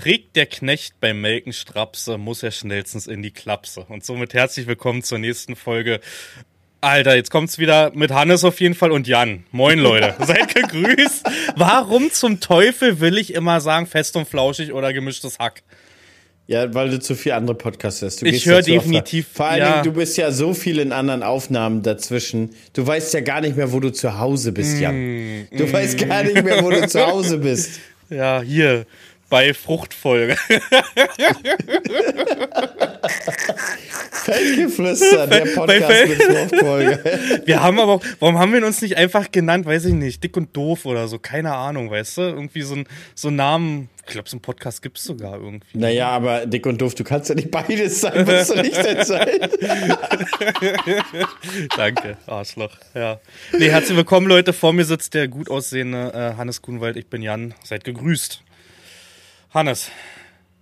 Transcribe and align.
Trägt 0.00 0.34
der 0.34 0.46
Knecht 0.46 0.98
beim 0.98 1.20
Melken 1.20 1.52
Strapse, 1.52 2.16
muss 2.16 2.42
er 2.42 2.52
schnellstens 2.52 3.06
in 3.06 3.20
die 3.20 3.32
Klapse. 3.32 3.84
Und 3.86 4.02
somit 4.02 4.32
herzlich 4.32 4.66
willkommen 4.66 5.02
zur 5.02 5.18
nächsten 5.18 5.56
Folge. 5.56 6.00
Alter, 6.80 7.16
jetzt 7.16 7.30
kommt's 7.30 7.58
wieder 7.58 7.92
mit 7.94 8.10
Hannes 8.10 8.42
auf 8.44 8.62
jeden 8.62 8.74
Fall 8.74 8.92
und 8.92 9.06
Jan. 9.06 9.44
Moin 9.50 9.78
Leute, 9.78 10.14
seid 10.24 10.54
gegrüßt. 10.54 11.28
Warum 11.54 12.10
zum 12.10 12.40
Teufel 12.40 13.00
will 13.00 13.18
ich 13.18 13.34
immer 13.34 13.60
sagen 13.60 13.86
fest 13.86 14.16
und 14.16 14.26
flauschig 14.26 14.72
oder 14.72 14.94
gemischtes 14.94 15.38
Hack? 15.38 15.62
Ja, 16.46 16.72
weil 16.72 16.88
du 16.88 16.98
zu 16.98 17.14
viel 17.14 17.32
andere 17.32 17.58
Podcasts 17.58 18.00
hast. 18.00 18.22
Du 18.22 18.26
ich 18.26 18.46
höre 18.46 18.62
definitiv. 18.62 19.28
Vor 19.30 19.48
allen 19.48 19.58
ja. 19.60 19.82
Dingen, 19.82 19.84
du 19.84 20.00
bist 20.00 20.16
ja 20.16 20.32
so 20.32 20.54
viel 20.54 20.78
in 20.78 20.92
anderen 20.92 21.22
Aufnahmen 21.22 21.82
dazwischen. 21.82 22.54
Du 22.72 22.86
weißt 22.86 23.12
ja 23.12 23.20
gar 23.20 23.42
nicht 23.42 23.54
mehr, 23.54 23.70
wo 23.70 23.80
du 23.80 23.92
zu 23.92 24.18
Hause 24.18 24.52
bist, 24.52 24.80
Jan. 24.80 24.94
Mm, 24.94 25.48
du 25.54 25.66
mm. 25.66 25.72
weißt 25.74 26.08
gar 26.08 26.22
nicht 26.22 26.42
mehr, 26.42 26.64
wo 26.64 26.70
du 26.70 26.88
zu 26.88 27.06
Hause 27.06 27.36
bist. 27.36 27.80
Ja, 28.10 28.42
hier 28.42 28.86
bei 29.30 29.54
Fruchtfolge. 29.54 30.36
Feldgeflüster, 34.24 35.26
der 35.26 35.46
Podcast 35.46 36.08
mit 36.08 36.22
Fruchtfolge. 36.22 37.42
Wir 37.46 37.62
haben 37.62 37.78
aber, 37.78 38.00
warum 38.18 38.38
haben 38.38 38.52
wir 38.52 38.66
uns 38.66 38.82
nicht 38.82 38.96
einfach 38.96 39.30
genannt, 39.32 39.64
weiß 39.66 39.86
ich 39.86 39.94
nicht, 39.94 40.22
dick 40.22 40.36
und 40.36 40.54
doof 40.54 40.84
oder 40.84 41.08
so, 41.08 41.18
keine 41.18 41.54
Ahnung, 41.54 41.90
weißt 41.90 42.18
du? 42.18 42.22
Irgendwie 42.22 42.62
so 42.62 42.74
ein, 42.74 42.86
so 43.14 43.30
Namen, 43.30 43.88
ich 44.04 44.12
glaube, 44.12 44.28
so 44.28 44.36
ein 44.36 44.40
Podcast 44.40 44.82
gibt 44.82 44.98
es 44.98 45.04
sogar 45.04 45.34
irgendwie. 45.34 45.78
Naja, 45.78 46.08
aber 46.08 46.46
dick 46.46 46.66
und 46.66 46.80
doof, 46.80 46.94
du 46.94 47.04
kannst 47.04 47.28
ja 47.28 47.36
nicht 47.36 47.50
beides 47.50 48.00
sein, 48.00 48.26
musst 48.26 48.50
du 48.50 48.60
nicht 48.60 48.76
denn 48.76 49.04
sein. 49.04 49.28
Danke, 51.76 52.16
Arschloch, 52.26 52.76
ja. 52.94 53.20
Nee, 53.56 53.70
herzlich 53.70 53.96
willkommen, 53.96 54.26
Leute, 54.26 54.52
vor 54.52 54.72
mir 54.72 54.84
sitzt 54.84 55.14
der 55.14 55.28
gut 55.28 55.48
aussehende 55.48 56.12
äh, 56.12 56.36
Hannes 56.36 56.62
Kuhnwald, 56.62 56.96
ich 56.96 57.06
bin 57.06 57.22
Jan, 57.22 57.54
seid 57.62 57.84
gegrüßt. 57.84 58.42
Hannes, 59.52 59.90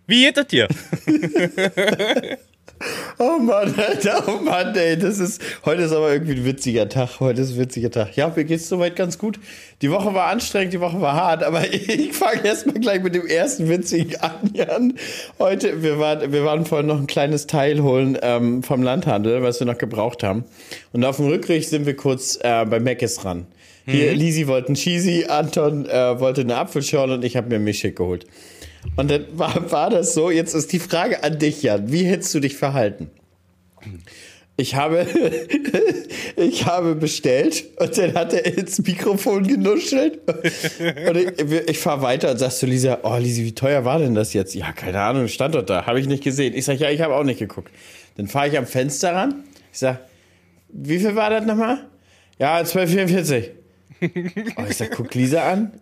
wie 0.06 0.24
geht 0.24 0.38
es 0.38 0.46
dir? 0.46 0.66
oh 3.18 3.38
Mann, 3.38 3.74
Alter, 3.76 4.24
oh 4.26 4.42
Mann, 4.42 4.74
ey, 4.74 4.96
das 4.96 5.18
ist, 5.18 5.42
heute 5.66 5.82
ist 5.82 5.92
aber 5.92 6.10
irgendwie 6.10 6.36
ein 6.36 6.46
witziger 6.46 6.88
Tag, 6.88 7.20
heute 7.20 7.42
ist 7.42 7.52
ein 7.52 7.58
witziger 7.58 7.90
Tag. 7.90 8.16
Ja, 8.16 8.32
mir 8.34 8.44
geht's 8.44 8.66
soweit 8.66 8.96
ganz 8.96 9.18
gut. 9.18 9.38
Die 9.82 9.90
Woche 9.90 10.14
war 10.14 10.28
anstrengend, 10.28 10.72
die 10.72 10.80
Woche 10.80 11.02
war 11.02 11.12
hart, 11.12 11.42
aber 11.42 11.68
ich 11.70 12.14
fange 12.14 12.42
erstmal 12.46 12.80
gleich 12.80 13.02
mit 13.02 13.14
dem 13.14 13.26
ersten 13.26 13.68
witzigen 13.68 14.16
an. 14.22 14.94
Heute, 15.38 15.82
wir 15.82 15.98
waren, 15.98 16.32
wir 16.32 16.46
waren 16.46 16.64
vorhin 16.64 16.86
noch 16.86 16.98
ein 16.98 17.06
kleines 17.06 17.46
Teil 17.46 17.82
holen 17.82 18.16
ähm, 18.22 18.62
vom 18.62 18.82
Landhandel, 18.82 19.42
was 19.42 19.60
wir 19.60 19.66
noch 19.66 19.76
gebraucht 19.76 20.22
haben. 20.22 20.46
Und 20.94 21.04
auf 21.04 21.16
dem 21.16 21.26
Rückweg 21.26 21.62
sind 21.62 21.84
wir 21.84 21.94
kurz 21.94 22.38
äh, 22.42 22.64
bei 22.64 22.80
Meckes 22.80 23.22
ran. 23.26 23.48
Hier, 23.84 24.12
mhm. 24.12 24.18
Lisi 24.18 24.46
wollte 24.46 24.68
einen 24.68 24.76
Cheesy, 24.76 25.26
Anton 25.28 25.84
äh, 25.84 26.18
wollte 26.20 26.40
eine 26.40 26.56
Apfelschorle 26.56 27.14
und 27.14 27.24
ich 27.24 27.36
habe 27.36 27.48
mir 27.48 27.58
Mischik 27.58 27.96
geholt. 27.96 28.24
Und 28.96 29.10
dann 29.10 29.26
war, 29.32 29.70
war 29.70 29.90
das 29.90 30.14
so. 30.14 30.30
Jetzt 30.30 30.54
ist 30.54 30.72
die 30.72 30.78
Frage 30.78 31.22
an 31.22 31.38
dich, 31.38 31.62
Jan. 31.62 31.90
Wie 31.90 32.04
hättest 32.04 32.34
du 32.34 32.40
dich 32.40 32.56
verhalten? 32.56 33.10
Ich 34.56 34.74
habe, 34.74 35.06
ich 36.36 36.66
habe 36.66 36.96
bestellt 36.96 37.64
und 37.78 37.96
dann 37.96 38.14
hat 38.14 38.32
er 38.32 38.44
ins 38.44 38.80
Mikrofon 38.80 39.46
genuschelt. 39.46 40.20
Und 40.26 41.16
ich, 41.16 41.68
ich 41.68 41.78
fahre 41.78 42.02
weiter 42.02 42.32
und 42.32 42.38
sagst 42.38 42.60
du, 42.62 42.66
Lisa, 42.66 42.98
oh 43.04 43.16
Lisa, 43.18 43.42
wie 43.42 43.54
teuer 43.54 43.84
war 43.84 44.00
denn 44.00 44.16
das 44.16 44.32
jetzt? 44.32 44.56
Ja, 44.56 44.72
keine 44.72 45.00
Ahnung, 45.00 45.28
stand 45.28 45.54
dort 45.54 45.70
da, 45.70 45.86
habe 45.86 46.00
ich 46.00 46.08
nicht 46.08 46.24
gesehen. 46.24 46.54
Ich 46.54 46.64
sage, 46.64 46.80
ja, 46.80 46.90
ich 46.90 47.00
habe 47.00 47.14
auch 47.14 47.22
nicht 47.22 47.38
geguckt. 47.38 47.70
Dann 48.16 48.26
fahre 48.26 48.48
ich 48.48 48.58
am 48.58 48.66
Fenster 48.66 49.14
ran. 49.14 49.44
Ich 49.72 49.78
sage, 49.78 50.00
wie 50.70 50.98
viel 50.98 51.14
war 51.14 51.30
das 51.30 51.46
nochmal? 51.46 51.86
Ja, 52.40 52.58
12,44. 52.58 53.50
Oh, 54.56 54.64
ich 54.68 54.76
sag, 54.76 54.90
guck 54.90 55.14
Lisa 55.14 55.48
an. 55.50 55.72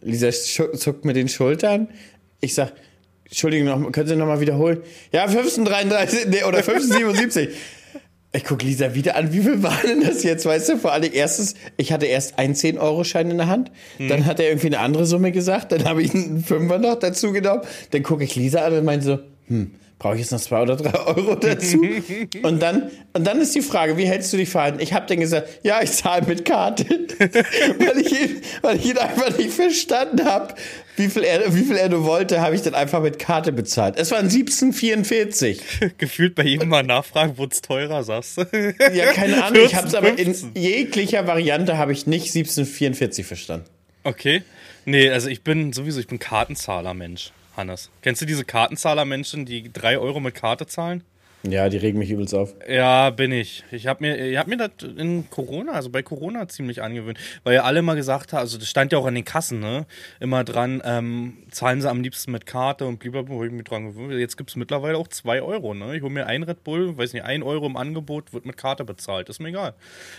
Lisa 0.00 0.30
zuckt 0.30 1.04
mit 1.04 1.16
den 1.16 1.28
Schultern. 1.28 1.88
Ich 2.44 2.54
sag, 2.54 2.72
Entschuldigung, 3.24 3.92
können 3.92 4.08
Sie 4.08 4.16
noch 4.16 4.26
mal 4.26 4.40
wiederholen? 4.40 4.82
Ja, 5.12 5.22
1533 5.22 6.26
nee, 6.26 6.42
oder 6.42 6.58
1577. 6.58 7.50
ich 8.32 8.44
guck 8.44 8.62
Lisa 8.62 8.94
wieder 8.94 9.14
an, 9.14 9.32
wie 9.32 9.42
viel 9.42 9.62
war 9.62 9.78
denn 9.86 10.02
das 10.02 10.24
jetzt? 10.24 10.44
Weißt 10.44 10.70
du, 10.70 10.76
vor 10.76 10.92
allem 10.92 11.12
erstes, 11.14 11.54
ich 11.76 11.92
hatte 11.92 12.06
erst 12.06 12.40
einen 12.40 12.54
10-Euro-Schein 12.54 13.30
in 13.30 13.38
der 13.38 13.46
Hand, 13.46 13.70
hm. 13.98 14.08
dann 14.08 14.26
hat 14.26 14.40
er 14.40 14.48
irgendwie 14.48 14.66
eine 14.66 14.80
andere 14.80 15.06
Summe 15.06 15.30
gesagt, 15.30 15.70
dann 15.70 15.84
habe 15.84 16.02
ich 16.02 16.12
einen 16.12 16.42
Fünfer 16.42 16.78
noch 16.78 16.98
dazu 16.98 17.30
genommen, 17.30 17.62
dann 17.92 18.02
gucke 18.02 18.24
ich 18.24 18.34
Lisa 18.34 18.64
an 18.64 18.72
und 18.72 18.84
meinte 18.84 19.06
so, 19.06 19.18
hm, 19.46 19.70
brauche 20.02 20.14
ich 20.14 20.20
jetzt 20.22 20.32
noch 20.32 20.40
zwei 20.40 20.62
oder 20.62 20.76
drei 20.76 20.98
Euro 21.06 21.36
dazu? 21.36 21.80
und 22.42 22.60
dann, 22.60 22.90
und 23.12 23.24
dann 23.24 23.40
ist 23.40 23.54
die 23.54 23.62
Frage, 23.62 23.96
wie 23.96 24.04
hältst 24.04 24.32
du 24.32 24.36
dich 24.36 24.48
verhalten? 24.48 24.80
Ich 24.80 24.92
habe 24.92 25.06
dann 25.06 25.20
gesagt, 25.20 25.48
ja, 25.62 25.80
ich 25.80 25.92
zahle 25.92 26.26
mit 26.26 26.44
Karte, 26.44 26.84
weil, 27.18 27.98
ich 27.98 28.12
ihn, 28.12 28.42
weil 28.62 28.76
ich 28.76 28.86
ihn 28.86 28.98
einfach 28.98 29.38
nicht 29.38 29.52
verstanden 29.52 30.24
habe, 30.24 30.54
wie 30.96 31.08
viel 31.08 31.22
er, 31.22 31.54
wie 31.54 31.62
viel 31.62 31.76
er 31.76 31.88
nur 31.88 32.04
wollte, 32.04 32.40
habe 32.40 32.54
ich 32.54 32.62
dann 32.62 32.74
einfach 32.74 33.00
mit 33.00 33.20
Karte 33.20 33.52
bezahlt. 33.52 33.94
Es 33.96 34.10
waren 34.10 34.28
17,44. 34.28 35.92
Gefühlt 35.96 36.34
bei 36.34 36.42
jedem 36.42 36.68
mal 36.68 36.82
nachfragen, 36.82 37.38
wurde 37.38 37.52
es 37.52 37.62
teurer, 37.62 38.02
sagst 38.02 38.38
du? 38.38 38.74
ja, 38.92 39.12
keine 39.12 39.44
Ahnung. 39.44 39.62
ich 39.64 39.76
habe 39.76 39.86
es 39.86 39.94
aber 39.94 40.18
in 40.18 40.34
jeglicher 40.54 41.26
Variante 41.28 41.78
habe 41.78 41.92
ich 41.92 42.08
nicht 42.08 42.34
17,44 42.34 43.24
verstanden. 43.24 43.66
Okay. 44.02 44.42
Nee, 44.84 45.10
also 45.10 45.28
ich 45.28 45.42
bin 45.42 45.72
sowieso, 45.72 46.00
ich 46.00 46.08
bin 46.08 46.18
Kartenzahler 46.18 46.92
Mensch. 46.92 47.30
Hannes. 47.56 47.90
Kennst 48.02 48.22
du 48.22 48.26
diese 48.26 48.44
Kartenzahler-Menschen, 48.44 49.44
die 49.44 49.72
drei 49.72 49.98
Euro 49.98 50.20
mit 50.20 50.34
Karte 50.34 50.66
zahlen? 50.66 51.04
Ja, 51.44 51.68
die 51.68 51.76
regen 51.76 51.98
mich 51.98 52.10
übelst 52.10 52.34
auf. 52.34 52.54
Ja, 52.68 53.10
bin 53.10 53.32
ich. 53.32 53.64
Ich 53.72 53.88
habe 53.88 54.04
mir, 54.04 54.16
ich 54.16 54.36
hab 54.36 54.46
mir 54.46 54.56
das 54.56 54.70
in 54.96 55.28
Corona, 55.28 55.72
also 55.72 55.90
bei 55.90 56.02
Corona 56.02 56.46
ziemlich 56.46 56.82
angewöhnt, 56.82 57.18
weil 57.42 57.54
ja 57.54 57.64
alle 57.64 57.82
mal 57.82 57.96
gesagt 57.96 58.32
haben, 58.32 58.40
also 58.40 58.58
das 58.58 58.68
stand 58.68 58.92
ja 58.92 58.98
auch 58.98 59.06
an 59.06 59.16
den 59.16 59.24
Kassen, 59.24 59.58
ne, 59.58 59.86
immer 60.20 60.44
dran, 60.44 60.80
ähm, 60.84 61.38
zahlen 61.50 61.80
sie 61.80 61.90
am 61.90 62.00
liebsten 62.00 62.30
mit 62.30 62.46
Karte 62.46 62.86
und 62.86 63.00
blablabla, 63.00 63.34
habe 63.34 63.46
ich 63.46 63.52
mich 63.52 63.64
dran 63.64 63.86
gewöhnt. 63.86 64.12
Jetzt 64.12 64.36
gibt 64.36 64.50
es 64.50 64.56
mittlerweile 64.56 64.96
auch 64.96 65.08
zwei 65.08 65.42
Euro, 65.42 65.74
ne. 65.74 65.96
Ich 65.96 66.02
hole 66.02 66.12
mir 66.12 66.26
ein 66.26 66.44
Red 66.44 66.62
Bull, 66.62 66.96
weiß 66.96 67.12
nicht, 67.12 67.24
ein 67.24 67.42
Euro 67.42 67.66
im 67.66 67.76
Angebot, 67.76 68.32
wird 68.32 68.46
mit 68.46 68.56
Karte 68.56 68.84
bezahlt, 68.84 69.28
ist 69.28 69.40
mir 69.40 69.48
egal. 69.48 69.74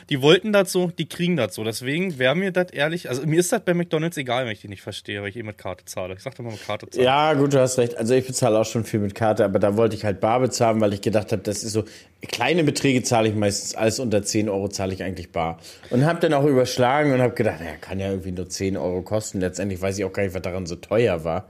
Die 0.09 0.21
wollten 0.21 0.51
das 0.51 0.73
so, 0.73 0.91
die 0.97 1.07
kriegen 1.07 1.37
das 1.37 1.55
so, 1.55 1.63
deswegen 1.63 2.19
wäre 2.19 2.35
mir 2.35 2.51
das 2.51 2.71
ehrlich, 2.71 3.07
also 3.07 3.25
mir 3.25 3.39
ist 3.39 3.51
das 3.53 3.61
bei 3.61 3.73
McDonalds 3.73 4.17
egal, 4.17 4.45
wenn 4.45 4.51
ich 4.51 4.61
die 4.61 4.67
nicht 4.67 4.81
verstehe, 4.81 5.21
weil 5.21 5.29
ich 5.29 5.37
eh 5.37 5.43
mit 5.43 5.57
Karte 5.57 5.85
zahle. 5.85 6.15
Ich 6.15 6.21
sag 6.21 6.35
doch 6.35 6.43
mal 6.43 6.51
mit 6.51 6.65
Karte 6.65 6.89
zahlen. 6.89 7.05
Ja, 7.05 7.33
gut, 7.33 7.53
du 7.53 7.61
hast 7.61 7.77
recht. 7.77 7.97
Also 7.97 8.13
ich 8.13 8.27
bezahle 8.27 8.59
auch 8.59 8.65
schon 8.65 8.83
viel 8.83 8.99
mit 8.99 9.15
Karte, 9.15 9.45
aber 9.45 9.59
da 9.59 9.77
wollte 9.77 9.95
ich 9.95 10.03
halt 10.03 10.19
bar 10.19 10.41
bezahlen, 10.41 10.81
weil 10.81 10.93
ich 10.93 11.01
gedacht 11.01 11.12
gedacht 11.13 11.31
habe, 11.31 11.43
das 11.43 11.63
ist 11.63 11.73
so, 11.73 11.85
kleine 12.27 12.63
Beträge 12.63 13.03
zahle 13.03 13.29
ich 13.29 13.35
meistens, 13.35 13.75
alles 13.75 13.99
unter 13.99 14.23
10 14.23 14.49
Euro 14.49 14.67
zahle 14.67 14.93
ich 14.93 15.03
eigentlich 15.03 15.31
bar. 15.31 15.59
Und 15.89 16.05
habe 16.05 16.19
dann 16.19 16.33
auch 16.33 16.45
überschlagen 16.45 17.13
und 17.13 17.21
habe 17.21 17.33
gedacht, 17.33 17.59
naja, 17.59 17.75
kann 17.79 17.99
ja 17.99 18.09
irgendwie 18.09 18.31
nur 18.31 18.49
10 18.49 18.77
Euro 18.77 19.01
kosten. 19.01 19.39
Letztendlich 19.39 19.81
weiß 19.81 19.97
ich 19.97 20.05
auch 20.05 20.13
gar 20.13 20.23
nicht, 20.23 20.33
was 20.33 20.41
daran 20.41 20.65
so 20.65 20.75
teuer 20.75 21.23
war. 21.23 21.47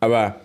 Aber 0.00 0.36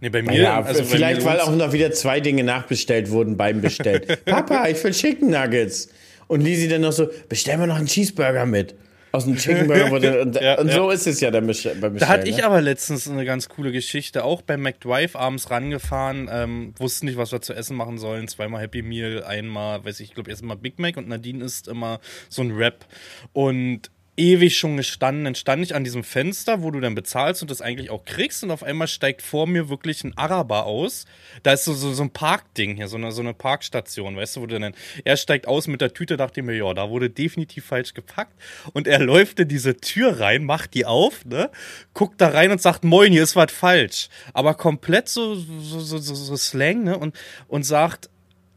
Nee, 0.00 0.10
bei 0.10 0.20
mir. 0.20 0.34
Ja, 0.34 0.60
also 0.60 0.84
vielleicht, 0.84 1.24
weil 1.24 1.40
auch 1.40 1.54
noch 1.54 1.72
wieder 1.72 1.92
zwei 1.92 2.20
Dinge 2.20 2.44
nachbestellt 2.44 3.10
wurden 3.10 3.36
beim 3.36 3.62
Bestellen. 3.62 4.02
Papa, 4.26 4.68
ich 4.68 4.82
will 4.84 4.90
Chicken 4.92 5.30
Nuggets. 5.30 5.88
Und 6.26 6.42
Lisi 6.42 6.68
dann 6.68 6.82
noch 6.82 6.92
so, 6.92 7.08
bestell 7.28 7.56
mir 7.56 7.66
noch 7.66 7.76
einen 7.76 7.86
Cheeseburger 7.86 8.44
mit 8.44 8.74
aus 9.12 9.24
dem 9.24 9.36
Chicken 9.36 9.68
Burger. 9.68 9.92
und, 10.22 10.34
ja, 10.40 10.58
und 10.58 10.72
so 10.72 10.90
ist 10.90 11.06
es 11.06 11.20
ja 11.20 11.30
beim 11.30 11.46
Bestellen. 11.46 11.80
Da 11.98 12.08
hatte 12.08 12.28
ich 12.28 12.38
ne? 12.38 12.44
aber 12.44 12.60
letztens 12.60 13.08
eine 13.08 13.24
ganz 13.24 13.48
coole 13.48 13.70
Geschichte. 13.70 14.24
Auch 14.24 14.42
beim 14.42 14.62
McDrive 14.62 15.14
abends 15.14 15.50
rangefahren, 15.50 16.28
ähm, 16.32 16.74
wussten 16.78 17.06
nicht, 17.06 17.18
was 17.18 17.30
wir 17.30 17.42
zu 17.42 17.52
essen 17.52 17.76
machen 17.76 17.98
sollen. 17.98 18.26
Zweimal 18.26 18.62
Happy 18.62 18.82
Meal, 18.82 19.22
einmal, 19.22 19.84
weiß 19.84 20.00
ich, 20.00 20.08
ich 20.08 20.14
glaube 20.14 20.30
erstmal 20.30 20.56
Big 20.56 20.78
Mac 20.78 20.96
und 20.96 21.08
Nadine 21.08 21.44
isst 21.44 21.68
immer 21.68 22.00
so 22.28 22.42
ein 22.42 22.56
Wrap. 22.56 22.86
Und 23.32 23.90
ewig 24.16 24.58
schon 24.58 24.76
gestanden. 24.76 25.24
Dann 25.24 25.34
stand 25.34 25.62
ich 25.62 25.74
an 25.74 25.84
diesem 25.84 26.04
Fenster, 26.04 26.62
wo 26.62 26.70
du 26.70 26.80
dann 26.80 26.94
bezahlst 26.94 27.42
und 27.42 27.50
das 27.50 27.62
eigentlich 27.62 27.90
auch 27.90 28.04
kriegst. 28.04 28.44
Und 28.44 28.50
auf 28.50 28.62
einmal 28.62 28.88
steigt 28.88 29.22
vor 29.22 29.46
mir 29.46 29.68
wirklich 29.68 30.04
ein 30.04 30.16
Araber 30.16 30.66
aus. 30.66 31.06
Da 31.42 31.52
ist 31.54 31.64
so, 31.64 31.72
so, 31.72 31.92
so 31.92 32.02
ein 32.02 32.10
Parkding 32.10 32.76
hier, 32.76 32.88
so 32.88 32.96
eine, 32.96 33.12
so 33.12 33.22
eine 33.22 33.34
Parkstation, 33.34 34.16
weißt 34.16 34.36
du, 34.36 34.40
wo 34.42 34.46
du 34.46 34.58
dann. 34.58 34.74
Er 35.04 35.16
steigt 35.16 35.48
aus 35.48 35.66
mit 35.66 35.80
der 35.80 35.94
Tüte, 35.94 36.16
dachte 36.16 36.40
ich 36.40 36.46
mir, 36.46 36.54
ja, 36.54 36.74
da 36.74 36.90
wurde 36.90 37.08
definitiv 37.08 37.64
falsch 37.64 37.94
gepackt. 37.94 38.34
Und 38.72 38.86
er 38.86 38.98
läuft 38.98 39.40
in 39.40 39.48
diese 39.48 39.76
Tür 39.78 40.20
rein, 40.20 40.44
macht 40.44 40.74
die 40.74 40.84
auf, 40.84 41.24
ne? 41.24 41.50
Guckt 41.94 42.20
da 42.20 42.28
rein 42.28 42.50
und 42.50 42.60
sagt, 42.60 42.84
moin, 42.84 43.12
hier 43.12 43.22
ist 43.22 43.36
was 43.36 43.50
falsch. 43.50 44.08
Aber 44.34 44.54
komplett 44.54 45.08
so, 45.08 45.34
so, 45.34 45.80
so, 45.80 45.98
so, 45.98 46.14
so 46.14 46.36
Slang, 46.36 46.84
ne? 46.84 46.98
Und, 46.98 47.16
und 47.48 47.64
sagt, 47.64 48.10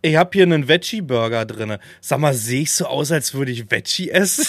ich 0.05 0.15
habe 0.17 0.29
hier 0.33 0.43
einen 0.43 0.67
Veggie-Burger 0.67 1.45
drin. 1.45 1.77
Sag 1.99 2.19
mal, 2.19 2.33
sehe 2.33 2.61
ich 2.61 2.71
so 2.71 2.85
aus, 2.85 3.11
als 3.11 3.33
würde 3.33 3.51
ich 3.51 3.71
Veggie 3.71 4.11
essen? 4.11 4.45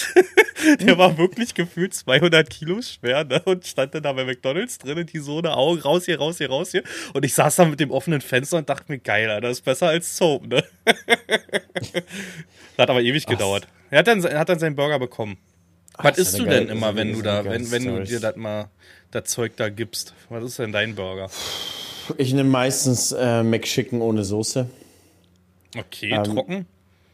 Der 0.81 0.97
war 0.97 1.17
wirklich 1.17 1.53
gefühlt 1.53 1.93
200 1.93 2.49
Kilo 2.49 2.81
schwer 2.81 3.23
ne? 3.23 3.41
und 3.45 3.65
stand 3.65 3.95
dann 3.95 4.03
da 4.03 4.13
bei 4.13 4.25
McDonalds 4.25 4.77
drin, 4.77 5.05
die 5.05 5.19
Sohne 5.19 5.55
Augen 5.55 5.81
raus 5.81 6.05
hier, 6.05 6.17
raus 6.19 6.37
hier, 6.37 6.49
raus 6.49 6.71
hier. 6.71 6.83
Und 7.13 7.25
ich 7.25 7.33
saß 7.33 7.55
da 7.55 7.65
mit 7.65 7.79
dem 7.79 7.91
offenen 7.91 8.21
Fenster 8.21 8.57
und 8.57 8.69
dachte 8.69 8.85
mir, 8.87 8.99
geil, 8.99 9.29
Alter, 9.29 9.47
das 9.47 9.57
ist 9.59 9.65
besser 9.65 9.87
als 9.87 10.15
Soap, 10.17 10.47
ne? 10.47 10.63
das 10.85 10.95
hat 12.77 12.89
aber 12.89 13.01
ewig 13.01 13.25
gedauert. 13.25 13.67
Er 13.89 13.99
hat 13.99 14.07
dann, 14.07 14.23
er 14.23 14.39
hat 14.39 14.49
dann 14.49 14.59
seinen 14.59 14.75
Burger 14.75 14.99
bekommen. 14.99 15.37
Ach, 15.95 16.03
Was 16.05 16.17
isst 16.17 16.37
du 16.37 16.45
denn 16.45 16.69
immer, 16.69 16.95
wenn 16.95 17.13
du 17.13 17.21
da, 17.21 17.45
wenn, 17.45 17.71
wenn 17.71 17.85
du 17.85 18.03
dir 18.03 18.19
das 18.19 18.35
mal, 18.35 18.69
das 19.09 19.25
Zeug 19.25 19.53
da 19.57 19.69
gibst? 19.69 20.13
Was 20.29 20.43
ist 20.43 20.59
denn 20.59 20.71
dein 20.71 20.93
Burger? 20.95 21.29
Ich 22.17 22.33
nehme 22.33 22.49
meistens 22.49 23.11
äh, 23.11 23.43
McChicken 23.43 24.01
ohne 24.01 24.23
Soße. 24.23 24.67
Okay, 25.75 26.11
ähm, 26.11 26.23
trocken? 26.23 26.65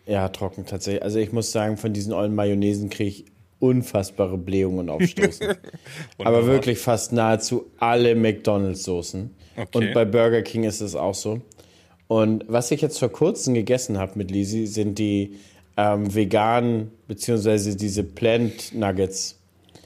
Ja, 0.06 0.30
trocken 0.30 0.66
tatsächlich. 0.66 1.04
Also 1.04 1.20
ich 1.20 1.32
muss 1.32 1.52
sagen, 1.52 1.78
von 1.78 1.94
diesen 1.94 2.14
ollen 2.14 2.36
Mayonnaisen 2.36 2.90
kriege 2.90 3.10
ich 3.10 3.26
unfassbare 3.60 4.38
Blähungen 4.38 4.90
aufstoßen. 4.90 5.56
Aber 6.18 6.46
wirklich 6.46 6.80
fast 6.80 7.14
nahezu 7.14 7.72
alle 7.78 8.14
McDonalds-Soßen. 8.14 9.30
Okay. 9.56 9.78
Und 9.78 9.94
bei 9.94 10.04
Burger 10.04 10.42
King 10.42 10.66
ist 10.66 10.82
es 10.82 10.96
auch 10.96 11.16
so. 11.16 11.42
Und 12.08 12.44
was 12.48 12.72
ich 12.72 12.82
jetzt 12.82 13.00
vor 13.00 13.10
kurzem 13.10 13.54
gegessen 13.54 13.98
habe 13.98 14.14
mit 14.16 14.32
Lisi, 14.32 14.68
sind 14.68 15.00
die 15.00 15.38
ähm, 15.78 16.14
veganen, 16.14 16.92
beziehungsweise 17.08 17.78
diese 17.78 18.04
Plant 18.04 18.76
Nuggets. 18.76 19.40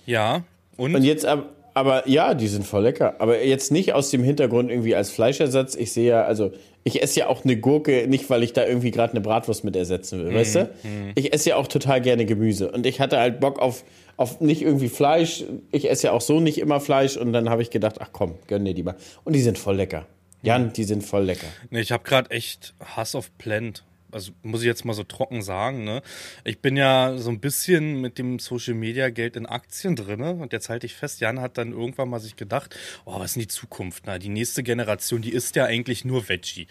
Ja, 0.05 0.43
und? 0.75 0.95
Und 0.95 1.03
jetzt 1.03 1.25
aber, 1.25 1.49
aber 1.73 2.07
ja, 2.09 2.33
die 2.33 2.47
sind 2.47 2.65
voll 2.65 2.83
lecker. 2.83 3.15
Aber 3.19 3.43
jetzt 3.43 3.71
nicht 3.71 3.93
aus 3.93 4.09
dem 4.09 4.23
Hintergrund 4.23 4.71
irgendwie 4.71 4.95
als 4.95 5.11
Fleischersatz. 5.11 5.75
Ich 5.75 5.91
sehe 5.91 6.09
ja, 6.09 6.23
also 6.23 6.51
ich 6.87 7.03
esse 7.03 7.19
ja 7.19 7.27
auch 7.27 7.43
eine 7.43 7.57
Gurke, 7.57 8.07
nicht 8.07 8.29
weil 8.29 8.43
ich 8.43 8.53
da 8.53 8.65
irgendwie 8.65 8.91
gerade 8.91 9.11
eine 9.11 9.19
Bratwurst 9.19 9.65
mit 9.65 9.75
ersetzen 9.75 10.23
will, 10.23 10.33
weißt 10.33 10.55
du? 10.55 10.69
Ich 11.15 11.33
esse 11.33 11.49
ja 11.49 11.55
auch 11.57 11.67
total 11.67 11.99
gerne 11.99 12.25
Gemüse. 12.25 12.71
Und 12.71 12.85
ich 12.85 13.01
hatte 13.01 13.19
halt 13.19 13.41
Bock 13.41 13.59
auf, 13.59 13.83
auf 14.15 14.39
nicht 14.39 14.61
irgendwie 14.61 14.87
Fleisch. 14.87 15.43
Ich 15.71 15.89
esse 15.89 16.07
ja 16.07 16.13
auch 16.13 16.21
so 16.21 16.39
nicht 16.39 16.59
immer 16.59 16.79
Fleisch. 16.79 17.17
Und 17.17 17.33
dann 17.33 17.49
habe 17.49 17.61
ich 17.61 17.71
gedacht, 17.71 17.97
ach 17.99 18.09
komm, 18.13 18.35
gönn 18.47 18.63
dir 18.63 18.73
die 18.73 18.83
mal. 18.83 18.95
Und 19.25 19.33
die 19.33 19.41
sind 19.41 19.57
voll 19.57 19.75
lecker. 19.75 20.05
Jan, 20.43 20.71
die 20.71 20.85
sind 20.85 21.03
voll 21.03 21.25
lecker. 21.25 21.47
Nee, 21.71 21.81
ich 21.81 21.91
habe 21.91 22.03
gerade 22.03 22.31
echt 22.31 22.73
Hass 22.79 23.15
auf 23.15 23.37
Plant. 23.37 23.83
Also 24.11 24.31
muss 24.41 24.61
ich 24.61 24.67
jetzt 24.67 24.85
mal 24.85 24.93
so 24.93 25.03
trocken 25.03 25.41
sagen, 25.41 25.83
ne? 25.83 26.01
Ich 26.43 26.59
bin 26.59 26.77
ja 26.77 27.17
so 27.17 27.29
ein 27.29 27.39
bisschen 27.39 27.99
mit 27.99 28.17
dem 28.17 28.39
Social 28.39 28.73
Media 28.73 29.09
Geld 29.09 29.35
in 29.35 29.45
Aktien 29.45 29.95
drin 29.95 30.21
und 30.21 30.53
jetzt 30.53 30.69
halte 30.69 30.85
ich 30.85 30.95
fest, 30.95 31.19
Jan 31.19 31.41
hat 31.41 31.57
dann 31.57 31.71
irgendwann 31.71 32.09
mal 32.09 32.19
sich 32.19 32.35
gedacht, 32.35 32.75
oh, 33.05 33.19
was 33.19 33.31
ist 33.31 33.35
denn 33.35 33.41
die 33.41 33.47
Zukunft? 33.47 34.03
Na, 34.05 34.17
die 34.17 34.29
nächste 34.29 34.63
Generation, 34.63 35.21
die 35.21 35.31
isst 35.31 35.55
ja 35.55 35.65
eigentlich 35.65 36.05
nur 36.05 36.29
Veggie. 36.29 36.67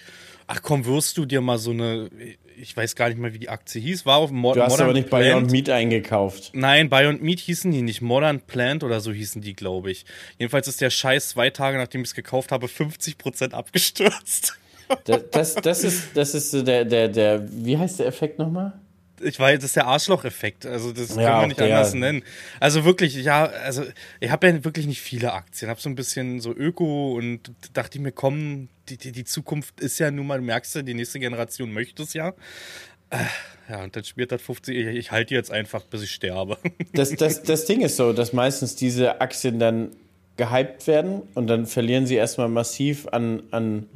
Ach 0.46 0.62
komm, 0.62 0.86
wirst 0.86 1.18
du 1.18 1.26
dir 1.26 1.40
mal 1.40 1.58
so 1.58 1.72
eine, 1.72 2.08
ich 2.56 2.76
weiß 2.76 2.94
gar 2.94 3.08
nicht 3.08 3.18
mehr, 3.18 3.34
wie 3.34 3.38
die 3.38 3.48
Aktie 3.48 3.80
hieß, 3.82 4.06
war 4.06 4.18
auf 4.18 4.30
Mo 4.30 4.54
Du 4.54 4.62
hast 4.62 4.70
Modern 4.70 4.84
aber 4.86 4.94
nicht 4.94 5.10
bei 5.10 5.22
Plant. 5.22 5.40
Beyond 5.40 5.50
Meat 5.52 5.70
eingekauft. 5.70 6.50
Nein, 6.54 6.88
Beyond 6.88 7.22
Meat 7.22 7.40
hießen 7.40 7.70
die 7.70 7.82
nicht. 7.82 8.00
Modern 8.00 8.40
Plant 8.40 8.84
oder 8.84 9.00
so 9.00 9.12
hießen 9.12 9.42
die, 9.42 9.54
glaube 9.54 9.90
ich. 9.90 10.04
Jedenfalls 10.38 10.68
ist 10.68 10.80
der 10.80 10.90
Scheiß 10.90 11.30
zwei 11.30 11.50
Tage, 11.50 11.78
nachdem 11.78 12.02
ich 12.02 12.08
es 12.08 12.14
gekauft 12.14 12.52
habe, 12.52 12.66
50% 12.66 13.52
abgestürzt. 13.52 14.58
Das, 15.04 15.30
das, 15.30 15.54
das 15.56 15.84
ist, 15.84 16.02
das 16.14 16.34
ist 16.34 16.50
so 16.50 16.62
der, 16.62 16.84
der, 16.84 17.08
der, 17.08 17.46
wie 17.50 17.76
heißt 17.76 17.98
der 18.00 18.06
Effekt 18.06 18.38
nochmal? 18.38 18.72
Ich 19.20 19.40
weiß, 19.40 19.56
das 19.56 19.64
ist 19.66 19.76
der 19.76 19.86
Arschloch-Effekt. 19.86 20.66
Also 20.66 20.92
das 20.92 21.16
Ja, 21.16 21.22
kann 21.22 21.32
auch 21.32 21.38
man 21.40 21.48
nicht 21.48 21.60
der. 21.60 21.74
anders 21.74 21.94
nennen. 21.94 22.22
Also 22.60 22.84
wirklich, 22.84 23.14
ja, 23.14 23.46
also 23.46 23.82
ich 24.20 24.30
habe 24.30 24.46
ja 24.46 24.64
wirklich 24.64 24.86
nicht 24.86 25.00
viele 25.00 25.32
Aktien. 25.32 25.70
Habe 25.70 25.80
so 25.80 25.88
ein 25.88 25.94
bisschen 25.94 26.40
so 26.40 26.52
Öko 26.52 27.14
und 27.14 27.50
dachte 27.72 27.96
ich 27.98 28.02
mir, 28.02 28.12
komm, 28.12 28.68
die, 28.90 28.98
die, 28.98 29.12
die 29.12 29.24
Zukunft 29.24 29.80
ist 29.80 29.98
ja 29.98 30.10
nun 30.10 30.26
mal, 30.26 30.38
du 30.38 30.44
merkst 30.44 30.74
ja, 30.74 30.82
die 30.82 30.92
nächste 30.94 31.18
Generation 31.18 31.72
möchte 31.72 32.02
es 32.02 32.12
ja. 32.12 32.34
Äh, 33.10 33.16
Ja, 33.70 33.82
und 33.84 33.96
dann 33.96 34.04
spielt 34.04 34.32
das 34.32 34.42
50, 34.42 34.76
ich, 34.76 34.86
ich 34.86 35.10
halte 35.12 35.34
jetzt 35.34 35.50
einfach, 35.50 35.82
bis 35.84 36.02
ich 36.02 36.10
sterbe. 36.10 36.58
Das, 36.92 37.10
das, 37.14 37.42
das 37.42 37.64
Ding 37.64 37.80
ist 37.80 37.96
so, 37.96 38.12
dass 38.12 38.32
meistens 38.34 38.76
diese 38.76 39.20
Aktien 39.22 39.58
dann 39.58 39.92
gehypt 40.36 40.86
werden 40.86 41.22
und 41.34 41.46
dann 41.46 41.64
verlieren 41.66 42.06
sie 42.06 42.16
erstmal 42.16 42.48
massiv 42.50 43.08
an, 43.08 43.42
an, 43.50 43.86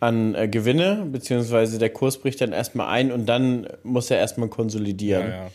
an 0.00 0.34
äh, 0.34 0.48
Gewinne, 0.48 1.06
beziehungsweise 1.10 1.78
der 1.78 1.90
Kurs 1.90 2.18
bricht 2.18 2.40
dann 2.40 2.52
erstmal 2.52 2.88
ein 2.88 3.10
und 3.12 3.26
dann 3.26 3.66
muss 3.82 4.10
er 4.10 4.18
erstmal 4.18 4.48
konsolidieren. 4.48 5.22
Ja, 5.28 5.34
ja. 5.44 5.50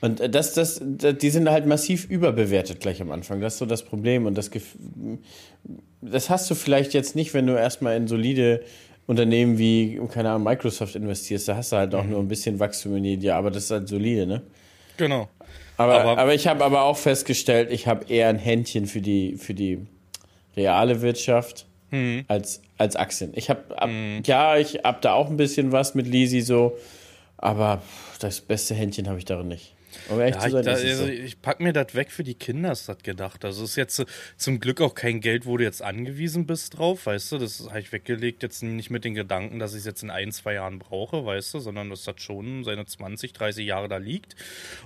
Und 0.00 0.20
äh, 0.20 0.28
das, 0.30 0.52
das, 0.54 0.80
das, 0.82 1.16
die 1.18 1.30
sind 1.30 1.48
halt 1.50 1.66
massiv 1.66 2.04
überbewertet 2.08 2.80
gleich 2.80 3.00
am 3.00 3.10
Anfang. 3.10 3.40
Das 3.40 3.54
ist 3.54 3.58
so 3.58 3.66
das 3.66 3.82
Problem. 3.82 4.26
Und 4.26 4.36
das, 4.36 4.50
das 6.02 6.30
hast 6.30 6.50
du 6.50 6.54
vielleicht 6.54 6.94
jetzt 6.94 7.16
nicht, 7.16 7.34
wenn 7.34 7.46
du 7.46 7.54
erstmal 7.58 7.96
in 7.96 8.06
solide 8.06 8.62
Unternehmen 9.06 9.56
wie, 9.58 9.98
keine 10.12 10.30
Ahnung, 10.30 10.44
Microsoft 10.44 10.94
investierst. 10.94 11.48
Da 11.48 11.56
hast 11.56 11.72
du 11.72 11.76
halt 11.76 11.94
auch 11.94 12.04
nur 12.04 12.20
ein 12.20 12.28
bisschen 12.28 12.60
Wachstum 12.60 12.96
in 12.96 13.04
jedem 13.04 13.24
Jahr, 13.24 13.38
aber 13.38 13.50
das 13.50 13.64
ist 13.64 13.70
halt 13.70 13.88
solide, 13.88 14.26
ne? 14.26 14.42
Genau. 14.98 15.28
Aber, 15.78 16.00
Aber- 16.00 16.18
aber, 16.20 16.34
ich 16.34 16.46
habe 16.46 16.62
aber 16.64 16.82
auch 16.82 16.96
festgestellt, 16.98 17.70
ich 17.72 17.86
habe 17.86 18.04
eher 18.12 18.28
ein 18.28 18.38
Händchen 18.38 18.86
für 18.86 19.00
die, 19.00 19.36
für 19.36 19.54
die 19.54 19.78
reale 20.56 21.00
Wirtschaft 21.02 21.66
Mhm. 21.90 22.24
als, 22.28 22.62
als 22.76 22.96
Aktien. 22.96 23.32
Ich 23.34 23.50
habe, 23.50 23.62
ja, 24.24 24.56
ich 24.56 24.80
habe 24.84 24.98
da 25.00 25.14
auch 25.14 25.28
ein 25.30 25.36
bisschen 25.36 25.72
was 25.72 25.94
mit 25.94 26.06
Lisi 26.06 26.40
so, 26.40 26.76
aber 27.36 27.82
das 28.20 28.40
beste 28.40 28.74
Händchen 28.74 29.08
habe 29.08 29.18
ich 29.18 29.24
darin 29.24 29.48
nicht. 29.48 29.74
Um 30.08 30.20
ehrlich 30.20 30.34
Ja, 30.36 30.40
zu 30.40 30.46
ich, 30.46 30.52
sein, 30.52 30.64
da, 30.64 30.72
ist 30.72 30.84
es 30.84 30.90
also 30.90 31.04
so. 31.04 31.10
ich 31.10 31.42
pack 31.42 31.60
mir 31.60 31.72
das 31.72 31.94
weg 31.94 32.10
für 32.10 32.24
die 32.24 32.34
Kinder, 32.34 32.72
ist 32.72 32.88
das 32.88 32.98
gedacht. 32.98 33.44
Also 33.44 33.64
ist 33.64 33.76
jetzt 33.76 33.98
äh, 33.98 34.06
zum 34.36 34.60
Glück 34.60 34.80
auch 34.80 34.94
kein 34.94 35.20
Geld, 35.20 35.46
wo 35.46 35.56
du 35.56 35.64
jetzt 35.64 35.82
angewiesen 35.82 36.46
bist 36.46 36.78
drauf, 36.78 37.06
weißt 37.06 37.32
du. 37.32 37.38
Das 37.38 37.66
habe 37.68 37.80
ich 37.80 37.92
weggelegt, 37.92 38.42
jetzt 38.42 38.62
nicht 38.62 38.90
mit 38.90 39.04
den 39.04 39.14
Gedanken, 39.14 39.58
dass 39.58 39.72
ich 39.72 39.80
es 39.80 39.84
jetzt 39.84 40.02
in 40.02 40.10
ein, 40.10 40.32
zwei 40.32 40.54
Jahren 40.54 40.78
brauche, 40.78 41.24
weißt 41.24 41.54
du, 41.54 41.60
sondern 41.60 41.90
dass 41.90 42.04
das 42.04 42.16
schon 42.22 42.64
seine 42.64 42.86
20, 42.86 43.32
30 43.32 43.66
Jahre 43.66 43.88
da 43.88 43.98
liegt. 43.98 44.36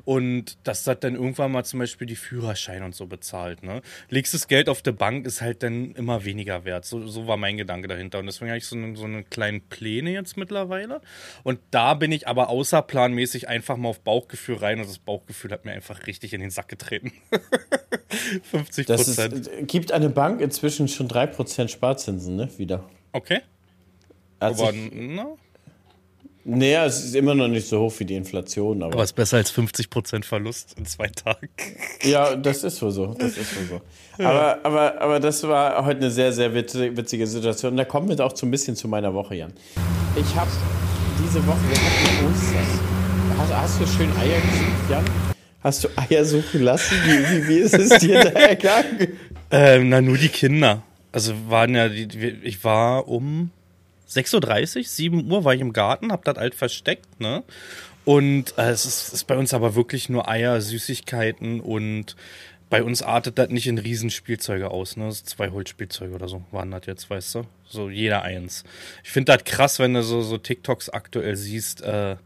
Und 0.05 0.59
dass 0.65 0.85
das 0.85 1.01
dann 1.01 1.15
irgendwann 1.15 1.53
mal 1.53 1.65
zum 1.65 1.79
Beispiel 1.79 2.07
die 2.07 2.17
Führerschein 2.17 2.83
und 2.83 2.95
so 2.95 3.07
bezahlt, 3.07 3.63
ne? 3.63 3.83
Legst 4.09 4.35
das 4.35 4.49
Geld 4.49 4.69
auf 4.69 4.83
der 4.83 4.93
Bank, 4.93 5.27
ist 5.27 5.41
halt 5.41 5.63
dann 5.63 5.93
immer 5.93 6.25
weniger 6.25 6.65
wert. 6.65 6.85
So, 6.85 7.07
so 7.07 7.27
war 7.27 7.37
mein 7.37 7.57
Gedanke 7.57 7.89
dahinter. 7.89 8.19
Und 8.19 8.27
deswegen 8.27 8.51
habe 8.51 8.59
ich 8.59 8.67
so 8.67 8.77
eine, 8.77 8.97
so 8.97 9.05
eine 9.05 9.23
kleinen 9.25 9.61
Pläne 9.69 10.13
jetzt 10.13 10.37
mittlerweile. 10.37 11.01
Und 11.43 11.61
da 11.71 11.95
bin 11.95 12.13
ich 12.13 12.29
aber 12.29 12.49
außerplanmäßig 12.49 13.49
einfach 13.49 13.77
mal 13.77 13.89
auf 13.89 14.01
Bauchgefühl 14.01 14.57
rein 14.57 14.81
und 14.81 14.89
das 14.89 14.99
Bauchgefühl 15.13 15.51
hat 15.51 15.67
mir 15.67 15.73
einfach 15.73 16.07
richtig 16.07 16.33
in 16.33 16.41
den 16.41 16.49
Sack 16.51 16.69
getreten. 16.69 17.13
50 18.51 18.87
Das 18.87 19.07
ist, 19.09 19.17
Prozent. 19.17 19.69
gibt 19.69 19.93
eine 19.93 20.09
Bank 20.09 20.41
inzwischen 20.41 20.89
schon 20.89 21.07
3% 21.09 21.69
Sparzinsen, 21.69 22.37
ne? 22.37 22.49
Wieder. 22.57 22.85
Okay. 23.13 23.41
Hat 24.41 24.55
Aber, 24.59 24.73
na, 24.73 25.27
naja, 26.45 26.87
es 26.87 27.05
ist 27.05 27.15
immer 27.15 27.35
noch 27.35 27.47
nicht 27.49 27.69
so 27.69 27.79
hoch 27.81 27.93
wie 27.99 28.07
die 28.07 28.17
Inflation, 28.17 28.83
aber. 28.83 28.95
aber 28.95 29.05
ist 29.05 29.13
besser 29.13 29.37
als 29.37 29.51
50 29.51 29.91
Prozent 29.91 30.25
Verlust 30.25 30.77
in 30.79 30.87
zwei 30.87 31.09
Tagen. 31.09 31.49
Ja, 32.03 32.35
das 32.35 32.65
ist 32.65 32.81
wohl 32.81 32.91
so. 32.91 33.15
Das 33.15 33.37
ist 33.37 33.55
wohl 33.57 33.79
so. 34.19 34.25
Aber, 34.25 34.59
aber, 34.65 35.01
aber 35.01 35.21
das 35.21 35.43
war 35.45 35.85
heute 35.85 36.01
eine 36.01 36.11
sehr, 36.11 36.33
sehr 36.33 36.53
witzige, 36.55 36.97
witzige 36.97 37.27
Situation. 37.27 37.73
Und 37.73 37.77
da 37.77 37.85
kommen 37.85 38.09
wir 38.09 38.19
auch 38.25 38.35
so 38.35 38.47
ein 38.47 38.51
bisschen 38.51 38.77
zu 38.77 38.89
meiner 38.89 39.13
Woche, 39.13 39.35
Jan. 39.37 39.53
Ich 40.17 40.35
habe 40.35 40.51
diese 41.23 41.47
Woche, 41.47 41.61
wir 41.69 41.77
hatten 41.77 42.33
Ostern. 42.33 43.02
Hast, 43.43 43.53
hast 43.53 43.81
du 43.81 43.87
schön 43.89 44.17
Eier 44.19 44.41
gesucht, 44.41 44.89
Jan? 44.89 45.05
Hast 45.65 45.83
du 45.83 45.89
Eier 45.97 46.25
suchen 46.25 46.63
lassen? 46.63 46.95
Wie, 47.05 47.19
wie, 47.29 47.49
wie 47.49 47.57
ist 47.57 47.75
es 47.75 47.99
dir 47.99 48.23
da 48.23 48.31
ergangen? 48.31 49.09
Ähm, 49.51 49.91
na, 49.91 50.01
nur 50.01 50.17
die 50.17 50.31
Kinder. 50.31 50.83
Also 51.11 51.35
waren 51.49 51.75
ja, 51.75 51.89
die, 51.89 52.29
ich 52.43 52.65
war 52.65 53.07
um 53.07 53.51
6.30 54.09 54.79
Uhr, 54.79 54.85
7 54.85 55.31
Uhr 55.31 55.45
war 55.45 55.55
ich 55.55 55.61
im 55.61 55.75
Garten, 55.75 56.11
hab 56.11 56.25
das 56.25 56.39
alt 56.39 56.55
versteckt, 56.55 57.21
ne? 57.21 57.43
Und 58.07 58.57
äh, 58.57 58.71
es 58.71 58.87
ist, 58.87 59.13
ist 59.13 59.25
bei 59.25 59.37
uns 59.37 59.53
aber 59.53 59.75
wirklich 59.75 60.09
nur 60.09 60.27
Eier, 60.27 60.59
Süßigkeiten 60.61 61.61
und 61.61 62.17
bei 62.71 62.83
uns 62.83 63.03
artet 63.03 63.39
das 63.39 63.51
nicht 63.51 63.67
in 63.67 63.77
Riesenspielzeuge 63.77 64.71
aus, 64.71 64.97
ne? 64.97 65.11
Zwei 65.11 65.51
Holzspielzeuge 65.51 66.15
oder 66.15 66.29
so 66.29 66.45
waren 66.51 66.71
das 66.71 66.87
jetzt, 66.87 67.11
weißt 67.11 67.35
du? 67.35 67.43
So 67.67 67.91
jeder 67.91 68.23
eins. 68.23 68.65
Ich 69.05 69.11
finde 69.11 69.37
das 69.37 69.45
krass, 69.45 69.81
wenn 69.81 69.93
du 69.93 70.03
so, 70.03 70.23
so 70.23 70.39
TikToks 70.39 70.89
aktuell 70.89 71.37
siehst, 71.37 71.83
äh, 71.83 72.17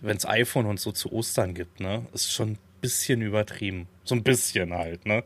wenn's 0.00 0.26
iPhone 0.26 0.66
und 0.66 0.80
so 0.80 0.92
zu 0.92 1.12
Ostern 1.12 1.54
gibt, 1.54 1.80
ne? 1.80 2.06
Ist 2.12 2.32
schon 2.32 2.50
ein 2.50 2.58
bisschen 2.80 3.22
übertrieben. 3.22 3.86
So 4.04 4.14
ein 4.14 4.22
bisschen 4.22 4.74
halt, 4.74 5.06
ne? 5.06 5.22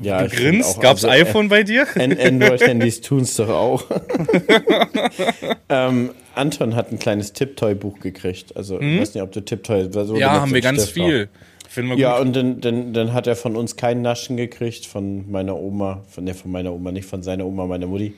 Ja, 0.00 0.22
Du 0.22 0.28
grinst, 0.36 0.76
auch, 0.76 0.80
gab's 0.80 1.04
also, 1.04 1.28
iPhone 1.28 1.48
bei 1.48 1.64
dir? 1.64 1.86
An- 1.96 2.16
Android-Handys 2.18 3.00
tun's 3.02 3.34
doch 3.36 3.48
auch. 3.48 3.84
ähm, 5.68 6.10
Anton 6.34 6.74
hat 6.76 6.92
ein 6.92 6.98
kleines 6.98 7.32
Tipptoy-Buch 7.32 7.98
gekriegt. 8.00 8.56
Also, 8.56 8.80
ich 8.80 9.00
weiß 9.00 9.14
nicht, 9.14 9.22
ob 9.22 9.32
du 9.32 9.40
Tipptoy... 9.40 9.88
So 9.92 10.14
Hm? 10.14 10.20
Ja, 10.20 10.40
haben 10.40 10.54
wir 10.54 10.60
ganz 10.60 10.84
Stift 10.84 11.00
auch. 11.00 11.06
viel. 11.06 11.28
Wir 11.74 11.96
Ja, 11.98 12.18
und 12.18 12.34
dann, 12.34 12.60
dann, 12.60 12.92
dann 12.92 13.12
hat 13.12 13.26
er 13.26 13.36
von 13.36 13.56
uns 13.56 13.76
kein 13.76 14.00
Naschen 14.02 14.36
gekriegt, 14.36 14.86
von 14.86 15.30
meiner 15.30 15.56
Oma, 15.56 16.02
von 16.08 16.24
der 16.24 16.34
von 16.34 16.50
meiner 16.50 16.72
Oma, 16.72 16.92
nicht 16.92 17.06
von 17.06 17.22
seiner 17.22 17.44
Oma, 17.44 17.66
meiner 17.66 17.86
Mutti. 17.86 18.14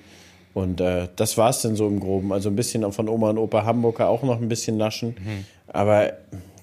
Und 0.54 0.80
äh, 0.80 1.09
das 1.16 1.38
war 1.38 1.50
es 1.50 1.62
dann 1.62 1.76
so 1.76 1.87
im 1.87 2.00
Groben. 2.00 2.33
Also 2.33 2.49
ein 2.49 2.57
bisschen 2.57 2.90
von 2.92 3.09
Oma 3.09 3.30
und 3.30 3.38
Opa 3.38 3.64
Hamburger 3.64 4.09
auch 4.09 4.23
noch 4.23 4.40
ein 4.40 4.49
bisschen 4.49 4.76
naschen. 4.76 5.11
Mhm. 5.11 5.45
Aber 5.69 6.12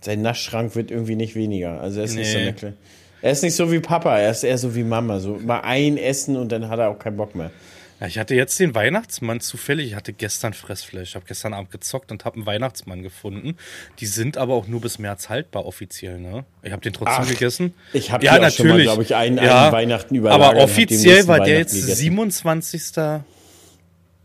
sein 0.02 0.22
Naschschrank 0.22 0.76
wird 0.76 0.92
irgendwie 0.92 1.16
nicht 1.16 1.36
weniger. 1.36 1.80
Also 1.82 2.00
er 2.00 2.06
ist 2.06 2.16
nicht 2.16 2.32
so 2.32 2.38
Nee. 2.38 2.54
eine 2.60 2.74
Er 3.22 3.32
ist 3.32 3.44
nicht 3.44 3.56
so 3.56 3.72
wie 3.72 3.80
Papa, 3.80 4.18
er 4.20 4.30
ist 4.32 4.44
eher 4.44 4.58
so 4.58 4.76
wie 4.76 4.84
Mama. 4.84 5.20
So 5.20 5.40
mal 5.44 5.62
ein 5.62 5.98
Essen 5.98 6.36
und 6.36 6.52
dann 6.52 6.68
hat 6.70 6.80
er 6.80 6.90
auch 6.90 7.00
keinen 7.00 7.18
Bock 7.18 7.34
mehr. 7.36 7.50
Ja, 8.00 8.06
ich 8.06 8.20
hatte 8.20 8.36
jetzt 8.36 8.60
den 8.60 8.76
Weihnachtsmann 8.76 9.40
zufällig. 9.40 9.88
Ich 9.88 9.96
hatte 9.96 10.14
gestern 10.14 10.54
Fressfleisch. 10.54 11.10
Ich 11.10 11.16
habe 11.16 11.26
gestern 11.28 11.54
Abend 11.56 11.72
gezockt 11.72 12.12
und 12.12 12.26
habe 12.26 12.36
einen 12.36 12.46
Weihnachtsmann 12.46 13.02
gefunden. 13.02 13.56
Die 14.00 14.06
sind 14.06 14.38
aber 14.38 14.54
auch 14.54 14.68
nur 14.68 14.82
bis 14.82 15.00
März 15.00 15.30
haltbar 15.30 15.66
offiziell, 15.66 16.20
ne? 16.20 16.46
Ich 16.62 16.72
habe 16.72 16.82
den 16.84 16.94
trotzdem 16.94 17.24
Ach, 17.26 17.28
gegessen. 17.28 17.74
ich 17.94 18.12
hab 18.12 18.22
ja, 18.22 18.38
die 18.38 18.46
auch 18.46 18.52
schon 18.52 18.68
mal, 18.68 18.74
natürlich. 18.74 18.86
glaub 18.88 19.02
ich, 19.02 19.16
einen- 19.16 19.38
ja, 19.38 19.64
einen 19.64 19.72
Weihnachten 19.72 20.14
überlagert 20.14 20.48
Aber 20.50 20.62
offiziell 20.64 21.28
war 21.28 21.40
der 21.40 21.58
jetzt 21.58 21.74
gegessen. 21.74 21.96
27. 21.96 22.82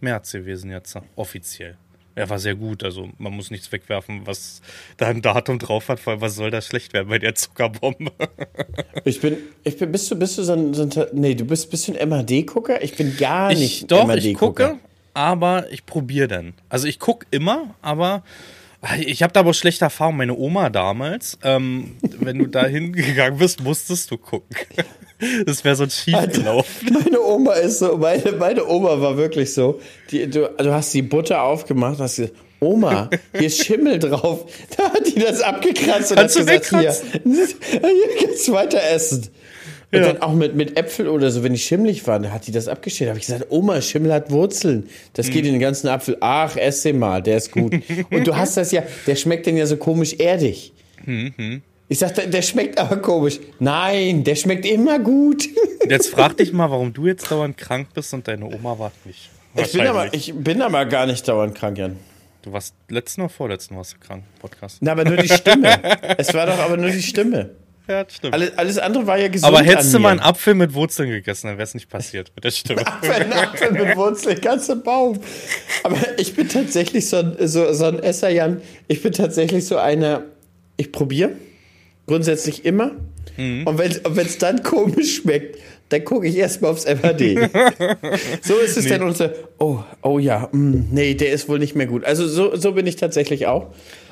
März 0.02 0.32
gewesen 0.32 0.70
jetzt. 0.70 0.96
Offiziell. 1.16 1.76
Er 2.14 2.28
war 2.28 2.38
sehr 2.38 2.54
gut, 2.54 2.84
also 2.84 3.08
man 3.16 3.32
muss 3.32 3.50
nichts 3.50 3.72
wegwerfen, 3.72 4.26
was 4.26 4.60
da 4.98 5.06
ein 5.06 5.22
Datum 5.22 5.58
drauf 5.58 5.88
hat, 5.88 6.06
weil 6.06 6.20
was 6.20 6.34
soll 6.34 6.50
da 6.50 6.60
schlecht 6.60 6.92
werden 6.92 7.08
bei 7.08 7.18
der 7.18 7.34
Zuckerbombe? 7.34 8.12
Ich 9.04 9.20
bin, 9.20 9.36
ich 9.64 9.78
bin, 9.78 9.90
bist 9.90 10.10
du, 10.10 10.16
bist 10.16 10.38
du 10.38 10.42
so 10.44 10.52
ein, 10.52 10.74
so 10.74 10.82
ein 10.82 10.90
nee, 11.12 11.34
du 11.34 11.44
bist, 11.44 11.70
bist 11.70 11.88
du 11.88 11.94
ein 11.98 12.08
MAD-Gucker? 12.08 12.82
Ich 12.82 12.94
bin 12.96 13.16
gar 13.16 13.48
nicht 13.48 13.82
Ich, 13.82 13.86
doch, 13.86 14.02
ich 14.02 14.06
MAD-Gucker. 14.34 14.68
gucke, 14.68 14.78
aber 15.14 15.72
ich 15.72 15.86
probiere 15.86 16.28
dann. 16.28 16.54
Also 16.68 16.86
ich 16.86 16.98
gucke 17.00 17.26
immer, 17.30 17.74
aber 17.82 18.22
Ich 18.98 19.22
habe 19.22 19.32
da 19.32 19.40
aber 19.40 19.54
schlechte 19.54 19.84
Erfahrungen. 19.84 20.18
Meine 20.18 20.36
Oma 20.36 20.68
damals, 20.68 21.38
ähm, 21.44 21.96
wenn 22.18 22.38
du 22.38 22.46
da 22.46 22.66
hingegangen 22.66 23.38
bist, 23.38 23.62
musstest 23.62 24.10
du 24.10 24.18
gucken. 24.18 24.56
Das 25.46 25.62
wäre 25.62 25.76
so 25.76 25.88
schief 25.88 26.18
gelaufen. 26.32 26.88
Meine 26.92 27.20
Oma 27.20 27.52
ist 27.52 27.78
so, 27.78 27.96
meine, 27.96 28.32
meine 28.32 28.66
Oma 28.66 29.00
war 29.00 29.16
wirklich 29.16 29.54
so. 29.54 29.80
Die, 30.10 30.28
du, 30.28 30.50
du 30.58 30.74
hast 30.74 30.92
die 30.94 31.02
Butter 31.02 31.44
aufgemacht, 31.44 32.00
hast 32.00 32.16
gesagt, 32.16 32.34
Oma, 32.58 33.08
hier 33.32 33.46
ist 33.46 33.64
Schimmel 33.64 34.00
drauf. 34.00 34.46
Da 34.76 34.92
hat 34.92 35.06
die 35.06 35.20
das 35.20 35.40
abgekratzt 35.40 36.10
und 36.10 36.16
Kannst 36.16 36.38
hat 36.40 36.46
du 36.48 36.60
gesagt, 36.60 36.70
hier, 36.70 37.22
hier 37.22 38.26
kannst 38.26 38.48
du 38.48 38.52
weiter 38.52 38.82
essen. 38.82 39.28
Und 39.92 39.98
Ja. 40.00 40.06
dann 40.12 40.22
auch 40.22 40.32
mit, 40.32 40.54
mit 40.54 40.78
Äpfel 40.78 41.06
oder 41.06 41.30
so, 41.30 41.42
wenn 41.44 41.52
die 41.52 41.58
schimmelig 41.58 42.06
waren, 42.06 42.32
hat 42.32 42.46
die 42.46 42.52
das 42.52 42.66
abgestellt. 42.66 43.08
Da 43.08 43.10
habe 43.10 43.20
ich 43.20 43.26
gesagt, 43.26 43.46
Oma, 43.50 43.80
Schimmel 43.82 44.12
hat 44.12 44.30
Wurzeln. 44.30 44.88
Das 45.12 45.28
geht 45.28 45.44
in 45.44 45.52
den 45.52 45.60
ganzen 45.60 45.88
Apfel. 45.88 46.16
Ach, 46.20 46.56
ess 46.56 46.82
den 46.82 46.98
mal, 46.98 47.22
der 47.22 47.36
ist 47.36 47.52
gut. 47.52 47.74
Und 48.10 48.26
du 48.26 48.34
hast 48.36 48.56
das 48.56 48.72
ja, 48.72 48.82
der 49.06 49.16
schmeckt 49.16 49.44
denn 49.46 49.56
ja 49.56 49.66
so 49.66 49.76
komisch 49.76 50.14
erdig. 50.14 50.72
Ich 51.88 51.98
sag, 51.98 52.14
der, 52.14 52.26
der 52.28 52.40
schmeckt 52.42 52.78
aber 52.78 52.96
komisch. 52.96 53.38
Nein, 53.58 54.24
der 54.24 54.34
schmeckt 54.34 54.64
immer 54.64 54.98
gut. 54.98 55.46
Jetzt 55.88 56.08
frag 56.08 56.36
dich 56.38 56.52
mal, 56.54 56.70
warum 56.70 56.92
du 56.94 57.06
jetzt 57.06 57.30
dauernd 57.30 57.58
krank 57.58 57.88
bist 57.92 58.14
und 58.14 58.26
deine 58.26 58.46
Oma 58.46 58.78
war 58.78 58.92
nicht. 59.04 59.28
Ich 59.56 59.72
bin, 59.72 59.86
aber, 59.86 60.14
ich 60.14 60.32
bin 60.34 60.62
aber 60.62 60.86
gar 60.86 61.04
nicht 61.04 61.28
dauernd 61.28 61.54
krank, 61.54 61.76
Jan. 61.76 61.96
Du 62.40 62.52
warst 62.52 62.74
letzten 62.88 63.20
oder 63.20 63.28
vorletzten 63.28 63.76
warst 63.76 63.92
du 63.94 63.98
krank, 63.98 64.24
Podcast. 64.40 64.78
Na, 64.80 64.92
aber 64.92 65.04
nur 65.04 65.18
die 65.18 65.28
Stimme. 65.28 65.68
es 66.18 66.32
war 66.32 66.46
doch 66.46 66.58
aber 66.58 66.76
nur 66.78 66.90
die 66.90 67.02
Stimme. 67.02 67.50
Ja, 67.88 68.04
das 68.04 68.14
stimmt. 68.16 68.34
Alles, 68.34 68.56
alles 68.56 68.78
andere 68.78 69.06
war 69.06 69.18
ja 69.18 69.28
gesund. 69.28 69.52
aber 69.52 69.64
hättest 69.64 69.92
du 69.92 69.98
mal 69.98 70.10
einen 70.10 70.20
Apfel 70.20 70.54
mit 70.54 70.72
Wurzeln 70.74 71.10
gegessen, 71.10 71.48
dann 71.48 71.56
wäre 71.58 71.64
es 71.64 71.74
nicht 71.74 71.88
passiert 71.88 72.30
mit 72.36 72.44
der 72.44 72.50
Stimme. 72.50 72.84
Ein 73.02 73.32
Apfel 73.32 73.72
mit 73.72 73.96
Wurzeln, 73.96 74.40
ganzer 74.40 74.76
Baum. 74.76 75.18
Aber 75.82 75.96
ich 76.18 76.34
bin 76.34 76.48
tatsächlich 76.48 77.08
so 77.08 77.16
ein, 77.16 77.36
so, 77.40 77.72
so 77.72 77.86
ein 77.86 77.98
Esser, 77.98 78.28
Jan. 78.30 78.60
Ich 78.88 79.02
bin 79.02 79.12
tatsächlich 79.12 79.66
so 79.66 79.76
einer, 79.78 80.22
ich 80.76 80.92
probiere 80.92 81.30
grundsätzlich 82.06 82.64
immer. 82.64 82.92
Mhm. 83.36 83.66
Und 83.66 83.78
wenn 83.78 84.26
es 84.26 84.38
dann 84.38 84.62
komisch 84.62 85.16
schmeckt, 85.16 85.58
dann 85.88 86.04
gucke 86.04 86.26
ich 86.26 86.36
erstmal 86.36 86.70
aufs 86.70 86.84
MHD. 86.86 87.50
so 88.42 88.56
ist 88.58 88.76
es 88.76 88.88
dann 88.88 89.02
unser, 89.02 89.32
oh, 89.58 89.80
oh 90.02 90.18
ja, 90.18 90.48
mm, 90.52 90.88
nee, 90.90 91.14
der 91.14 91.32
ist 91.32 91.48
wohl 91.48 91.58
nicht 91.58 91.74
mehr 91.74 91.86
gut. 91.86 92.04
Also 92.04 92.26
so, 92.26 92.56
so 92.56 92.72
bin 92.72 92.86
ich 92.86 92.96
tatsächlich 92.96 93.46
auch. 93.46 93.66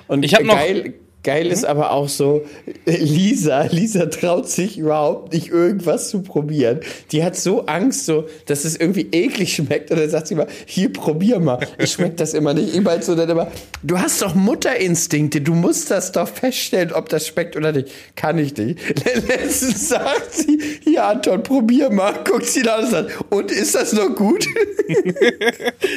Und 0.09 0.25
Ich 0.25 0.35
hab 0.35 0.43
noch- 0.43 0.55
geil, 0.55 0.95
geil 1.23 1.47
ist 1.49 1.65
aber 1.65 1.93
auch 1.93 2.09
so, 2.09 2.43
Lisa, 2.87 3.62
Lisa 3.65 4.07
traut 4.07 4.49
sich 4.49 4.79
überhaupt 4.79 5.33
nicht 5.33 5.49
irgendwas 5.49 6.09
zu 6.09 6.23
probieren. 6.23 6.81
Die 7.12 7.23
hat 7.23 7.37
so 7.37 7.67
Angst, 7.67 8.07
so, 8.07 8.27
dass 8.47 8.65
es 8.65 8.77
irgendwie 8.77 9.09
eklig 9.12 9.55
schmeckt. 9.55 9.91
Und 9.91 10.00
dann 10.00 10.09
sagt 10.09 10.29
sie 10.29 10.35
immer, 10.35 10.47
hier, 10.67 10.93
probier 10.93 11.39
mal. 11.39 11.67
Ich 11.79 11.93
schmeckt 11.93 12.21
das 12.21 12.35
immer 12.35 12.55
nicht. 12.55 12.75
Ich 12.75 12.81
meinte 12.81 13.05
so 13.05 13.15
dann 13.15 13.29
immer, 13.29 13.49
du 13.83 13.99
hast 13.99 14.23
doch 14.23 14.35
Mutterinstinkte. 14.35 15.41
Du 15.41 15.55
musst 15.55 15.91
das 15.91 16.12
doch 16.12 16.29
feststellen, 16.29 16.93
ob 16.93 17.09
das 17.09 17.27
schmeckt 17.27 17.57
oder 17.57 17.73
nicht. 17.73 17.89
Kann 18.17 18.39
ich 18.39 18.57
nicht. 18.57 18.79
Letztens 19.29 19.89
sagt 19.89 20.33
sie, 20.33 20.59
hier, 20.83 21.05
Anton, 21.05 21.43
probier 21.43 21.91
mal. 21.91 22.15
Guckt 22.25 22.47
sie 22.47 22.62
da 22.62 22.77
an 22.77 23.09
und 23.29 23.50
ist 23.50 23.75
das 23.75 23.93
noch 23.93 24.15
gut? 24.15 24.47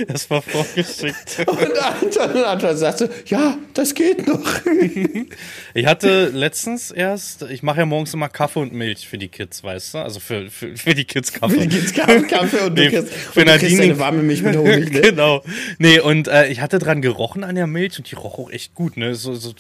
Das 0.08 0.30
war 0.30 0.42
vorgeschickt. 0.42 1.48
Und 1.48 1.78
Anton, 1.80 2.32
und 2.32 2.44
Anton 2.44 2.78
sagt 2.78 3.00
so, 3.00 3.06
ja, 3.28 3.58
das 3.74 3.94
geht 3.94 4.28
noch. 4.28 4.44
Ich 5.74 5.86
hatte 5.88 6.28
letztens 6.30 6.92
erst, 6.92 7.44
ich 7.44 7.64
mache 7.64 7.80
ja 7.80 7.86
morgens 7.86 8.14
immer 8.14 8.30
Kaffee 8.30 8.60
und 8.60 8.74
Milch 8.74 9.08
für 9.08 9.18
die 9.18 9.28
Kids, 9.28 9.64
weißt 9.64 9.96
du? 9.96 9.98
Also 10.00 10.20
für, 10.20 10.50
für, 10.50 10.76
für 10.76 10.94
die 10.94 11.06
Kids 11.06 11.34
Kaffee. 11.34 11.62
Wie 11.62 11.68
geht's 11.68 11.94
Kaffee, 11.94 12.22
Kaffee 12.24 12.60
und 12.60 12.76
du 12.78 12.82
Nee, 12.84 12.90
kriegst, 12.90 13.12
für 13.12 13.40
und 13.42 13.48
du 13.50 13.58
kriegst 13.58 13.82
eine 13.82 14.00
warme 14.00 14.22
Milch 14.22 14.42
mit 14.44 14.56
Honig, 14.56 14.92
ne? 14.92 15.02
genau. 15.02 15.44
Nee, 15.80 16.00
und 16.00 16.28
äh, 16.28 16.48
ich 16.48 16.62
hatte 16.62 16.80
dran 16.80 17.02
gerochen 17.02 17.44
an 17.44 17.56
der 17.56 17.68
Milch 17.68 17.98
und 17.98 18.10
die 18.12 18.16
roch 18.16 18.38
auch 18.38 18.52
echt 18.52 18.76
gut, 18.76 18.98
ne? 18.98 19.16
So, 19.16 19.34
so 19.34 19.54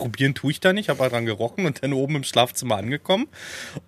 probieren 0.00 0.34
tue 0.34 0.50
ich 0.50 0.60
da 0.60 0.72
nicht, 0.72 0.88
habe 0.88 1.06
dran 1.10 1.26
gerochen 1.26 1.66
und 1.66 1.82
dann 1.82 1.92
oben 1.92 2.16
im 2.16 2.24
Schlafzimmer 2.24 2.78
angekommen. 2.78 3.28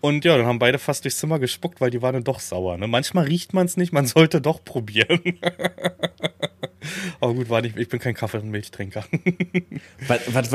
Und 0.03 0.27
ja, 0.27 0.37
dann 0.37 0.45
haben 0.45 0.59
beide 0.59 0.79
fast 0.79 1.05
durchs 1.05 1.17
Zimmer 1.17 1.39
gespuckt, 1.39 1.81
weil 1.81 1.91
die 1.91 2.03
waren 2.03 2.13
dann 2.13 2.25
doch 2.25 2.39
sauer. 2.39 2.77
Ne? 2.77 2.87
Manchmal 2.87 3.25
riecht 3.25 3.55
man 3.55 3.65
es 3.65 3.79
nicht, 3.79 3.95
man 3.95 4.05
sollte 4.07 4.43
doch 4.43 4.63
probieren. 4.63 5.21
Aber 7.21 7.33
gut, 7.33 7.49
war 7.49 7.63
nicht, 7.63 7.79
ich 7.79 7.89
bin 7.89 7.99
kein 7.99 8.15
Kaffee- 8.15 8.39
und 8.39 8.51
Milchtrinker. 8.51 9.05
Was 10.09 10.53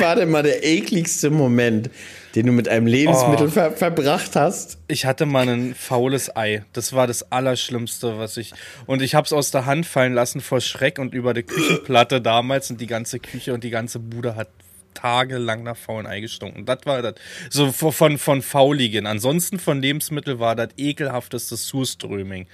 war 0.00 0.16
denn 0.16 0.30
mal 0.30 0.42
der 0.42 0.64
ekligste 0.64 1.30
Moment, 1.30 1.90
den 2.34 2.46
du 2.46 2.52
mit 2.52 2.68
einem 2.68 2.86
Lebensmittel 2.86 3.46
Oh. 3.46 3.50
ver, 3.50 3.72
verbracht 3.72 4.34
hast? 4.34 4.78
Ich 4.88 5.06
hatte 5.06 5.24
mal 5.26 5.48
ein 5.48 5.74
faules 5.74 6.34
Ei. 6.36 6.64
Das 6.72 6.92
war 6.92 7.06
das 7.06 7.30
Allerschlimmste, 7.30 8.18
was 8.18 8.36
ich. 8.36 8.52
Und 8.86 9.02
ich 9.02 9.14
habe 9.14 9.24
es 9.24 9.32
aus 9.32 9.50
der 9.50 9.66
Hand 9.66 9.86
fallen 9.86 10.14
lassen 10.14 10.40
vor 10.40 10.60
Schreck 10.60 10.98
und 10.98 11.14
über 11.14 11.32
die 11.34 11.44
Küchenplatte 11.44 12.20
damals 12.20 12.70
und 12.70 12.80
die 12.80 12.86
ganze 12.86 13.20
Küche 13.20 13.54
und 13.54 13.62
die 13.62 13.70
ganze 13.70 13.98
Bude 14.00 14.34
hat 14.34 14.48
tagelang 14.94 15.64
nach 15.64 15.76
faulen 15.76 16.06
Ei 16.06 16.20
gestunken. 16.20 16.64
Das 16.64 16.78
war 16.84 17.02
das. 17.02 17.14
So 17.50 17.72
von, 17.72 18.18
von, 18.18 18.42
Fauligen. 18.42 19.06
Ansonsten 19.06 19.58
von 19.58 19.82
Lebensmittel 19.82 20.38
war 20.38 20.56
das 20.56 20.68
ekelhafteste 20.76 21.56
Surströming. 21.56 22.46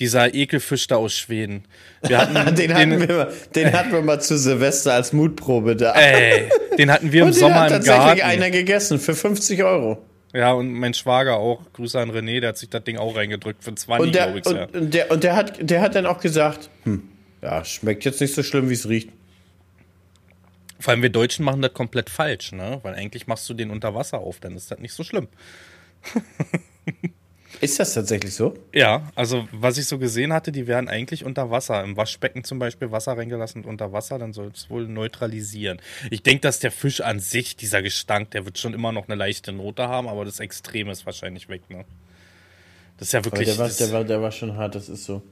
Dieser 0.00 0.34
Ekelfisch 0.34 0.86
da 0.86 0.96
aus 0.96 1.12
Schweden. 1.14 1.64
Wir 2.02 2.18
hatten 2.18 2.54
Den, 2.56 2.74
hatten, 2.74 3.00
wir, 3.06 3.16
mal- 3.16 3.32
den 3.54 3.72
hatten 3.72 3.92
wir 3.92 4.02
mal 4.02 4.20
zu 4.20 4.36
Silvester 4.38 4.94
als 4.94 5.12
Mutprobe 5.12 5.76
da. 5.76 5.92
ey, 5.92 6.48
den 6.78 6.90
hatten 6.90 7.12
wir 7.12 7.20
im 7.22 7.26
und 7.28 7.34
den 7.34 7.40
Sommer 7.40 7.60
hat 7.60 7.66
im 7.70 7.72
tatsächlich 7.84 8.04
Garten. 8.22 8.22
einer 8.22 8.50
gegessen 8.50 8.98
für 8.98 9.14
50 9.14 9.62
Euro. 9.62 10.02
Ja, 10.32 10.52
und 10.52 10.72
mein 10.72 10.94
Schwager 10.94 11.36
auch. 11.36 11.60
Grüße 11.72 11.98
an 12.00 12.10
René, 12.12 12.40
der 12.40 12.50
hat 12.50 12.56
sich 12.58 12.70
das 12.70 12.84
Ding 12.84 12.96
auch 12.98 13.14
reingedrückt 13.16 13.62
für 13.64 13.74
20, 13.74 14.06
Und 14.06 14.14
der, 14.14 14.32
glaube 14.32 14.38
ich. 14.38 14.46
ja. 14.46 14.64
und, 14.64 14.76
und 14.76 14.94
der, 14.94 15.10
und 15.10 15.24
der, 15.24 15.36
hat, 15.36 15.58
der 15.70 15.80
hat 15.82 15.94
dann 15.96 16.06
auch 16.06 16.20
gesagt, 16.20 16.70
hm, 16.84 17.02
ja, 17.42 17.64
schmeckt 17.64 18.04
jetzt 18.04 18.20
nicht 18.20 18.34
so 18.34 18.42
schlimm, 18.42 18.70
wie 18.70 18.74
es 18.74 18.88
riecht. 18.88 19.10
Vor 20.78 20.92
allem 20.92 21.02
wir 21.02 21.10
Deutschen 21.10 21.44
machen 21.44 21.60
das 21.60 21.74
komplett 21.74 22.08
falsch, 22.08 22.52
ne? 22.52 22.78
Weil 22.82 22.94
eigentlich 22.94 23.26
machst 23.26 23.46
du 23.50 23.54
den 23.54 23.70
unter 23.70 23.94
Wasser 23.94 24.18
auf, 24.20 24.40
dann 24.40 24.56
ist 24.56 24.70
das 24.70 24.78
nicht 24.78 24.94
so 24.94 25.04
schlimm. 25.04 25.28
Ist 27.60 27.78
das 27.78 27.92
tatsächlich 27.92 28.34
so? 28.34 28.54
Ja, 28.72 29.10
also 29.14 29.46
was 29.52 29.76
ich 29.76 29.86
so 29.86 29.98
gesehen 29.98 30.32
hatte, 30.32 30.50
die 30.50 30.66
werden 30.66 30.88
eigentlich 30.88 31.24
unter 31.24 31.50
Wasser. 31.50 31.84
Im 31.84 31.96
Waschbecken 31.96 32.42
zum 32.42 32.58
Beispiel 32.58 32.90
Wasser 32.90 33.16
reingelassen 33.18 33.64
und 33.64 33.68
unter 33.68 33.92
Wasser, 33.92 34.18
dann 34.18 34.32
soll 34.32 34.50
es 34.54 34.70
wohl 34.70 34.88
neutralisieren. 34.88 35.80
Ich 36.10 36.22
denke, 36.22 36.40
dass 36.40 36.58
der 36.60 36.72
Fisch 36.72 37.02
an 37.02 37.20
sich, 37.20 37.56
dieser 37.56 37.82
Gestank, 37.82 38.30
der 38.30 38.46
wird 38.46 38.58
schon 38.58 38.72
immer 38.72 38.92
noch 38.92 39.08
eine 39.08 39.14
leichte 39.14 39.52
Note 39.52 39.88
haben, 39.88 40.08
aber 40.08 40.24
das 40.24 40.40
Extrem 40.40 40.88
ist 40.88 41.04
wahrscheinlich 41.04 41.48
weg, 41.48 41.62
ne? 41.68 41.84
Das 42.96 43.08
ist 43.08 43.12
ja 43.12 43.24
wirklich. 43.24 43.48
der, 43.48 43.58
war, 43.58 43.68
der, 43.68 43.92
war, 43.92 44.04
der 44.04 44.22
war 44.22 44.32
schon 44.32 44.56
hart, 44.56 44.74
das 44.74 44.88
ist 44.88 45.04
so. 45.04 45.22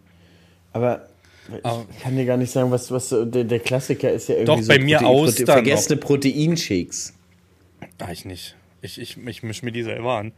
Aber 0.73 1.09
ich 1.55 2.03
kann 2.03 2.17
dir 2.17 2.27
gar 2.27 2.37
nicht 2.37 2.51
sagen, 2.51 2.71
was, 2.71 2.91
was 2.91 3.09
der, 3.09 3.45
der 3.45 3.61
Klassiker 3.61 4.13
ist 4.13 4.29
ja 4.29 4.37
irgendwie 4.37 4.57
Doch, 4.57 4.63
so 4.63 4.69
bei 4.69 4.79
mir 4.79 5.07
Austern 5.07 5.47
noch. 5.47 5.53
vergessene 5.55 5.97
Proteinshakes. 5.97 7.15
Ah, 7.99 8.13
ich 8.13 8.25
nicht. 8.27 8.55
Ich, 8.83 9.01
ich, 9.01 9.17
ich 9.17 9.43
mische 9.43 9.65
mir 9.65 9.73
die 9.73 9.83
selber 9.83 10.19
an. 10.19 10.33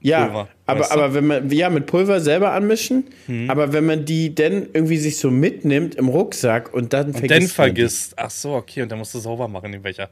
Ja, 0.00 0.26
Pulver, 0.26 0.48
aber, 0.66 0.92
aber 0.92 1.14
wenn 1.14 1.26
man, 1.26 1.50
ja, 1.50 1.70
mit 1.70 1.86
Pulver 1.86 2.20
selber 2.20 2.52
anmischen, 2.52 3.04
aber 3.48 3.72
wenn 3.72 3.86
man 3.86 4.04
die 4.04 4.34
dann 4.34 4.68
irgendwie 4.72 4.98
sich 4.98 5.18
so 5.18 5.30
mitnimmt 5.30 5.94
im 5.94 6.08
Rucksack 6.08 6.72
und 6.72 6.92
dann 6.92 7.06
Und 7.06 7.18
vergisst 7.18 7.40
dann 7.40 7.48
vergisst. 7.48 8.14
Ach 8.16 8.30
so, 8.30 8.54
okay, 8.54 8.82
und 8.82 8.92
dann 8.92 8.98
musst 8.98 9.14
du 9.14 9.18
sauber 9.18 9.48
machen, 9.48 9.72
den 9.72 9.82
Becher. 9.82 10.10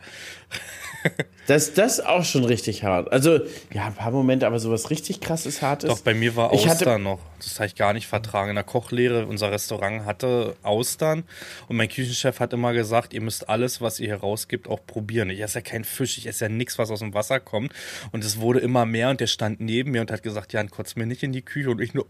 Das, 1.46 1.74
das 1.74 1.98
ist 1.98 2.06
auch 2.06 2.24
schon 2.24 2.44
richtig 2.44 2.84
hart. 2.84 3.12
Also, 3.12 3.40
ja, 3.72 3.84
ein 3.86 3.94
paar 3.94 4.10
Momente, 4.10 4.46
aber 4.46 4.58
sowas 4.58 4.88
richtig 4.90 5.20
krasses, 5.20 5.60
hartes. 5.60 5.90
Doch, 5.90 6.00
bei 6.00 6.14
mir 6.14 6.36
war 6.36 6.52
Ich 6.54 6.60
Austern 6.68 6.92
hatte- 6.94 6.98
noch. 7.02 7.20
Das 7.38 7.56
habe 7.60 7.66
ich 7.66 7.74
gar 7.74 7.92
nicht 7.92 8.06
vertragen. 8.06 8.48
In 8.48 8.54
der 8.54 8.64
Kochlehre, 8.64 9.26
unser 9.26 9.50
Restaurant 9.50 10.06
hatte 10.06 10.56
Austern. 10.62 11.24
Und 11.68 11.76
mein 11.76 11.88
Küchenchef 11.90 12.40
hat 12.40 12.54
immer 12.54 12.72
gesagt, 12.72 13.12
ihr 13.12 13.20
müsst 13.20 13.48
alles, 13.50 13.82
was 13.82 14.00
ihr 14.00 14.06
hier 14.06 14.16
rausgibt, 14.16 14.66
auch 14.68 14.80
probieren. 14.86 15.28
Ich 15.28 15.40
esse 15.40 15.58
ja 15.58 15.60
kein 15.60 15.84
Fisch, 15.84 16.16
ich 16.16 16.26
esse 16.26 16.46
ja 16.46 16.48
nichts, 16.48 16.78
was 16.78 16.90
aus 16.90 17.00
dem 17.00 17.12
Wasser 17.12 17.40
kommt. 17.40 17.72
Und 18.12 18.24
es 18.24 18.40
wurde 18.40 18.60
immer 18.60 18.86
mehr 18.86 19.10
und 19.10 19.20
der 19.20 19.26
stand 19.26 19.60
neben 19.60 19.90
mir 19.90 20.00
und 20.00 20.10
hat 20.10 20.22
gesagt, 20.22 20.54
Jan, 20.54 20.70
kotz 20.70 20.96
mir 20.96 21.04
nicht 21.04 21.22
in 21.22 21.32
die 21.32 21.42
Küche. 21.42 21.68
Und 21.70 21.82
ich 21.82 21.92
nur 21.92 22.06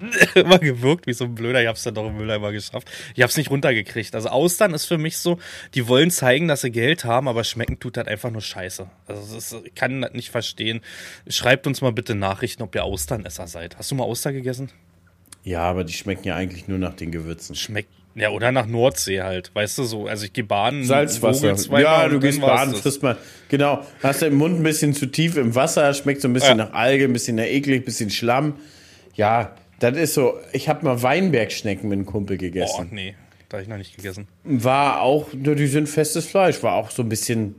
immer 0.34 0.58
gewirkt 0.58 1.06
wie 1.06 1.12
so 1.12 1.24
ein 1.24 1.34
Blöder. 1.34 1.60
Ich 1.62 1.68
hab's 1.68 1.82
dann 1.82 1.94
doch 1.94 2.06
im 2.06 2.16
Mülleimer 2.16 2.52
geschafft. 2.52 2.90
Ich 3.14 3.22
hab's 3.22 3.36
nicht 3.36 3.50
runtergekriegt. 3.50 4.14
Also 4.14 4.28
Austern 4.30 4.72
ist 4.74 4.86
für 4.86 4.98
mich 4.98 5.18
so, 5.18 5.38
die 5.74 5.86
wollen 5.88 6.10
zeigen, 6.10 6.48
dass 6.48 6.62
sie 6.62 6.70
Geld 6.70 7.04
haben, 7.04 7.28
aber 7.28 7.44
schmecken 7.44 7.78
tut 7.78 7.96
das 7.96 8.06
einfach 8.06 8.30
nur 8.30 8.40
scheiße. 8.42 8.88
Also 9.06 9.34
das 9.34 9.52
ist, 9.52 9.66
ich 9.66 9.74
kann 9.74 10.00
das 10.02 10.12
nicht 10.12 10.30
verstehen. 10.30 10.80
Schreibt 11.28 11.66
uns 11.66 11.80
mal 11.80 11.92
bitte 11.92 12.14
Nachrichten, 12.14 12.62
ob 12.62 12.74
ihr 12.74 12.84
Austernesser 12.84 13.46
seid. 13.46 13.76
Hast 13.78 13.90
du 13.90 13.94
mal 13.94 14.04
Auster 14.04 14.32
gegessen? 14.32 14.70
ja, 15.42 15.62
aber 15.62 15.84
die 15.84 15.94
schmecken 15.94 16.28
ja 16.28 16.36
eigentlich 16.36 16.68
nur 16.68 16.78
nach 16.78 16.94
den 16.94 17.10
Gewürzen. 17.10 17.54
Schmeckt. 17.54 17.88
Ja, 18.14 18.30
oder 18.30 18.50
nach 18.52 18.66
Nordsee 18.66 19.22
halt. 19.22 19.54
Weißt 19.54 19.78
du 19.78 19.84
so? 19.84 20.06
Also 20.06 20.24
ich 20.26 20.32
gehe 20.32 20.44
baden. 20.44 20.84
Salzwasser. 20.84 21.54
Ja, 21.80 22.04
und 22.04 22.10
du 22.12 22.20
gehst 22.20 22.40
baden, 22.40 22.74
frisst 22.74 23.02
mal. 23.02 23.16
Genau. 23.48 23.86
Hast 24.02 24.20
den 24.22 24.34
Mund 24.34 24.58
ein 24.58 24.62
bisschen 24.64 24.92
zu 24.94 25.06
tief 25.06 25.36
im 25.36 25.54
Wasser, 25.54 25.94
schmeckt 25.94 26.20
so 26.20 26.28
ein 26.28 26.32
bisschen 26.34 26.58
Ja. 26.58 26.66
nach 26.66 26.72
Alge, 26.74 27.04
ein 27.04 27.12
bisschen 27.12 27.36
nach 27.36 27.44
eklig, 27.44 27.82
ein 27.82 27.84
bisschen 27.84 28.10
Schlamm. 28.10 28.56
Ja, 29.14 29.54
das 29.80 29.96
ist 29.96 30.14
so. 30.14 30.38
Ich 30.52 30.68
habe 30.68 30.84
mal 30.84 31.02
Weinbergschnecken 31.02 31.88
mit 31.88 31.96
einem 31.98 32.06
Kumpel 32.06 32.36
Oh, 32.36 32.38
gegessen. 32.38 32.88
nee. 32.92 33.14
Da 33.48 33.56
habe 33.56 33.62
ich 33.64 33.68
noch 33.68 33.78
nicht 33.78 33.96
gegessen. 33.96 34.28
War 34.44 35.00
auch, 35.02 35.32
nur 35.32 35.56
die 35.56 35.66
sind 35.66 35.88
festes 35.88 36.24
Fleisch, 36.26 36.62
war 36.62 36.74
auch 36.74 36.90
so 36.92 37.02
ein 37.02 37.08
bisschen, 37.08 37.56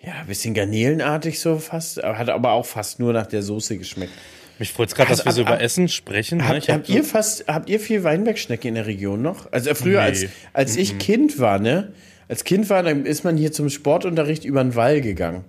ja, 0.00 0.12
ein 0.20 0.26
bisschen 0.26 0.54
garnelenartig 0.54 1.38
so 1.38 1.58
fast, 1.58 2.02
hat 2.02 2.30
aber 2.30 2.52
auch 2.52 2.64
fast 2.64 2.98
nur 2.98 3.12
nach 3.12 3.26
der 3.26 3.42
Soße 3.42 3.76
geschmeckt. 3.76 4.12
Mich 4.58 4.72
freut 4.72 4.88
es 4.88 4.94
gerade, 4.94 5.10
dass 5.10 5.20
Also, 5.26 5.40
wir 5.40 5.44
so 5.44 5.48
ab- 5.48 5.54
über 5.56 5.60
Essen 5.62 5.88
sprechen. 5.88 6.38
ne? 6.38 6.48
Habt, 6.48 6.68
hab 6.68 6.76
habt 6.76 6.86
so- 6.86 6.92
ihr 6.94 7.04
fast, 7.04 7.46
habt 7.46 7.68
ihr 7.68 7.78
viel 7.78 8.04
Weinbergschnecke 8.04 8.66
in 8.68 8.74
der 8.74 8.86
Region 8.86 9.20
noch? 9.20 9.52
Also 9.52 9.74
früher, 9.74 10.00
als, 10.00 10.22
Nee. 10.22 10.28
als 10.54 10.76
ich 10.76 10.98
Kind 10.98 11.38
war, 11.38 11.58
ne? 11.58 11.92
Als 12.28 12.44
Kind 12.44 12.68
war, 12.70 12.82
dann 12.82 13.04
ist 13.06 13.22
man 13.24 13.36
hier 13.36 13.52
zum 13.52 13.68
Sportunterricht 13.70 14.44
über 14.46 14.62
den 14.64 14.74
Wall 14.74 15.00
gegangen. 15.02 15.44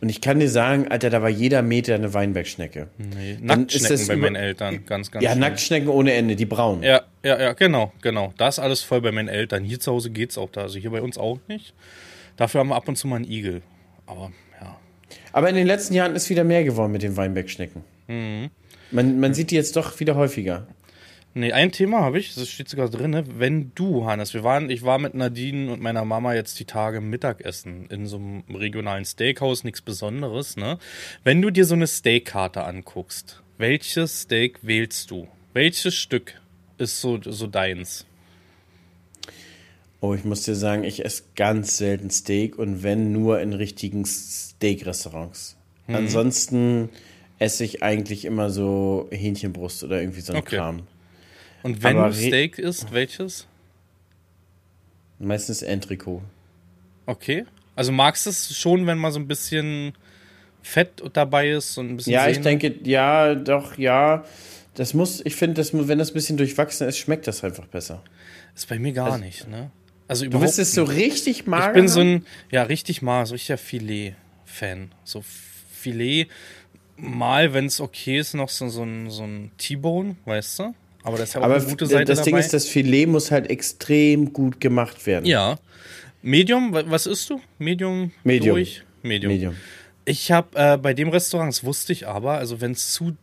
Und 0.00 0.08
ich 0.10 0.20
kann 0.20 0.38
dir 0.40 0.48
sagen, 0.50 0.88
Alter, 0.88 1.08
da 1.10 1.22
war 1.22 1.28
jeder 1.30 1.62
Meter 1.62 1.94
eine 1.94 2.12
Weinbergschnecke. 2.12 2.88
Nee, 2.98 3.38
Dann 3.42 3.66
ist 3.66 3.80
Nacktschnecken 3.82 3.88
das 3.96 4.06
bei 4.08 4.14
über- 4.14 4.22
meinen 4.24 4.36
Eltern. 4.36 4.84
Ganz, 4.86 5.10
ganz 5.10 5.24
Ja, 5.24 5.30
schlimm. 5.30 5.40
Nacktschnecken 5.40 5.88
ohne 5.88 6.12
Ende, 6.12 6.36
die 6.36 6.44
braunen. 6.46 6.82
Ja, 6.82 7.02
ja, 7.24 7.40
ja, 7.40 7.52
genau, 7.54 7.92
genau. 8.02 8.34
Da 8.36 8.48
ist 8.48 8.58
alles 8.58 8.82
voll 8.82 9.00
bei 9.00 9.10
meinen 9.12 9.28
Eltern. 9.28 9.64
Hier 9.64 9.80
zu 9.80 9.92
Hause 9.92 10.10
geht's 10.10 10.36
auch 10.36 10.50
da. 10.50 10.62
Also 10.62 10.78
hier 10.78 10.90
bei 10.90 11.00
uns 11.00 11.16
auch 11.16 11.38
nicht. 11.48 11.72
Dafür 12.36 12.60
haben 12.60 12.68
wir 12.68 12.76
ab 12.76 12.86
und 12.88 12.96
zu 12.96 13.06
mal 13.08 13.16
einen 13.16 13.30
Igel. 13.30 13.62
Aber 14.06 14.30
ja. 14.60 14.76
Aber 15.32 15.48
in 15.48 15.54
den 15.56 15.66
letzten 15.66 15.94
Jahren 15.94 16.14
ist 16.14 16.28
wieder 16.28 16.44
mehr 16.44 16.62
geworden 16.64 16.92
mit 16.92 17.02
den 17.02 17.16
Weinbergschnecken. 17.16 17.82
Mhm. 18.08 18.50
Man, 18.90 19.18
man 19.18 19.32
sieht 19.34 19.50
die 19.50 19.54
jetzt 19.56 19.76
doch 19.76 19.98
wieder 19.98 20.14
häufiger. 20.14 20.66
Nee, 21.38 21.52
ein 21.52 21.70
Thema 21.70 22.00
habe 22.00 22.18
ich, 22.18 22.34
das 22.34 22.48
steht 22.48 22.70
sogar 22.70 22.88
drin, 22.88 23.22
wenn 23.36 23.70
du, 23.74 24.06
Hannes, 24.06 24.32
wir 24.32 24.42
waren, 24.42 24.70
ich 24.70 24.84
war 24.84 24.98
mit 24.98 25.12
Nadine 25.12 25.70
und 25.70 25.82
meiner 25.82 26.06
Mama 26.06 26.32
jetzt 26.32 26.58
die 26.58 26.64
Tage 26.64 27.02
Mittagessen 27.02 27.90
in 27.90 28.06
so 28.06 28.16
einem 28.16 28.42
regionalen 28.48 29.04
Steakhouse, 29.04 29.62
nichts 29.62 29.82
Besonderes, 29.82 30.56
ne? 30.56 30.78
Wenn 31.24 31.42
du 31.42 31.50
dir 31.50 31.66
so 31.66 31.74
eine 31.74 31.88
Steakkarte 31.88 32.64
anguckst, 32.64 33.42
welches 33.58 34.22
Steak 34.22 34.60
wählst 34.62 35.10
du? 35.10 35.28
Welches 35.52 35.94
Stück 35.94 36.40
ist 36.78 37.02
so, 37.02 37.20
so 37.22 37.46
deins? 37.46 38.06
Oh, 40.00 40.14
ich 40.14 40.24
muss 40.24 40.44
dir 40.44 40.54
sagen, 40.54 40.84
ich 40.84 41.04
esse 41.04 41.24
ganz 41.34 41.76
selten 41.76 42.08
Steak 42.08 42.58
und 42.58 42.82
wenn 42.82 43.12
nur 43.12 43.42
in 43.42 43.52
richtigen 43.52 44.06
Steak-Restaurants. 44.06 45.58
Mhm. 45.86 45.96
Ansonsten 45.96 46.88
esse 47.38 47.62
ich 47.62 47.82
eigentlich 47.82 48.24
immer 48.24 48.48
so 48.48 49.06
Hähnchenbrust 49.10 49.84
oder 49.84 50.00
irgendwie 50.00 50.22
so 50.22 50.32
ein 50.32 50.38
Okay. 50.38 50.56
Kram. 50.56 50.86
Und 51.66 51.82
wenn 51.82 51.96
Aber 51.96 52.10
du 52.10 52.14
Steak 52.14 52.60
isst, 52.60 52.92
welches? 52.92 53.48
Meistens 55.18 55.62
Entrecot. 55.62 56.22
Okay. 57.06 57.44
Also 57.74 57.90
magst 57.90 58.24
du 58.24 58.30
es 58.30 58.56
schon, 58.56 58.86
wenn 58.86 58.98
mal 58.98 59.10
so 59.10 59.18
ein 59.18 59.26
bisschen 59.26 59.92
Fett 60.62 61.02
dabei 61.12 61.50
ist 61.50 61.76
und 61.76 61.90
ein 61.90 61.96
bisschen 61.96 62.12
Ja, 62.12 62.28
ich 62.28 62.34
Sehne? 62.34 62.44
denke, 62.44 62.74
ja, 62.84 63.34
doch, 63.34 63.76
ja. 63.78 64.24
Das 64.74 64.94
muss, 64.94 65.20
ich 65.26 65.34
finde, 65.34 65.56
wenn 65.88 65.98
das 65.98 66.10
ein 66.10 66.14
bisschen 66.14 66.36
durchwachsen 66.36 66.86
ist, 66.86 66.98
schmeckt 66.98 67.26
das 67.26 67.42
einfach 67.42 67.66
besser. 67.66 68.00
Ist 68.54 68.68
bei 68.68 68.78
mir 68.78 68.92
gar 68.92 69.18
nicht, 69.18 69.48
ne? 69.48 69.72
Also 70.06 70.24
Du 70.28 70.38
bist 70.38 70.60
es 70.60 70.72
so 70.72 70.84
richtig 70.84 71.48
mager. 71.48 71.66
Ich 71.66 71.72
bin 71.72 71.88
so 71.88 71.98
ein, 71.98 72.24
ja, 72.52 72.62
richtig 72.62 73.02
mal, 73.02 73.26
so 73.26 73.34
richtiger 73.34 73.58
Filet-Fan. 73.58 74.92
So 75.02 75.24
Filet, 75.72 76.28
mal, 76.96 77.54
wenn 77.54 77.66
es 77.66 77.80
okay 77.80 78.20
ist, 78.20 78.34
noch 78.34 78.50
so, 78.50 78.68
so 78.68 78.84
ein, 78.84 79.10
so 79.10 79.24
ein 79.24 79.50
T-Bone, 79.58 80.14
weißt 80.26 80.60
du? 80.60 80.74
Aber 81.06 81.16
das 81.18 81.28
ist 81.28 81.34
ja 81.34 81.40
auch 81.40 81.44
Aber 81.44 81.54
eine 81.56 81.64
gute 81.64 81.86
Seite 81.86 82.04
das 82.06 82.18
dabei. 82.18 82.30
Ding 82.32 82.36
ist, 82.38 82.52
das 82.52 82.66
Filet 82.66 83.06
muss 83.06 83.30
halt 83.30 83.48
extrem 83.48 84.32
gut 84.32 84.60
gemacht 84.60 85.06
werden. 85.06 85.24
ja. 85.24 85.56
Medium, 86.22 86.72
wa- 86.72 86.82
was 86.86 87.06
isst 87.06 87.30
du? 87.30 87.40
Medium, 87.58 88.10
Medium. 88.24 88.56
durch? 88.56 88.82
Medium. 89.02 89.32
Medium. 89.32 89.54
Ich 90.04 90.32
habe 90.32 90.48
äh, 90.56 90.76
bei 90.76 90.92
dem 90.92 91.08
Restaurant, 91.10 91.52
das 91.52 91.62
wusste 91.62 91.92
ich 91.92 92.08
aber, 92.08 92.32
also 92.32 92.60
wenn 92.60 92.72
es 92.72 92.92
zu 92.92 93.16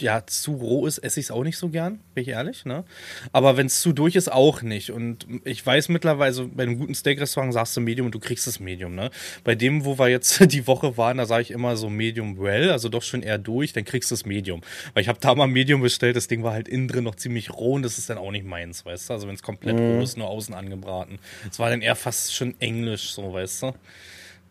ja, 0.00 0.26
zu 0.26 0.54
roh 0.54 0.86
ist, 0.86 0.98
esse 0.98 1.20
ich 1.20 1.26
es 1.26 1.30
auch 1.30 1.44
nicht 1.44 1.56
so 1.58 1.68
gern, 1.68 2.00
bin 2.14 2.22
ich 2.22 2.28
ehrlich, 2.28 2.64
ne? 2.64 2.84
Aber 3.32 3.56
wenn 3.56 3.66
es 3.66 3.80
zu 3.80 3.92
durch 3.92 4.16
ist, 4.16 4.30
auch 4.30 4.62
nicht. 4.62 4.90
Und 4.90 5.26
ich 5.44 5.64
weiß 5.64 5.88
mittlerweile, 5.88 6.44
bei 6.44 6.62
einem 6.62 6.78
guten 6.78 6.94
Steak-Restaurant 6.94 7.52
sagst 7.52 7.76
du 7.76 7.80
Medium 7.80 8.06
und 8.06 8.14
du 8.14 8.20
kriegst 8.20 8.46
es 8.46 8.60
Medium, 8.60 8.94
ne? 8.94 9.10
Bei 9.44 9.54
dem, 9.54 9.84
wo 9.84 9.98
wir 9.98 10.08
jetzt 10.08 10.40
die 10.52 10.66
Woche 10.66 10.96
waren, 10.96 11.18
da 11.18 11.26
sage 11.26 11.42
ich 11.42 11.50
immer 11.50 11.76
so 11.76 11.90
Medium 11.90 12.38
well, 12.38 12.70
also 12.70 12.88
doch 12.88 13.02
schon 13.02 13.22
eher 13.22 13.38
durch, 13.38 13.72
dann 13.72 13.84
kriegst 13.84 14.10
du 14.10 14.14
es 14.14 14.24
Medium. 14.24 14.60
Weil 14.94 15.02
ich 15.02 15.08
habe 15.08 15.18
da 15.20 15.34
mal 15.34 15.46
Medium 15.46 15.80
bestellt, 15.80 16.16
das 16.16 16.28
Ding 16.28 16.42
war 16.42 16.52
halt 16.52 16.68
innen 16.68 16.88
drin 16.88 17.04
noch 17.04 17.14
ziemlich 17.14 17.50
roh 17.50 17.74
und 17.74 17.82
das 17.82 17.98
ist 17.98 18.10
dann 18.10 18.18
auch 18.18 18.30
nicht 18.30 18.46
meins, 18.46 18.84
weißt 18.84 19.10
du? 19.10 19.14
Also 19.14 19.28
wenn 19.28 19.34
es 19.34 19.42
komplett 19.42 19.78
roh 19.78 20.02
ist, 20.02 20.16
nur 20.16 20.28
außen 20.28 20.54
angebraten. 20.54 21.18
Es 21.50 21.58
war 21.58 21.70
dann 21.70 21.82
eher 21.82 21.96
fast 21.96 22.34
schon 22.34 22.54
englisch, 22.60 23.12
so, 23.12 23.32
weißt 23.32 23.62
du? 23.62 23.72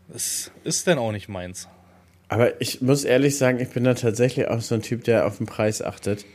Das 0.07 0.51
ist 0.63 0.87
dann 0.87 0.97
auch 0.97 1.11
nicht 1.11 1.29
meins. 1.29 1.67
Aber 2.29 2.61
ich 2.61 2.81
muss 2.81 3.03
ehrlich 3.03 3.37
sagen, 3.37 3.59
ich 3.59 3.69
bin 3.69 3.83
da 3.83 3.95
tatsächlich 3.95 4.47
auch 4.47 4.61
so 4.61 4.75
ein 4.75 4.81
Typ, 4.81 5.03
der 5.03 5.25
auf 5.25 5.37
den 5.37 5.47
Preis 5.47 5.81
achtet. 5.81 6.25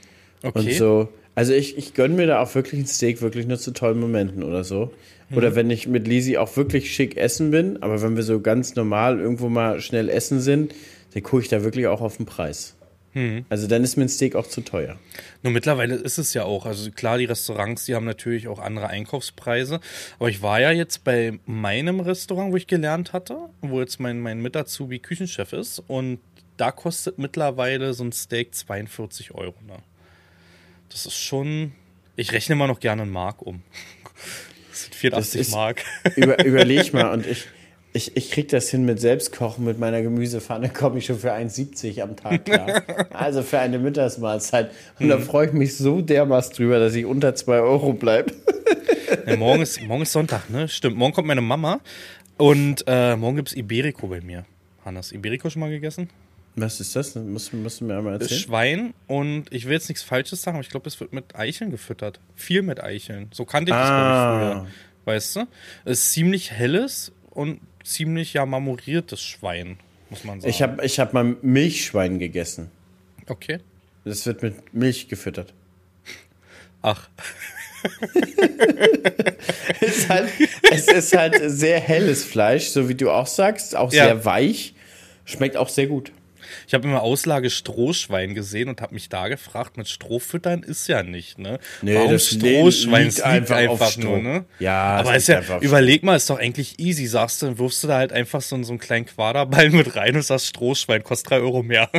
Und 0.43 0.57
Okay. 0.57 0.75
so. 0.75 1.09
Also 1.37 1.53
ich, 1.53 1.79
ich 1.79 1.95
gönne 1.95 2.15
mir 2.15 2.27
da 2.27 2.41
auch 2.41 2.55
wirklich 2.55 2.81
ein 2.81 2.87
Steak, 2.87 3.23
wirklich 3.23 3.47
nur 3.47 3.59
zu 3.59 3.73
tollen 3.73 3.99
Momenten 3.99 4.43
oder 4.43 4.63
so. 4.63 4.93
Mhm. 5.31 5.37
Oder 5.37 5.55
wenn 5.57 5.71
ich 5.71 5.89
mit 5.89 6.07
Lisi 6.07 6.37
auch 6.37 6.57
wirklich 6.57 6.93
schick 6.93 7.17
essen 7.17 7.51
bin, 7.51 7.83
aber 7.83 8.03
wenn 8.03 8.17
wir 8.17 8.23
so 8.23 8.41
ganz 8.41 8.77
normal 8.77 9.19
irgendwo 9.19 9.49
mal 9.49 9.81
schnell 9.81 10.09
essen 10.09 10.41
sind, 10.41 10.75
dann 11.15 11.23
gucke 11.23 11.43
ich 11.43 11.49
da 11.49 11.65
wirklich 11.65 11.87
auch 11.87 12.01
auf 12.01 12.19
den 12.19 12.27
Preis. 12.27 12.74
Mhm. 13.15 13.47
Also 13.49 13.67
dann 13.69 13.83
ist 13.85 13.97
mir 13.97 14.05
ein 14.05 14.09
Steak 14.09 14.35
auch 14.35 14.47
zu 14.47 14.61
teuer. 14.61 14.99
Nur 15.43 15.53
mittlerweile 15.53 15.95
ist 15.95 16.19
es 16.19 16.35
ja 16.35 16.45
auch, 16.45 16.67
also 16.67 16.91
klar, 16.91 17.17
die 17.19 17.25
Restaurants, 17.25 17.85
die 17.87 17.95
haben 17.95 18.05
natürlich 18.07 18.49
auch 18.49 18.59
andere 18.59 18.89
Einkaufspreise. 18.89 19.81
Aber 20.19 20.29
ich 20.29 20.43
war 20.43 20.61
ja 20.61 20.71
jetzt 20.73 21.05
bei 21.05 21.39
meinem 21.47 22.01
Restaurant, 22.01 22.53
wo 22.53 22.57
ich 22.57 22.67
gelernt 22.67 23.13
hatte, 23.13 23.39
wo 23.61 23.81
jetzt 23.81 24.01
mein, 24.01 24.21
mein 24.21 24.41
Mitazubi 24.41 24.99
Küchenchef 24.99 25.53
ist. 25.53 25.79
Und 25.87 26.19
da 26.57 26.71
kostet 26.73 27.19
mittlerweile 27.19 27.95
so 27.95 28.05
ein 28.05 28.13
Steak 28.13 28.55
42 28.55 29.33
Euro. 29.35 29.55
Ne? 29.67 29.77
Das 30.89 31.07
ist 31.07 31.17
schon. 31.17 31.73
Ich 32.17 32.31
rechne 32.33 32.55
immer 32.55 32.69
noch 32.69 32.79
gerne 32.81 33.03
einen 33.03 33.11
Mark 33.13 33.43
um. 33.43 33.63
Das 34.71 34.83
sind 34.83 34.95
84 34.97 35.41
ist- 35.41 35.51
Mark. 35.53 35.85
Über, 36.17 36.45
überleg 36.45 36.93
mal, 36.93 37.13
und 37.13 37.25
ich, 37.27 37.47
ich, 37.97 38.17
ich 38.17 38.31
krieg 38.31 38.49
das 38.49 38.69
hin 38.69 38.85
mit 38.85 39.01
Selbstkochen, 39.01 39.65
mit 39.65 39.79
meiner 39.79 40.03
Gemüsepfanne 40.03 40.69
komme 40.69 40.99
ich 40.99 41.07
schon 41.07 41.19
für 41.19 41.33
1,70 41.33 42.03
am 42.03 42.17
Tag 42.17 42.45
klar. 42.45 42.83
Also 43.13 43.43
für 43.43 43.61
eine 43.61 43.79
Mittagsmahlzeit. 43.79 44.71
Und 44.99 45.07
Mhm. 45.07 45.11
da 45.11 45.19
freue 45.21 45.47
ich 45.47 45.53
mich 45.53 45.77
so 45.77 46.01
dermaßen 46.01 46.55
drüber, 46.55 46.79
dass 46.81 46.95
ich 46.95 47.07
unter 47.07 47.35
2 47.35 47.61
Euro 47.61 47.93
bleibe. 47.93 48.33
Ja, 49.27 49.37
morgen, 49.37 49.63
ist, 49.63 49.81
morgen 49.83 50.03
ist 50.03 50.13
Sonntag, 50.13 50.51
ne? 50.51 50.69
Stimmt. 50.69 50.97
Morgen 50.97 51.13
kommt 51.15 51.29
meine 51.29 51.41
Mama. 51.41 51.81
Und 52.37 52.83
äh, 52.89 53.15
morgen 53.17 53.37
gibt 53.37 53.49
es 53.51 53.57
Iberico 53.57 54.09
bei 54.09 54.21
mir. 54.21 54.45
Hannes, 54.85 55.13
Iberico 55.13 55.49
schon 55.49 55.61
mal 55.61 55.71
gegessen? 55.71 56.11
Was 56.57 56.81
ist 56.81 56.95
das? 56.97 57.15
Musst, 57.15 57.53
musst 57.55 57.81
du 57.81 57.85
mir 57.85 57.97
einmal 57.99 58.15
erzählen? 58.15 58.41
Schwein 58.41 58.95
und 59.07 59.47
ich 59.53 59.67
will 59.67 59.73
jetzt 59.73 59.89
nichts 59.89 60.03
Falsches 60.05 60.43
sagen, 60.43 60.57
aber 60.57 60.63
ich 60.65 60.69
glaube, 60.71 60.89
es 60.89 60.99
wird 61.01 61.13
mit 61.13 61.35
Eicheln 61.37 61.71
gefüttert. 61.71 62.21
Viel 62.35 62.63
mit 62.63 62.83
Eicheln. 62.83 63.29
So 63.33 63.45
kannte 63.45 63.71
ich 63.71 63.77
das, 63.77 63.89
Ah. 63.89 64.39
glaube 64.39 64.45
ich, 64.55 64.61
früher. 64.63 65.15
Weißt 65.15 65.37
du? 65.37 65.41
Es 65.85 66.01
ist 66.01 66.13
ziemlich 66.13 66.51
helles 66.53 67.13
und 67.31 67.61
ziemlich 67.85 68.33
ja 68.35 68.45
marmoriertes 68.47 69.23
Schwein, 69.23 69.79
muss 70.11 70.25
man 70.25 70.41
sagen. 70.41 70.51
Ich 70.51 70.63
habe 70.63 70.85
ich 70.85 70.99
hab 70.99 71.13
mal 71.13 71.37
Milchschwein 71.43 72.19
gegessen. 72.19 72.71
Okay. 73.29 73.59
Das 74.05 74.27
wird 74.27 74.43
mit 74.43 74.75
Milch 74.75 75.09
gefüttert. 75.09 75.55
Ach, 76.83 77.09
Es 79.81 79.99
ist 79.99 80.09
halt, 80.09 80.29
es 80.71 80.87
ist 80.89 81.17
halt 81.17 81.35
sehr 81.51 81.81
helles 81.81 82.25
Fleisch, 82.25 82.69
so 82.69 82.89
wie 82.89 82.95
du 82.95 83.11
auch 83.11 83.27
sagst. 83.27 83.77
Auch 83.77 83.93
Ja. 83.93 84.05
sehr 84.07 84.25
weich. 84.25 84.75
Schmeckt 85.25 85.57
auch 85.57 85.69
sehr 85.69 85.87
gut. 85.87 86.13
Ich 86.67 86.75
habe 86.75 86.87
immer 86.89 87.03
Auslage 87.03 87.51
Strohschwein 87.51 88.35
gesehen 88.35 88.69
und 88.69 88.81
habe 88.81 88.95
mich 88.95 89.09
da 89.09 89.29
gefragt, 89.29 89.77
mit 89.77 89.89
Stroh 89.89 90.19
füttern 90.19 90.63
ist 90.63 90.87
ja 90.89 91.03
nicht, 91.03 91.39
ne? 91.39 91.59
Nee, 91.83 91.95
Warum 91.95 92.11
das 92.13 92.27
Strohschwein? 92.29 93.05
liegt 93.05 93.17
liegt 93.17 93.23
einfach 93.27 93.57
einfach, 93.57 93.97
nur, 93.97 94.19
ne? 94.19 94.45
Ja, 94.59 94.97
aber 94.97 95.17
ist 95.17 95.29
ja, 95.29 95.43
überleg 95.61 96.03
mal, 96.03 96.17
ist 96.17 96.31
doch 96.31 96.39
eigentlich 96.39 96.79
easy. 96.79 97.07
Sagst 97.07 97.43
du, 97.43 97.47
dann 97.47 97.59
wirfst 97.59 97.83
du 97.85 97.89
da 97.89 97.97
halt 97.99 98.13
einfach 98.13 98.41
so, 98.41 98.55
einen- 98.55 98.65
so 98.65 98.73
einen 98.73 98.79
kleinen 98.81 99.07
Quaderball 99.07 99.71
mit 99.71 99.97
rein 99.97 100.17
und 100.17 100.23
sagst 100.23 100.47
Strohschwein, 100.47 101.03
kostet 101.05 101.31
drei 101.31 101.39
Euro 101.41 101.63
mehr. 101.63 101.91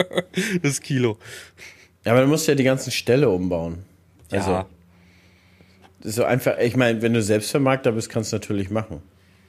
das 0.62 0.80
Kilo. 0.80 1.18
Ja, 2.04 2.12
aber 2.12 2.22
du 2.22 2.28
musst 2.28 2.46
ja 2.48 2.54
die 2.54 2.64
ganzen 2.64 2.90
Ställe 2.92 3.28
umbauen. 3.28 3.84
Also, 4.30 4.50
Ja. 4.50 4.66
so 6.02 6.24
einfach, 6.24 6.58
ich 6.58 6.76
meine, 6.76 7.02
wenn 7.02 7.12
du 7.14 7.22
Selbstvermarkter 7.22 7.92
bist, 7.92 8.08
kannst 8.10 8.32
du 8.32 8.36
natürlich 8.36 8.70
machen. 8.70 9.02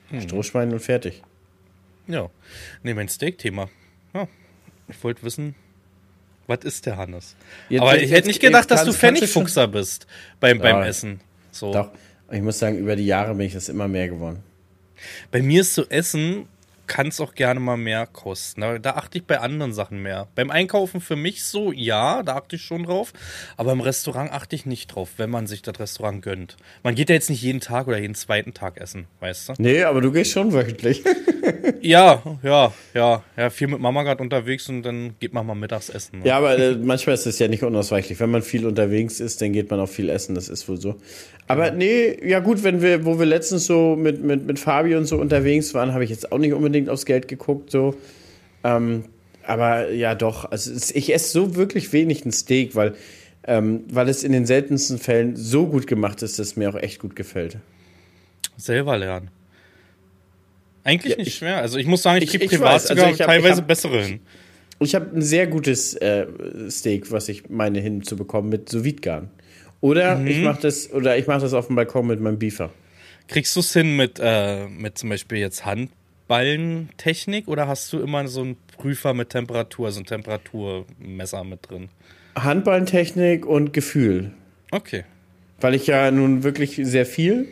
Hm. 0.10 0.22
Strohschwein 0.22 0.72
und 0.72 0.80
fertig. 0.80 1.22
Ja. 2.08 2.30
Nee, 2.84 2.94
mein 2.94 3.10
Steak-Thema. 3.10 3.70
Ja. 4.14 4.28
Ich 4.88 5.04
wollte 5.04 5.24
wissen, 5.24 5.56
was 6.48 6.60
ist 6.64 6.86
der 6.86 6.98
Hannes? 6.98 7.36
Jetzt- 7.70 7.82
Aber 7.82 7.94
jetzt- 7.96 8.06
ich 8.06 8.12
hätte 8.12 8.28
nicht 8.28 8.40
gedacht, 8.42 8.72
dass 8.72 8.86
du 8.86 8.94
Pfennigfuchser 8.94 9.68
bist 9.68 10.08
beim, 10.40 10.60
beim 10.60 10.78
Ja. 10.78 10.86
Essen. 10.86 11.20
So. 11.52 11.74
Doch, 11.74 11.92
ich 12.32 12.42
muss 12.42 12.60
sagen, 12.60 12.78
über 12.78 12.96
die 12.96 13.06
Jahre 13.06 13.36
bin 13.36 13.48
ich 13.48 13.54
das 13.54 13.70
immer 13.70 13.88
mehr 13.88 14.08
geworden. 14.08 14.44
Bei 15.32 15.42
mir 15.42 15.62
ist 15.62 15.74
zu 15.74 15.90
essen, 15.90 16.48
kann 16.88 17.08
es 17.08 17.22
auch 17.22 17.36
gerne 17.36 17.60
mal 17.60 17.78
mehr 17.78 18.08
kosten. 18.08 18.62
Da, 18.62 18.80
da 18.80 18.92
achte 18.92 19.18
ich 19.20 19.26
bei 19.26 19.40
anderen 19.40 19.74
Sachen 19.74 20.02
mehr. 20.02 20.28
Beim 20.36 20.50
Einkaufen 20.50 21.02
für 21.02 21.16
mich 21.16 21.44
so, 21.44 21.72
ja, 21.72 22.24
da 22.24 22.38
achte 22.38 22.56
ich 22.56 22.64
schon 22.64 22.84
drauf. 22.84 23.14
Aber 23.58 23.72
im 23.72 23.82
Restaurant 23.82 24.32
achte 24.32 24.56
ich 24.56 24.66
nicht 24.66 24.88
drauf, 24.88 25.10
wenn 25.18 25.30
man 25.30 25.48
sich 25.48 25.62
das 25.62 25.80
Restaurant 25.80 26.22
gönnt. 26.22 26.58
Man 26.84 26.96
geht 26.96 27.10
ja 27.10 27.16
jetzt 27.16 27.30
nicht 27.30 27.42
jeden 27.42 27.60
Tag 27.60 27.88
oder 27.88 28.00
jeden 28.00 28.16
zweiten 28.16 28.54
Tag 28.54 28.78
essen, 28.78 29.08
weißt 29.20 29.50
du? 29.50 29.54
Nee, 29.58 29.84
aber 29.84 30.02
du 30.02 30.12
gehst 30.12 30.32
schon 30.32 30.54
wöchentlich. 30.54 31.04
Ja, 31.82 32.22
ja, 32.44 32.74
ja. 32.94 33.24
Ja, 33.36 33.50
viel 33.50 33.68
mit 33.68 33.80
Mama 33.80 34.04
gerade 34.04 34.22
unterwegs 34.22 34.68
und 34.70 34.84
dann 34.84 35.16
geht 35.20 35.34
man 35.34 35.46
mal 35.46 35.56
mittags 35.56 35.90
essen. 35.90 36.20
Ne? 36.20 36.28
ja, 36.28 36.38
aber 36.38 36.58
äh, 36.58 36.76
manchmal 36.76 37.16
ist 37.16 37.26
es 37.26 37.40
ja 37.40 37.48
nicht 37.48 37.64
unausweichlich. 37.64 38.20
Wenn 38.20 38.32
man 38.32 38.42
viel 38.42 38.66
unterwegs 38.66 39.20
ist, 39.20 39.42
dann 39.42 39.54
geht 39.54 39.70
man 39.70 39.80
auch 39.80 39.90
viel 39.90 40.10
essen. 40.10 40.36
Das 40.36 40.50
ist 40.50 40.68
wohl 40.68 40.78
so. 40.78 40.96
Aber 41.48 41.72
nee, 41.72 42.18
ja 42.28 42.40
gut, 42.40 42.64
wenn 42.64 42.82
wir, 42.82 43.06
wo 43.06 43.20
wir 43.20 43.26
letztens 43.26 43.66
so 43.66 43.96
mit, 43.96 44.22
mit, 44.22 44.46
mit 44.46 44.60
Fabi 44.60 44.96
und 44.96 45.06
so 45.06 45.18
unterwegs 45.18 45.74
waren, 45.74 45.94
habe 45.94 46.04
ich 46.04 46.10
jetzt 46.10 46.32
auch 46.32 46.38
nicht 46.38 46.54
unbedingt 46.54 46.77
aufs 46.88 47.06
Geld 47.06 47.28
geguckt. 47.28 47.72
So. 47.72 47.96
Ähm, 48.64 49.06
aber 49.44 49.92
ja, 49.92 50.14
doch. 50.14 50.52
Also 50.52 50.72
ich 50.94 51.14
esse 51.14 51.30
so 51.30 51.56
wirklich 51.56 51.94
wenig 51.94 52.26
ein 52.26 52.32
Steak, 52.32 52.76
weil, 52.76 52.96
ähm, 53.46 53.86
weil 53.90 54.10
es 54.10 54.24
in 54.24 54.34
den 54.34 54.46
seltensten 54.46 55.00
Fällen 55.00 55.36
so 55.36 55.68
gut 55.68 55.88
gemacht 55.88 56.22
ist, 56.22 56.38
dass 56.38 56.48
es 56.48 56.56
mir 56.56 56.70
auch 56.70 56.76
echt 56.76 57.00
gut 57.00 57.16
gefällt. 57.16 57.58
Selber 58.58 58.98
lernen. 58.98 59.30
Eigentlich 60.84 61.12
ja, 61.12 61.18
nicht 61.18 61.28
ich, 61.28 61.36
schwer. 61.36 61.58
Also 61.58 61.78
ich 61.78 61.86
muss 61.86 62.02
sagen, 62.02 62.18
ich, 62.18 62.34
ich 62.34 62.40
gebe 62.40 62.48
privat 62.48 62.76
weiß, 62.76 62.92
also 62.92 63.02
sogar 63.02 63.20
hab, 63.20 63.26
teilweise 63.28 63.58
hab, 63.58 63.68
bessere 63.68 64.04
hin. 64.04 64.20
Ich 64.80 64.96
habe 64.96 65.16
ein 65.16 65.22
sehr 65.22 65.48
gutes 65.48 65.96
äh, 65.96 66.28
Steak, 66.70 67.12
was 67.12 67.30
ich 67.30 67.50
meine 67.50 67.80
hinzubekommen 67.80 68.50
mit 68.50 68.70
sous 68.70 68.84
vide 68.84 69.30
Oder 69.82 70.18
mhm. 70.18 70.28
ich 70.28 70.42
mache 70.42 70.62
das, 70.62 70.92
oder 70.92 71.18
ich 71.18 71.28
mache 71.28 71.42
das 71.42 71.54
auf 71.54 71.68
dem 71.68 71.76
Balkon 71.76 72.08
mit 72.08 72.22
meinem 72.22 72.40
Beefer. 72.40 72.70
Kriegst 73.28 73.56
du 73.56 73.60
es 73.60 73.74
hin 73.74 73.96
mit, 73.96 74.20
äh, 74.22 74.68
mit 74.68 74.98
zum 74.98 75.10
Beispiel 75.10 75.40
jetzt 75.40 75.66
Handballentechnik 76.30 77.48
oder 77.48 77.68
hast 77.68 77.92
du 77.94 78.00
immer 78.00 78.28
so 78.28 78.42
einen 78.42 78.58
Prüfer 78.78 79.14
mit 79.14 79.30
Temperatur, 79.30 79.92
so 79.92 80.02
ein 80.02 80.06
Temperaturmesser 80.06 81.44
mit 81.46 81.70
drin? 81.70 81.90
Handballentechnik 82.38 83.46
und 83.46 83.72
Gefühl. 83.72 84.32
Okay. 84.72 85.06
Weil 85.62 85.74
ich 85.74 85.88
ja 85.88 86.12
nun 86.12 86.44
wirklich 86.44 86.80
sehr 86.84 87.06
viel 87.06 87.48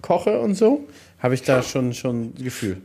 koche 0.00 0.40
und 0.40 0.54
so, 0.54 0.88
habe 1.18 1.34
ich 1.34 1.42
da 1.42 1.62
schon 1.62 1.92
schon 1.92 2.34
Gefühl. 2.34 2.80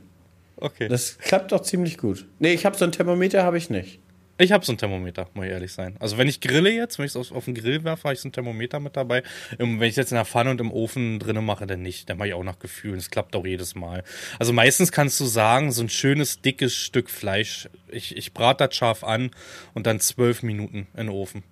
Okay. 0.58 0.90
Das 0.90 1.18
klappt 1.18 1.52
doch 1.54 1.62
ziemlich 1.62 1.98
gut. 1.98 2.28
Nee, 2.40 2.54
ich 2.54 2.66
habe 2.66 2.78
so 2.78 2.84
ein 2.86 2.92
Thermometer, 2.92 3.44
habe 3.44 3.58
ich 3.58 3.70
nicht. 3.70 4.00
Ich 4.40 4.52
habe 4.52 4.66
so 4.66 4.74
ein 4.74 4.80
Thermometer, 4.80 5.30
muss 5.36 5.46
ich 5.46 5.52
ehrlich 5.52 5.72
sein. 5.72 5.96
Also 6.00 6.18
wenn 6.18 6.28
ich 6.28 6.42
grille 6.42 6.72
jetzt, 6.72 6.98
wenn 6.98 7.06
ich 7.06 7.12
es 7.12 7.16
auf, 7.16 7.32
auf 7.32 7.46
den 7.46 7.54
Grill 7.54 7.84
werfe, 7.84 8.06
habe 8.06 8.14
ich 8.16 8.20
so 8.20 8.28
ein 8.28 8.32
Thermometer 8.32 8.80
mit 8.80 8.98
dabei. 8.98 9.22
Und 9.60 9.80
wenn 9.80 9.88
ich 9.88 9.96
jetzt 9.96 10.12
in 10.12 10.16
der 10.16 10.26
Pfanne 10.26 10.50
und 10.50 10.60
im 10.60 10.72
Ofen 10.72 11.20
drinnen 11.20 11.46
mache, 11.46 11.68
dann 11.68 11.84
nicht. 11.84 12.10
Dann 12.10 12.18
mache 12.18 12.30
ich 12.30 12.34
auch 12.34 12.44
nach 12.44 12.58
Gefühl. 12.58 12.96
Das 12.96 13.12
klappt 13.12 13.36
auch 13.36 13.46
jedes 13.46 13.76
Mal. 13.76 14.04
Also 14.40 14.52
meistens 14.52 14.92
kannst 14.92 15.20
du 15.20 15.26
sagen, 15.26 15.72
so 15.72 15.84
ein 15.84 15.90
schönes, 15.90 16.42
dickes 16.42 16.74
Stück 16.74 17.12
Fleisch, 17.12 17.70
ich, 17.90 18.18
ich 18.18 18.34
brate 18.34 18.66
das 18.66 18.76
scharf 18.76 19.04
an 19.04 19.30
und 19.76 19.86
dann 19.86 20.00
zwölf 20.00 20.42
Minuten 20.42 20.88
in 20.94 21.08
den 21.08 21.10
Ofen. 21.10 21.44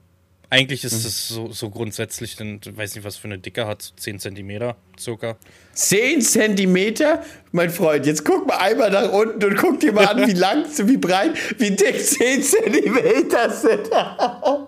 Eigentlich 0.54 0.84
ist 0.84 1.06
es 1.06 1.30
mhm. 1.30 1.36
so, 1.36 1.52
so 1.54 1.70
grundsätzlich, 1.70 2.36
denn 2.36 2.60
ich 2.62 2.76
weiß 2.76 2.96
nicht, 2.96 3.06
was 3.06 3.16
für 3.16 3.24
eine 3.24 3.40
Dicke 3.40 3.66
hat, 3.66 3.82
so 3.82 3.94
10 3.96 4.20
Zentimeter 4.20 4.76
circa. 5.00 5.38
10 5.76 6.22
Zentimeter? 6.22 7.24
Mein 7.54 7.70
Freund, 7.70 8.06
jetzt 8.06 8.26
guck 8.26 8.46
mal 8.48 8.58
einmal 8.58 8.92
nach 8.92 9.14
unten 9.14 9.42
und 9.42 9.56
guck 9.56 9.80
dir 9.80 9.94
mal 9.94 10.08
an, 10.08 10.28
wie 10.28 10.34
lang, 10.38 10.66
wie 10.78 10.98
breit, 10.98 11.32
wie 11.58 11.72
dick 11.72 12.06
10 12.06 12.44
Zentimeter 12.44 13.50
sind. 13.50 13.90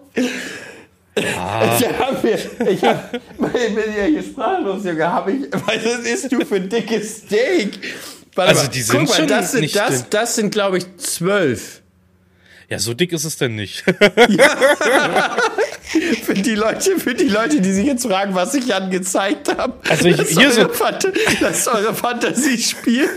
Ah. 1.15 1.77
Ich 1.77 1.87
hab 1.87 2.23
mir, 2.23 2.39
ich 2.67 2.83
hab, 2.83 3.13
ich 3.13 3.75
bin 3.75 3.95
ja 3.95 4.05
hier 4.05 4.23
sprachlos, 4.23 4.83
Junge. 4.83 5.13
Hab 5.13 5.27
ich, 5.27 5.43
was 5.51 6.07
isst 6.07 6.31
du 6.31 6.43
für 6.43 6.55
ein 6.55 6.67
dickes 6.67 7.17
Steak? 7.17 7.77
Warte 8.33 8.49
also, 8.49 8.63
mal, 8.63 8.69
die 8.69 8.81
sind 8.81 9.07
mal, 9.07 9.15
schon 9.15 9.27
das 9.27 9.51
sind, 9.51 9.61
nicht 9.61 9.75
das, 9.75 10.09
das 10.09 10.35
sind, 10.35 10.49
glaube 10.49 10.79
ich, 10.79 10.97
zwölf. 10.97 11.83
Ja, 12.67 12.79
so 12.79 12.95
dick 12.95 13.13
ist 13.13 13.25
es 13.25 13.37
denn 13.37 13.55
nicht. 13.55 13.83
Ja. 14.29 15.37
für, 16.23 16.33
die 16.33 16.55
Leute, 16.55 16.99
für 16.99 17.13
die 17.13 17.27
Leute, 17.27 17.61
die 17.61 17.71
sich 17.71 17.85
jetzt 17.85 18.05
fragen, 18.05 18.35
was 18.35 18.53
ich 18.53 18.67
Jan 18.67 18.89
gezeigt 18.89 19.55
habe. 19.55 19.73
Also 19.89 20.07
ich, 20.07 20.21
hier 20.29 20.51
so. 20.51 20.67
Phant 20.69 21.07
das 21.41 21.59
ist 21.59 21.67
eure 21.67 21.93
Fantasiespiel. 21.93 23.09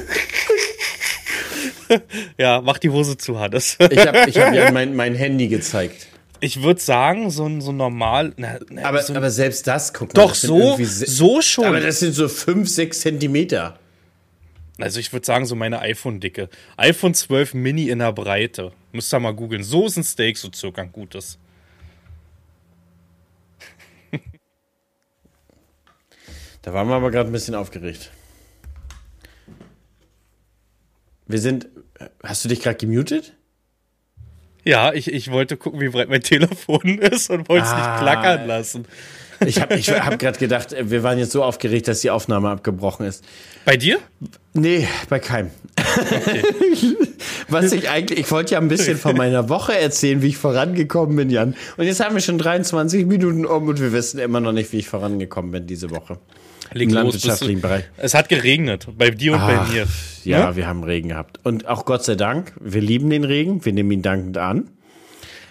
ja, 2.39 2.61
mach 2.61 2.79
die 2.79 2.91
Hose 2.91 3.17
zu, 3.17 3.39
Hannes. 3.39 3.77
ich 3.91 4.07
habe 4.07 4.25
ich 4.29 4.39
hab 4.39 4.55
Jan 4.55 4.75
mein, 4.75 4.95
mein 4.95 5.15
Handy 5.15 5.49
gezeigt. 5.49 6.07
Ich 6.41 6.63
würde 6.63 6.81
sagen, 6.81 7.31
so 7.31 7.47
ein 7.47 7.61
so 7.61 7.73
normal. 7.73 8.33
Na, 8.37 8.59
na, 8.69 8.85
aber, 8.85 9.03
so 9.03 9.15
aber 9.15 9.31
selbst 9.31 9.67
das, 9.67 9.95
guck 9.95 10.15
mal. 10.15 10.23
Doch, 10.23 10.35
so, 10.35 10.79
so 10.81 11.41
schon. 11.41 11.65
Aber 11.65 11.81
das 11.81 12.01
sind 12.01 12.15
so 12.15 12.29
5, 12.29 12.69
6 12.69 13.01
Zentimeter. 13.01 13.79
Also 14.79 15.01
ich 15.01 15.13
würde 15.13 15.25
sagen, 15.25 15.47
so 15.47 15.55
meine 15.55 15.81
iPhone-Dicke. 15.81 16.51
iPhone 16.77 17.15
12 17.15 17.55
Mini 17.55 17.89
in 17.89 18.01
der 18.01 18.13
Breite. 18.13 18.73
Müsst 18.93 19.13
ihr 19.15 19.21
mal 19.21 19.33
googeln. 19.33 19.63
So 19.63 19.87
ist 19.87 19.97
ein 19.97 20.05
Steak 20.05 20.37
so 20.37 20.51
circa 20.55 20.83
ein 20.83 20.93
gutes. 20.93 21.39
Da 26.67 26.73
waren 26.73 26.89
wir 26.89 26.97
aber 26.97 27.13
gerade 27.13 27.31
ein 27.31 27.33
bisschen 27.33 27.55
aufgeregt. 27.55 28.11
Wir 31.29 31.39
sind. 31.39 31.69
Hast 32.25 32.45
du 32.45 32.49
dich 32.49 32.61
gerade 32.61 32.77
gemutet? 32.77 33.35
Ja, 34.65 34.93
ich, 34.93 35.13
ich 35.13 35.31
wollte 35.31 35.57
gucken, 35.57 35.79
wie 35.79 35.91
breit 35.91 36.09
mein 36.09 36.23
Telefon 36.23 36.99
ist 37.01 37.31
und 37.31 37.49
wollte 37.49 37.67
es 37.67 37.71
ah, 37.71 37.77
nicht 37.77 38.03
klackern 38.03 38.49
lassen. 38.49 38.85
Ich 39.47 39.61
habe 39.61 39.77
ich 39.77 39.89
hab 39.91 40.19
gerade 40.19 40.41
gedacht, 40.41 40.75
wir 40.77 41.05
waren 41.05 41.19
jetzt 41.19 41.31
so 41.31 41.45
aufgeregt, 41.45 41.87
dass 41.87 42.01
die 42.01 42.11
Aufnahme 42.11 42.51
abgebrochen 42.51 43.07
ist. 43.07 43.23
Bei 43.65 43.77
dir? 43.77 44.01
Nee, 44.53 44.89
bei 45.09 45.21
keinem. 45.21 45.53
Okay. 45.77 46.43
Was 47.49 47.71
ich 47.71 47.89
eigentlich, 47.91 48.19
ich 48.19 48.31
wollte 48.33 48.55
ja 48.55 48.61
ein 48.61 48.67
bisschen 48.67 48.99
von 48.99 49.17
meiner 49.17 49.49
Woche 49.49 49.79
erzählen, 49.79 50.21
wie 50.21 50.29
ich 50.29 50.37
vorangekommen 50.37 51.15
bin, 51.15 51.31
Jan. 51.31 51.55
Und 51.77 51.85
jetzt 51.85 52.01
haben 52.01 52.17
wir 52.17 52.23
schon 52.23 52.39
23 52.39 53.07
Minuten 53.07 53.47
um 53.47 53.69
und 53.69 53.81
wir 53.81 53.93
wissen 53.93 54.19
immer 54.19 54.41
noch 54.41 54.51
nicht, 54.51 54.73
wie 54.73 54.79
ich 54.79 54.89
vorangekommen 54.89 55.53
bin 55.53 55.69
diese 55.69 55.91
Woche. 55.93 56.19
Leg 56.73 56.91
landwirtschaftlichen 56.91 57.61
Bereich. 57.61 57.85
Es 57.97 58.15
hat 58.15 58.29
geregnet, 58.29 58.89
bei 58.97 59.11
dir 59.11 59.35
und 59.35 59.41
Ach, 59.41 59.47
bei 59.47 59.73
mir. 59.73 59.87
Ja, 60.25 60.39
ja, 60.41 60.57
wir 60.57 60.67
haben 60.67 60.83
Regen 60.85 61.11
gehabt. 61.11 61.41
Und 61.45 61.67
auch 61.69 61.85
Gott 61.85 62.05
sei 62.05 62.15
Dank, 62.15 62.53
wir 62.61 62.81
lieben 62.81 63.11
den 63.11 63.25
Regen, 63.25 63.65
wir 63.65 63.73
nehmen 63.73 63.91
ihn 63.91 64.03
dankend 64.03 64.39
an. 64.39 64.71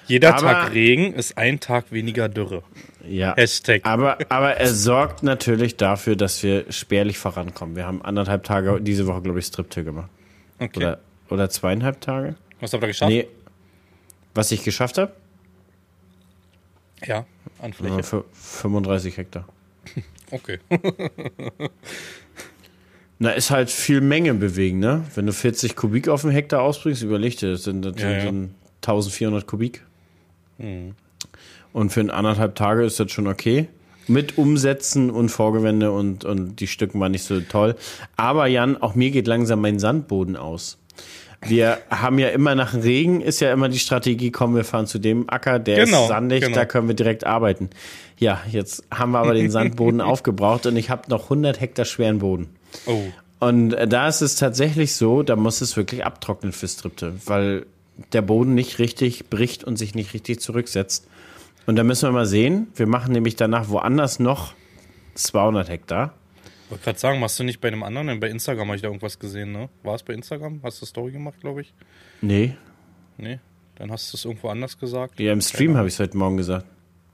Jeder 0.08 0.36
aber, 0.36 0.42
Tag 0.42 0.74
Regen 0.74 1.14
ist 1.14 1.38
ein 1.38 1.60
Tag 1.60 1.92
weniger 1.92 2.30
Dürre. 2.30 2.64
Ja. 3.08 3.36
Hashtag. 3.36 3.82
Aber, 3.86 4.18
aber 4.30 4.56
er 4.56 4.74
sorgt 4.74 5.24
natürlich 5.24 5.78
dafür, 5.78 6.16
dass 6.16 6.42
wir 6.44 6.72
spärlich 6.72 7.18
vorankommen. 7.18 7.76
Wir 7.76 7.86
haben 7.86 8.04
anderthalb 8.04 8.44
Tage 8.44 8.80
diese 8.82 9.08
Woche, 9.08 9.22
glaube 9.22 9.40
ich, 9.40 9.46
Striptill 9.46 9.84
gemacht. 9.84 10.10
Okay. 10.60 10.78
Oder, 10.78 11.00
oder 11.30 11.50
zweieinhalb 11.50 12.02
Tage. 12.02 12.36
Was 12.60 12.74
habt 12.74 12.84
ihr 12.84 12.88
geschafft? 12.88 13.12
Nee. 13.12 13.28
Was 14.34 14.52
ich 14.52 14.64
geschafft 14.64 14.98
habe? 14.98 15.14
Ja, 17.06 17.26
an 17.60 17.74
Fläche. 17.74 17.98
Ja, 17.98 18.24
35 18.34 19.18
Hektar. 19.18 19.48
okay. 20.32 20.60
Na, 23.20 23.32
ist 23.32 23.50
halt 23.50 23.70
viel 23.70 24.02
Menge 24.02 24.34
bewegen, 24.34 24.80
ne? 24.80 25.06
Wenn 25.16 25.26
du 25.26 25.32
40 25.32 25.76
Kubik 25.76 26.10
auf 26.10 26.22
dem 26.22 26.32
Hektar 26.32 26.62
ausbringst, 26.62 27.02
überleg 27.02 27.38
dir, 27.38 27.52
das 27.52 27.64
sind, 27.64 27.84
das 27.84 27.96
ja, 28.02 28.12
ja. 28.12 28.32
1400 28.82 29.48
Kubik. 29.48 29.84
Mhm. 30.58 30.96
Und 31.72 31.92
für 31.92 32.02
anderthalb 32.14 32.56
Tage 32.56 32.84
ist 32.84 33.00
das 33.00 33.12
schon 33.12 33.28
okay. 33.28 33.68
Mit 34.08 34.38
Umsetzen 34.38 35.10
und 35.10 35.30
Vorgewände 35.30 35.92
und, 35.92 36.26
und 36.26 36.58
die 36.58 36.68
Stücken 36.68 37.00
waren 37.00 37.12
nicht 37.12 37.24
so 37.24 37.40
toll. 37.42 37.76
Aber 38.18 38.48
Jan, 38.48 38.78
auch 38.78 38.96
mir 38.96 39.12
geht 39.12 39.28
langsam 39.28 39.62
mein 39.62 39.80
Sandboden 39.80 40.36
aus. 40.36 40.78
Wir 41.48 41.80
haben 41.90 42.20
ja 42.20 42.30
immer 42.30 42.56
nach 42.56 42.74
Regen, 42.74 43.22
ist 43.22 43.40
ja 43.40 43.52
immer 43.52 43.70
die 43.70 43.80
Strategie, 43.80 44.32
kommen 44.32 44.56
wir 44.56 44.64
fahren 44.64 44.88
zu 44.88 45.00
dem 45.00 45.30
Acker, 45.30 45.60
der 45.60 45.86
genau, 45.86 46.04
ist 46.04 46.08
sandig, 46.10 46.42
genau. 46.42 46.56
da 46.56 46.66
können 46.66 46.88
wir 46.88 46.96
direkt 46.96 47.26
arbeiten. 47.26 47.70
Ja, 48.18 48.42
jetzt 48.50 48.84
haben 48.94 49.12
wir 49.12 49.20
aber 49.20 49.34
den 49.34 49.52
Sandboden 49.52 50.02
aufgebraucht 50.02 50.66
und 50.66 50.78
ich 50.78 50.90
habe 50.90 51.10
noch 51.10 51.24
100 51.24 51.60
Hektar 51.60 51.86
schweren 51.86 52.20
Boden. 52.20 52.50
Oh. 52.86 53.02
Und 53.40 53.72
da 53.72 54.08
ist 54.08 54.22
es 54.22 54.38
tatsächlich 54.38 54.96
so, 54.96 55.22
da 55.22 55.36
muss 55.36 55.62
es 55.62 55.76
wirklich 55.78 56.06
abtrocknen 56.06 56.52
für 56.52 56.68
Stripte, 56.68 57.14
weil 57.26 57.66
der 58.14 58.22
Boden 58.22 58.54
nicht 58.54 58.80
richtig 58.80 59.30
bricht 59.30 59.64
und 59.64 59.78
sich 59.78 59.96
nicht 59.96 60.14
richtig 60.14 60.40
zurücksetzt. 60.40 61.08
Und 61.66 61.76
da 61.76 61.84
müssen 61.84 62.08
wir 62.08 62.12
mal 62.12 62.26
sehen. 62.26 62.68
Wir 62.76 62.88
machen 62.88 63.14
nämlich 63.14 63.36
danach 63.36 63.70
woanders 63.70 64.20
noch 64.20 64.54
200 65.16 65.70
Hektar. 65.70 66.14
Ich 66.66 66.72
wollte 66.72 66.84
gerade 66.84 67.00
sagen, 67.00 67.20
machst 67.20 67.40
du 67.40 67.44
nicht 67.44 67.62
bei 67.62 67.68
einem 67.68 67.84
anderen? 67.84 68.20
Bei 68.20 68.28
Instagram 68.28 68.68
habe 68.68 68.76
ich 68.76 68.82
da 68.82 68.88
irgendwas 68.88 69.20
gesehen, 69.20 69.52
ne? 69.52 69.70
War 69.84 69.94
es 69.94 70.02
bei 70.02 70.14
Instagram? 70.14 70.62
Hast 70.64 70.82
du 70.82 70.88
Story 70.88 71.12
gemacht, 71.12 71.40
glaube 71.40 71.62
ich? 71.62 71.74
Nee. 72.22 72.56
Nee? 73.18 73.40
Dann 73.76 73.92
hast 73.92 74.12
du 74.12 74.18
es 74.18 74.26
irgendwo 74.26 74.50
anders 74.50 74.80
gesagt? 74.80 75.20
Ja, 75.20 75.32
im 75.32 75.42
Stream 75.42 75.78
habe 75.78 75.88
ich 75.88 75.94
es 75.94 76.00
heute 76.00 76.18
Morgen 76.18 76.38
gesagt. 76.38 76.66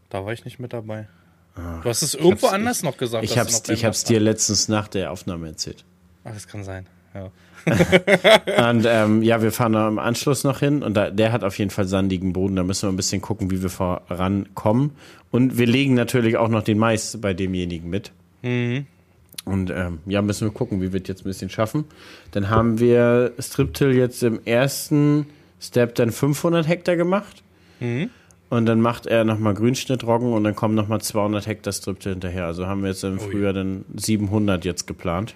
Da 0.09 0.25
war 0.25 0.31
ich 0.31 0.45
nicht 0.45 0.59
mit 0.59 0.71
dabei. 0.71 1.09
Ach, 1.55 1.81
du 1.83 1.89
hast 1.89 2.01
es 2.01 2.13
irgendwo 2.13 2.47
anders 2.47 2.77
ich, 2.77 2.83
noch 2.83 2.95
gesagt. 2.95 3.25
Ich 3.25 3.37
habe 3.37 3.49
es 3.49 4.03
dir 4.05 4.19
letztens 4.21 4.69
nach 4.69 4.87
der 4.87 5.11
Aufnahme 5.11 5.47
erzählt. 5.47 5.83
Ach, 6.23 6.33
das 6.33 6.47
kann 6.47 6.63
sein, 6.63 6.85
ja. 7.13 7.31
und 8.69 8.85
ähm, 8.87 9.21
ja, 9.21 9.41
wir 9.41 9.51
fahren 9.51 9.73
da 9.73 9.87
im 9.87 9.99
Anschluss 9.99 10.43
noch 10.45 10.59
hin 10.59 10.81
und 10.81 10.93
da, 10.93 11.11
der 11.11 11.31
hat 11.31 11.43
auf 11.43 11.57
jeden 11.59 11.71
Fall 11.71 11.87
sandigen 11.87 12.31
Boden. 12.33 12.55
Da 12.55 12.63
müssen 12.63 12.87
wir 12.87 12.93
ein 12.93 12.95
bisschen 12.95 13.21
gucken, 13.21 13.51
wie 13.51 13.61
wir 13.61 13.69
vorankommen. 13.69 14.91
Und 15.29 15.57
wir 15.57 15.67
legen 15.67 15.93
natürlich 15.93 16.37
auch 16.37 16.47
noch 16.47 16.63
den 16.63 16.77
Mais 16.77 17.17
bei 17.19 17.33
demjenigen 17.33 17.89
mit. 17.89 18.11
Mhm. 18.41 18.87
Und 19.45 19.71
ähm, 19.71 19.99
ja, 20.05 20.21
müssen 20.21 20.47
wir 20.47 20.53
gucken, 20.53 20.81
wie 20.81 20.93
wir 20.93 21.01
es 21.01 21.07
jetzt 21.07 21.21
ein 21.21 21.29
bisschen 21.29 21.49
schaffen. 21.49 21.85
Dann 22.31 22.49
haben 22.49 22.79
wir 22.79 23.33
Striptill 23.39 23.93
jetzt 23.93 24.21
im 24.23 24.39
ersten 24.45 25.25
Step 25.59 25.95
dann 25.95 26.11
500 26.11 26.67
Hektar 26.67 26.95
gemacht. 26.95 27.41
Mhm. 27.79 28.09
Und 28.49 28.65
dann 28.65 28.81
macht 28.81 29.07
er 29.07 29.23
nochmal 29.23 29.53
Grünschnittroggen 29.53 30.33
und 30.33 30.43
dann 30.43 30.55
kommen 30.55 30.75
nochmal 30.75 31.01
200 31.01 31.47
Hektar 31.47 31.71
Striptill 31.71 32.13
hinterher. 32.13 32.45
Also 32.45 32.67
haben 32.67 32.81
wir 32.81 32.89
jetzt 32.89 33.03
im 33.03 33.19
Frühjahr 33.19 33.53
dann 33.53 33.85
700 33.95 34.65
jetzt 34.65 34.87
geplant 34.87 35.35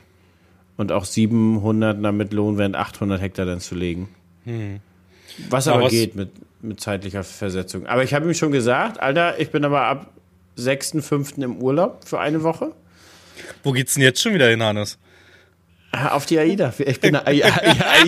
und 0.77 0.91
auch 0.91 1.05
700 1.05 2.03
damit 2.03 2.34
Lohn 2.34 2.58
wären 2.58 2.75
800 2.75 3.21
Hektar 3.21 3.45
dann 3.45 3.62
zu 3.62 3.75
legen. 3.75 4.10
Hm. 4.43 4.79
Was 5.49 5.67
aber, 5.67 5.77
aber 5.77 5.86
was 5.86 5.91
geht 5.91 6.15
mit, 6.15 6.31
mit 6.62 6.79
zeitlicher 6.79 7.23
Versetzung. 7.23 7.86
Aber 7.88 8.03
ich 8.03 8.13
habe 8.13 8.25
ihm 8.25 8.34
schon 8.34 8.51
gesagt, 8.51 8.99
Alter, 8.99 9.39
ich 9.39 9.49
bin 9.49 9.63
aber 9.63 9.84
ab 9.84 10.12
6.5. 10.58 11.41
im 11.41 11.62
Urlaub 11.62 12.05
für 12.05 12.19
eine 12.19 12.43
Woche. 12.43 12.71
Wo 13.65 13.73
geht's 13.73 13.95
denn 13.95 14.04
jetzt 14.04 14.21
schon 14.21 14.34
wieder 14.34 14.47
hin, 14.49 14.63
Hannes? 14.63 14.97
Ah, 15.91 16.10
Auf 16.10 16.25
die 16.25 16.38
AIDA. 16.39 16.73
Ich 16.80 16.99
bin 16.99 17.15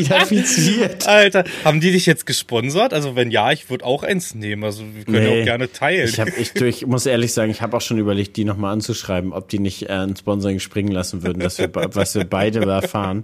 AIDA-fiziert. 0.01 1.07
Alter, 1.07 1.43
haben 1.63 1.79
die 1.79 1.91
dich 1.91 2.05
jetzt 2.05 2.25
gesponsert? 2.25 2.93
Also 2.93 3.15
wenn 3.15 3.31
ja, 3.31 3.51
ich 3.51 3.69
würde 3.69 3.85
auch 3.85 4.03
eins 4.03 4.35
nehmen. 4.35 4.63
Also 4.63 4.83
wir 4.93 5.05
können 5.05 5.23
ja 5.23 5.29
Nee. 5.31 5.41
auch 5.41 5.45
gerne 5.45 5.71
teilen. 5.71 6.07
Ich, 6.09 6.19
hab, 6.19 6.27
ich, 6.37 6.53
ich 6.55 6.85
muss 6.85 7.05
ehrlich 7.05 7.33
sagen, 7.33 7.51
ich 7.51 7.61
habe 7.61 7.75
auch 7.77 7.81
schon 7.81 7.97
überlegt, 7.97 8.35
die 8.37 8.43
nochmal 8.45 8.73
anzuschreiben, 8.73 9.31
ob 9.33 9.49
die 9.49 9.59
nicht 9.59 9.83
äh, 9.83 9.93
ein 9.93 10.15
Sponsoring 10.15 10.59
springen 10.59 10.91
lassen 10.91 11.23
würden, 11.23 11.39
dass 11.39 11.57
wir, 11.59 11.69
was 11.73 12.15
wir 12.15 12.25
beide 12.25 12.59
erfahren. 12.69 13.23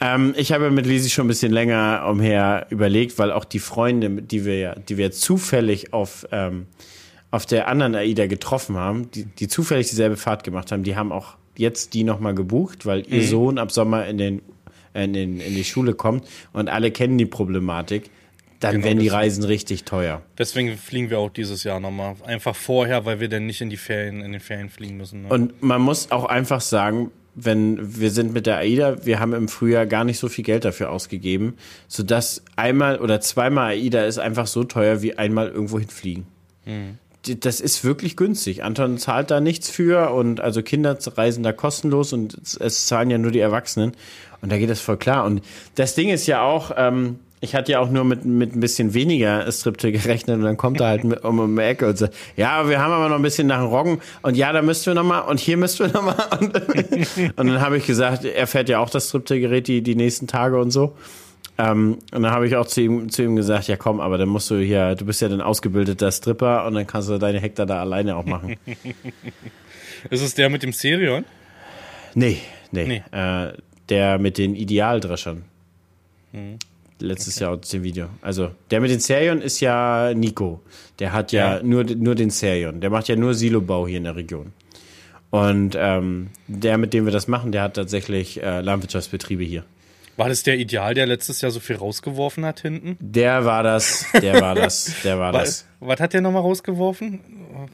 Ähm, 0.00 0.34
ich 0.36 0.52
habe 0.52 0.70
mit 0.70 0.84
Lisi 0.86 1.08
schon 1.10 1.24
ein 1.26 1.28
bisschen 1.28 1.52
länger 1.52 2.06
umher 2.10 2.66
überlegt, 2.70 3.18
weil 3.18 3.30
auch 3.32 3.44
die 3.44 3.60
Freunde, 3.60 4.10
die 4.22 4.44
wir, 4.44 4.58
ja- 4.58 4.74
die 4.74 4.96
wir 4.98 5.12
zufällig 5.12 5.92
auf, 5.92 6.26
ähm, 6.32 6.66
auf 7.30 7.46
der 7.46 7.68
anderen 7.68 7.94
AIDA 7.94 8.26
getroffen 8.26 8.76
haben, 8.76 9.10
die, 9.12 9.24
die 9.24 9.48
zufällig 9.48 9.88
dieselbe 9.88 10.16
Fahrt 10.16 10.44
gemacht 10.44 10.70
haben, 10.72 10.82
die 10.82 10.96
haben 10.96 11.12
auch 11.12 11.36
jetzt 11.58 11.94
die 11.94 12.04
nochmal 12.04 12.34
gebucht, 12.34 12.86
weil 12.86 13.04
ihr 13.12 13.22
Sohn 13.26 13.58
ab 13.58 13.72
Sommer 13.72 14.06
in, 14.06 14.18
den, 14.18 14.42
in, 14.94 15.12
den, 15.12 15.40
in 15.40 15.54
die 15.54 15.64
Schule 15.64 15.94
kommt 15.94 16.26
und 16.52 16.68
alle 16.68 16.90
kennen 16.90 17.18
die 17.18 17.26
Problematik. 17.26 18.10
Dann 18.60 18.72
Genau, 18.76 18.84
werden 18.86 18.98
die 19.00 19.08
Reisen 19.08 19.44
richtig 19.44 19.84
teuer. 19.84 20.22
Deswegen 20.38 20.78
fliegen 20.78 21.10
wir 21.10 21.18
auch 21.18 21.28
dieses 21.28 21.62
Jahr 21.62 21.78
nochmal. 21.78 22.16
Einfach 22.24 22.56
vorher, 22.56 23.04
weil 23.04 23.20
wir 23.20 23.28
dann 23.28 23.44
nicht 23.44 23.60
in 23.60 23.68
die 23.68 23.76
Ferien, 23.76 24.22
in 24.22 24.32
den 24.32 24.40
Ferien 24.40 24.70
fliegen 24.70 24.96
müssen. 24.96 25.22
Ne? 25.22 25.28
Und 25.28 25.62
man 25.62 25.82
muss 25.82 26.10
auch 26.10 26.24
einfach 26.24 26.62
sagen, 26.62 27.10
wenn 27.34 28.00
wir 28.00 28.10
sind 28.10 28.32
mit 28.32 28.46
der 28.46 28.56
AIDA, 28.56 29.04
wir 29.04 29.20
haben 29.20 29.34
im 29.34 29.48
Frühjahr 29.48 29.84
gar 29.84 30.04
nicht 30.04 30.18
so 30.18 30.30
viel 30.30 30.42
Geld 30.42 30.64
dafür 30.64 30.90
ausgegeben, 30.90 31.56
sodass 31.86 32.42
einmal 32.56 32.98
oder 32.98 33.20
zweimal 33.20 33.72
AIDA 33.72 34.06
ist 34.06 34.16
einfach 34.18 34.46
so 34.46 34.64
teuer 34.64 35.02
wie 35.02 35.18
einmal 35.18 35.48
irgendwo 35.48 35.78
hinfliegen. 35.78 36.24
Die- 36.66 36.94
Das 37.40 37.60
ist 37.60 37.84
wirklich 37.84 38.16
günstig. 38.16 38.62
Anton 38.62 38.98
zahlt 38.98 39.30
da 39.30 39.40
nichts 39.40 39.70
für 39.70 40.10
und 40.10 40.40
also 40.40 40.62
Kinder 40.62 40.96
reisen 41.16 41.42
da 41.42 41.52
kostenlos 41.52 42.12
und 42.12 42.38
es, 42.60 42.86
zahlen 42.86 43.10
ja 43.10 43.18
nur 43.18 43.30
die 43.30 43.40
Erwachsenen. 43.40 43.92
Und 44.42 44.52
da 44.52 44.58
geht 44.58 44.70
das 44.70 44.80
voll 44.80 44.96
klar. 44.96 45.24
Und 45.24 45.42
das 45.74 45.94
Ding 45.94 46.08
ist 46.08 46.26
ja 46.26 46.42
auch, 46.42 46.72
ähm, 46.76 47.18
ich 47.40 47.54
hatte 47.54 47.72
ja 47.72 47.80
auch 47.80 47.90
nur 47.90 48.04
mit, 48.04 48.24
mit 48.24 48.54
ein 48.54 48.60
bisschen 48.60 48.94
weniger 48.94 49.50
Stripte 49.50 49.92
gerechnet 49.92 50.36
und 50.36 50.42
dann 50.42 50.56
kommt 50.56 50.80
er 50.80 50.88
halt 50.88 51.04
mit, 51.04 51.24
um, 51.24 51.38
um 51.38 51.56
die 51.56 51.62
Ecke 51.62 51.88
und 51.88 51.98
sagt, 51.98 52.14
ja, 52.36 52.68
wir 52.68 52.80
haben 52.80 52.92
aber 52.92 53.08
noch 53.08 53.16
ein 53.16 53.22
bisschen 53.22 53.46
nach 53.46 53.60
dem 53.60 53.68
Roggen 53.68 54.00
und 54.22 54.36
ja, 54.36 54.52
da 54.52 54.62
müssten 54.62 54.86
wir 54.86 54.94
noch 54.94 55.04
mal 55.04 55.20
und 55.20 55.40
hier 55.40 55.56
müssten 55.56 55.86
wir 55.86 55.92
noch 55.92 56.02
mal. 56.02 56.16
Und, 56.40 56.54
und 57.36 57.46
dann 57.46 57.60
habe 57.60 57.78
ich 57.78 57.86
gesagt, 57.86 58.24
er 58.24 58.46
fährt 58.46 58.68
ja 58.68 58.78
auch 58.78 58.90
das 58.90 59.08
Stripte-Gerät 59.08 59.68
die, 59.68 59.82
die 59.82 59.94
nächsten 59.94 60.26
Tage 60.26 60.58
und 60.58 60.70
so. 60.70 60.94
Ähm, 61.58 61.98
und 62.12 62.22
dann 62.22 62.32
habe 62.32 62.46
ich 62.46 62.56
auch 62.56 62.66
zu 62.66 62.82
ihm, 62.82 63.08
zu 63.08 63.22
ihm 63.22 63.36
gesagt, 63.36 63.68
ja 63.68 63.76
komm, 63.76 64.00
aber 64.00 64.18
dann 64.18 64.28
musst 64.28 64.50
du 64.50 64.58
hier, 64.58 64.94
du 64.94 65.06
bist 65.06 65.22
ja 65.22 65.28
dann 65.28 65.40
ausgebildeter 65.40 66.12
Stripper 66.12 66.66
und 66.66 66.74
dann 66.74 66.86
kannst 66.86 67.08
du 67.08 67.18
deine 67.18 67.40
Hektar 67.40 67.66
da 67.66 67.80
alleine 67.80 68.16
auch 68.16 68.26
machen. 68.26 68.56
Ist 70.10 70.22
es 70.22 70.34
der 70.34 70.50
mit 70.50 70.62
dem 70.62 70.72
Serion? 70.72 71.24
nee, 72.14 72.38
nee. 72.72 73.02
Nee. 73.12 73.18
Äh, 73.18 73.54
der 73.88 74.18
mit 74.18 74.38
den 74.38 74.54
Idealdreschern. 74.54 75.44
Letztes 76.98 77.38
Jahr 77.38 77.52
aus 77.52 77.68
dem 77.68 77.82
Video. 77.82 78.08
Also, 78.20 78.50
der 78.70 78.80
mit 78.80 78.90
den 78.90 79.00
Serion 79.00 79.40
ist 79.40 79.60
ja 79.60 80.12
Nico. 80.14 80.60
Der 80.98 81.12
hat 81.12 81.32
ja, 81.32 81.56
Ja. 81.56 81.62
Nur, 81.62 81.84
nur 81.84 82.14
den 82.14 82.30
Serion. 82.30 82.80
Der 82.80 82.90
macht 82.90 83.08
ja 83.08 83.16
nur 83.16 83.34
Silobau 83.34 83.86
hier 83.86 83.98
in 83.98 84.04
der 84.04 84.16
Region. 84.16 84.52
Und 85.30 85.76
ähm, 85.78 86.28
der, 86.46 86.78
mit 86.78 86.94
dem 86.94 87.04
wir 87.04 87.12
das 87.12 87.28
machen, 87.28 87.52
der 87.52 87.62
hat 87.62 87.74
tatsächlich 87.74 88.42
äh, 88.42 88.60
Landwirtschaftsbetriebe 88.60 89.44
hier. 89.44 89.64
War 90.16 90.30
das 90.30 90.42
der 90.42 90.58
Ideal, 90.58 90.94
der 90.94 91.06
letztes 91.06 91.42
Jahr 91.42 91.50
so 91.50 91.60
viel 91.60 91.76
rausgeworfen 91.76 92.44
hat 92.46 92.60
hinten? 92.60 92.96
Der 93.00 93.44
war 93.44 93.62
das, 93.62 94.06
der 94.20 94.40
war 94.40 94.54
das, 94.54 94.94
der 95.04 95.18
war 95.18 95.32
das. 95.32 95.66
Was, 95.78 95.88
was 95.88 96.00
hat 96.00 96.14
der 96.14 96.22
nochmal 96.22 96.42
rausgeworfen? 96.42 97.20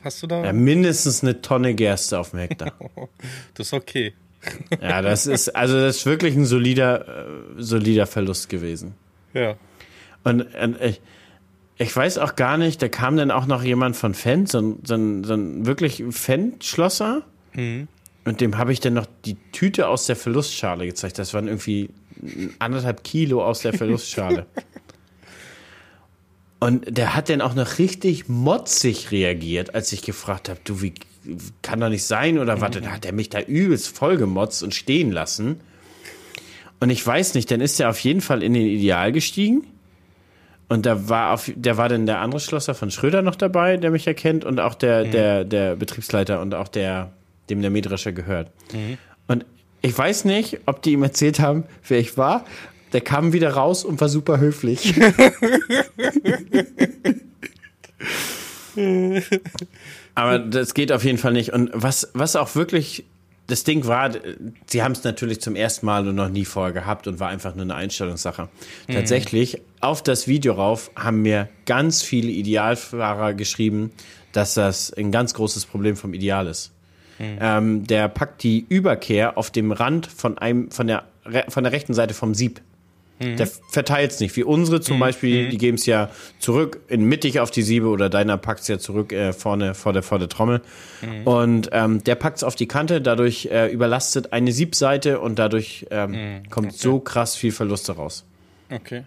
Hast 0.02 0.22
du 0.22 0.26
da? 0.26 0.44
Ja, 0.44 0.52
mindestens 0.52 1.22
eine 1.22 1.40
Tonne 1.40 1.74
Gerste 1.74 2.18
auf 2.18 2.30
dem 2.30 2.40
Hektar. 2.40 2.72
Das 3.54 3.68
ist 3.68 3.72
okay. 3.72 4.14
Ja, 4.80 5.02
das 5.02 5.26
ist, 5.26 5.54
also 5.54 5.78
das 5.78 5.98
ist 5.98 6.06
wirklich 6.06 6.34
ein 6.34 6.44
solider, 6.44 7.26
äh, 7.28 7.62
solider 7.62 8.06
Verlust 8.06 8.48
gewesen. 8.48 8.96
Ja. 9.34 9.54
Und, 10.24 10.42
und 10.56 10.80
ich, 10.80 11.00
ich 11.78 11.94
weiß 11.94 12.18
auch 12.18 12.34
gar 12.34 12.58
nicht, 12.58 12.82
da 12.82 12.88
kam 12.88 13.16
dann 13.16 13.30
auch 13.30 13.46
noch 13.46 13.62
jemand 13.62 13.94
von 13.94 14.14
Fendt, 14.14 14.48
so 14.48 14.58
ein, 14.58 14.78
so 14.84 14.94
ein, 14.94 15.22
so 15.22 15.34
ein 15.34 15.64
wirklich 15.64 16.02
Fendt-Schlosser. 16.10 17.22
Und 17.54 18.40
dem 18.40 18.58
habe 18.58 18.72
ich 18.72 18.80
dann 18.80 18.94
noch 18.94 19.06
die 19.24 19.36
Tüte 19.52 19.88
aus 19.88 20.06
der 20.06 20.16
Verlustschale 20.16 20.86
gezeigt. 20.86 21.18
Das 21.18 21.34
waren 21.34 21.48
irgendwie 21.48 21.90
anderthalb 22.58 23.04
Kilo 23.04 23.44
aus 23.44 23.60
der 23.60 23.72
Verlustschale. 23.72 24.46
Und 26.60 26.96
der 26.96 27.16
hat 27.16 27.28
dann 27.28 27.40
auch 27.40 27.54
noch 27.54 27.78
richtig 27.78 28.28
motzig 28.28 29.10
reagiert, 29.10 29.74
als 29.74 29.92
ich 29.92 30.02
gefragt 30.02 30.48
habe, 30.48 30.60
du, 30.62 30.80
wie 30.80 30.94
kann 31.60 31.80
doch 31.80 31.88
nicht 31.88 32.04
sein 32.04 32.38
oder 32.38 32.60
was? 32.60 32.70
Dann 32.70 32.92
hat 32.92 33.04
er 33.04 33.12
mich 33.12 33.30
da 33.30 33.40
übelst 33.40 33.88
voll 33.88 34.16
gemotzt 34.16 34.62
und 34.62 34.72
stehen 34.72 35.10
lassen. 35.10 35.60
Und 36.78 36.90
ich 36.90 37.04
weiß 37.04 37.34
nicht, 37.34 37.50
dann 37.50 37.60
ist 37.60 37.80
er 37.80 37.90
auf 37.90 37.98
jeden 37.98 38.20
Fall 38.20 38.44
in 38.44 38.54
den 38.54 38.66
Ideal 38.66 39.10
gestiegen. 39.10 39.66
Und 40.68 40.86
da 40.86 41.08
war 41.08 41.32
auf, 41.32 41.50
der 41.54 41.76
war 41.76 41.88
dann 41.88 42.06
der 42.06 42.20
andere 42.20 42.40
Schlosser 42.40 42.74
von 42.74 42.90
Schröder 42.90 43.22
noch 43.22 43.36
dabei, 43.36 43.76
der 43.76 43.90
mich 43.90 44.06
erkennt, 44.06 44.44
und 44.44 44.60
auch 44.60 44.74
der, 44.74 45.04
der, 45.04 45.44
der 45.44 45.76
Betriebsleiter 45.76 46.40
und 46.40 46.54
auch 46.54 46.68
der, 46.68 47.12
dem 47.50 47.60
der 47.60 47.70
Mähdrescher 47.70 48.12
gehört. 48.12 48.50
Und 49.26 49.44
ich 49.82 49.96
weiß 49.96 50.24
nicht, 50.24 50.60
ob 50.66 50.80
die 50.82 50.92
ihm 50.92 51.02
erzählt 51.02 51.40
haben, 51.40 51.64
wer 51.86 51.98
ich 51.98 52.16
war. 52.16 52.44
Der 52.92 53.00
kam 53.00 53.32
wieder 53.32 53.50
raus 53.50 53.84
und 53.84 54.00
war 54.00 54.08
super 54.08 54.38
höflich. 54.38 54.94
Aber 60.14 60.38
das 60.38 60.74
geht 60.74 60.92
auf 60.92 61.04
jeden 61.04 61.18
Fall 61.18 61.32
nicht. 61.32 61.52
Und 61.52 61.70
was, 61.72 62.10
was 62.14 62.36
auch 62.36 62.54
wirklich 62.54 63.04
das 63.46 63.64
Ding 63.64 63.86
war, 63.86 64.10
sie 64.66 64.82
haben 64.82 64.92
es 64.92 65.04
natürlich 65.04 65.40
zum 65.40 65.56
ersten 65.56 65.86
Mal 65.86 66.06
und 66.06 66.14
noch 66.14 66.28
nie 66.28 66.44
vorher 66.44 66.72
gehabt 66.72 67.08
und 67.08 67.18
war 67.18 67.28
einfach 67.28 67.54
nur 67.54 67.64
eine 67.64 67.74
Einstellungssache. 67.74 68.48
Tatsächlich, 68.90 69.60
auf 69.80 70.02
das 70.02 70.28
Video 70.28 70.52
rauf 70.54 70.90
haben 70.94 71.22
mir 71.22 71.48
ganz 71.66 72.02
viele 72.02 72.30
Idealfahrer 72.30 73.34
geschrieben, 73.34 73.90
dass 74.32 74.54
das 74.54 74.92
ein 74.92 75.10
ganz 75.10 75.34
großes 75.34 75.66
Problem 75.66 75.96
vom 75.96 76.14
Ideal 76.14 76.46
ist. 76.46 76.72
Ähm, 77.18 77.86
der 77.86 78.08
packt 78.08 78.42
die 78.42 78.64
Überkehr 78.68 79.38
auf 79.38 79.50
dem 79.50 79.70
Rand 79.72 80.06
von 80.06 80.38
einem, 80.38 80.70
von 80.70 80.86
der, 80.86 81.04
von 81.48 81.62
der 81.62 81.72
rechten 81.72 81.94
Seite 81.94 82.14
vom 82.14 82.34
Sieb. 82.34 82.60
Der 83.20 83.46
verteilt 83.46 84.10
es 84.10 84.18
nicht. 84.18 84.34
Wie 84.34 84.42
unsere 84.42 84.80
zum 84.80 84.98
Beispiel, 84.98 85.48
die 85.48 85.56
geben 85.56 85.76
es 85.76 85.86
ja 85.86 86.10
zurück 86.40 86.80
in 86.88 87.04
mittig 87.04 87.38
auf 87.38 87.52
die 87.52 87.62
Siebe 87.62 87.86
oder 87.86 88.08
deiner 88.10 88.36
packt 88.36 88.62
es 88.62 88.68
ja 88.68 88.80
zurück 88.80 89.12
äh, 89.12 89.32
vorne 89.32 89.74
vor 89.74 89.92
der, 89.92 90.02
vor 90.02 90.18
der 90.18 90.28
Trommel. 90.28 90.60
Und 91.24 91.68
ähm, 91.70 92.02
der 92.02 92.16
packt 92.16 92.38
es 92.38 92.42
auf 92.42 92.56
die 92.56 92.66
Kante, 92.66 93.00
dadurch 93.00 93.46
äh, 93.46 93.68
überlastet 93.70 94.32
eine 94.32 94.50
Siebseite 94.50 95.20
und 95.20 95.38
dadurch 95.38 95.86
ähm, 95.92 96.42
kommt 96.50 96.72
so 96.72 96.98
krass 96.98 97.36
viel 97.36 97.52
Verluste 97.52 97.92
raus. 97.92 98.24
Okay. 98.70 99.04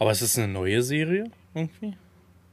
Aber 0.00 0.10
ist 0.10 0.22
es 0.22 0.36
eine 0.36 0.48
neue 0.48 0.82
Serie 0.82 1.30
irgendwie? 1.54 1.92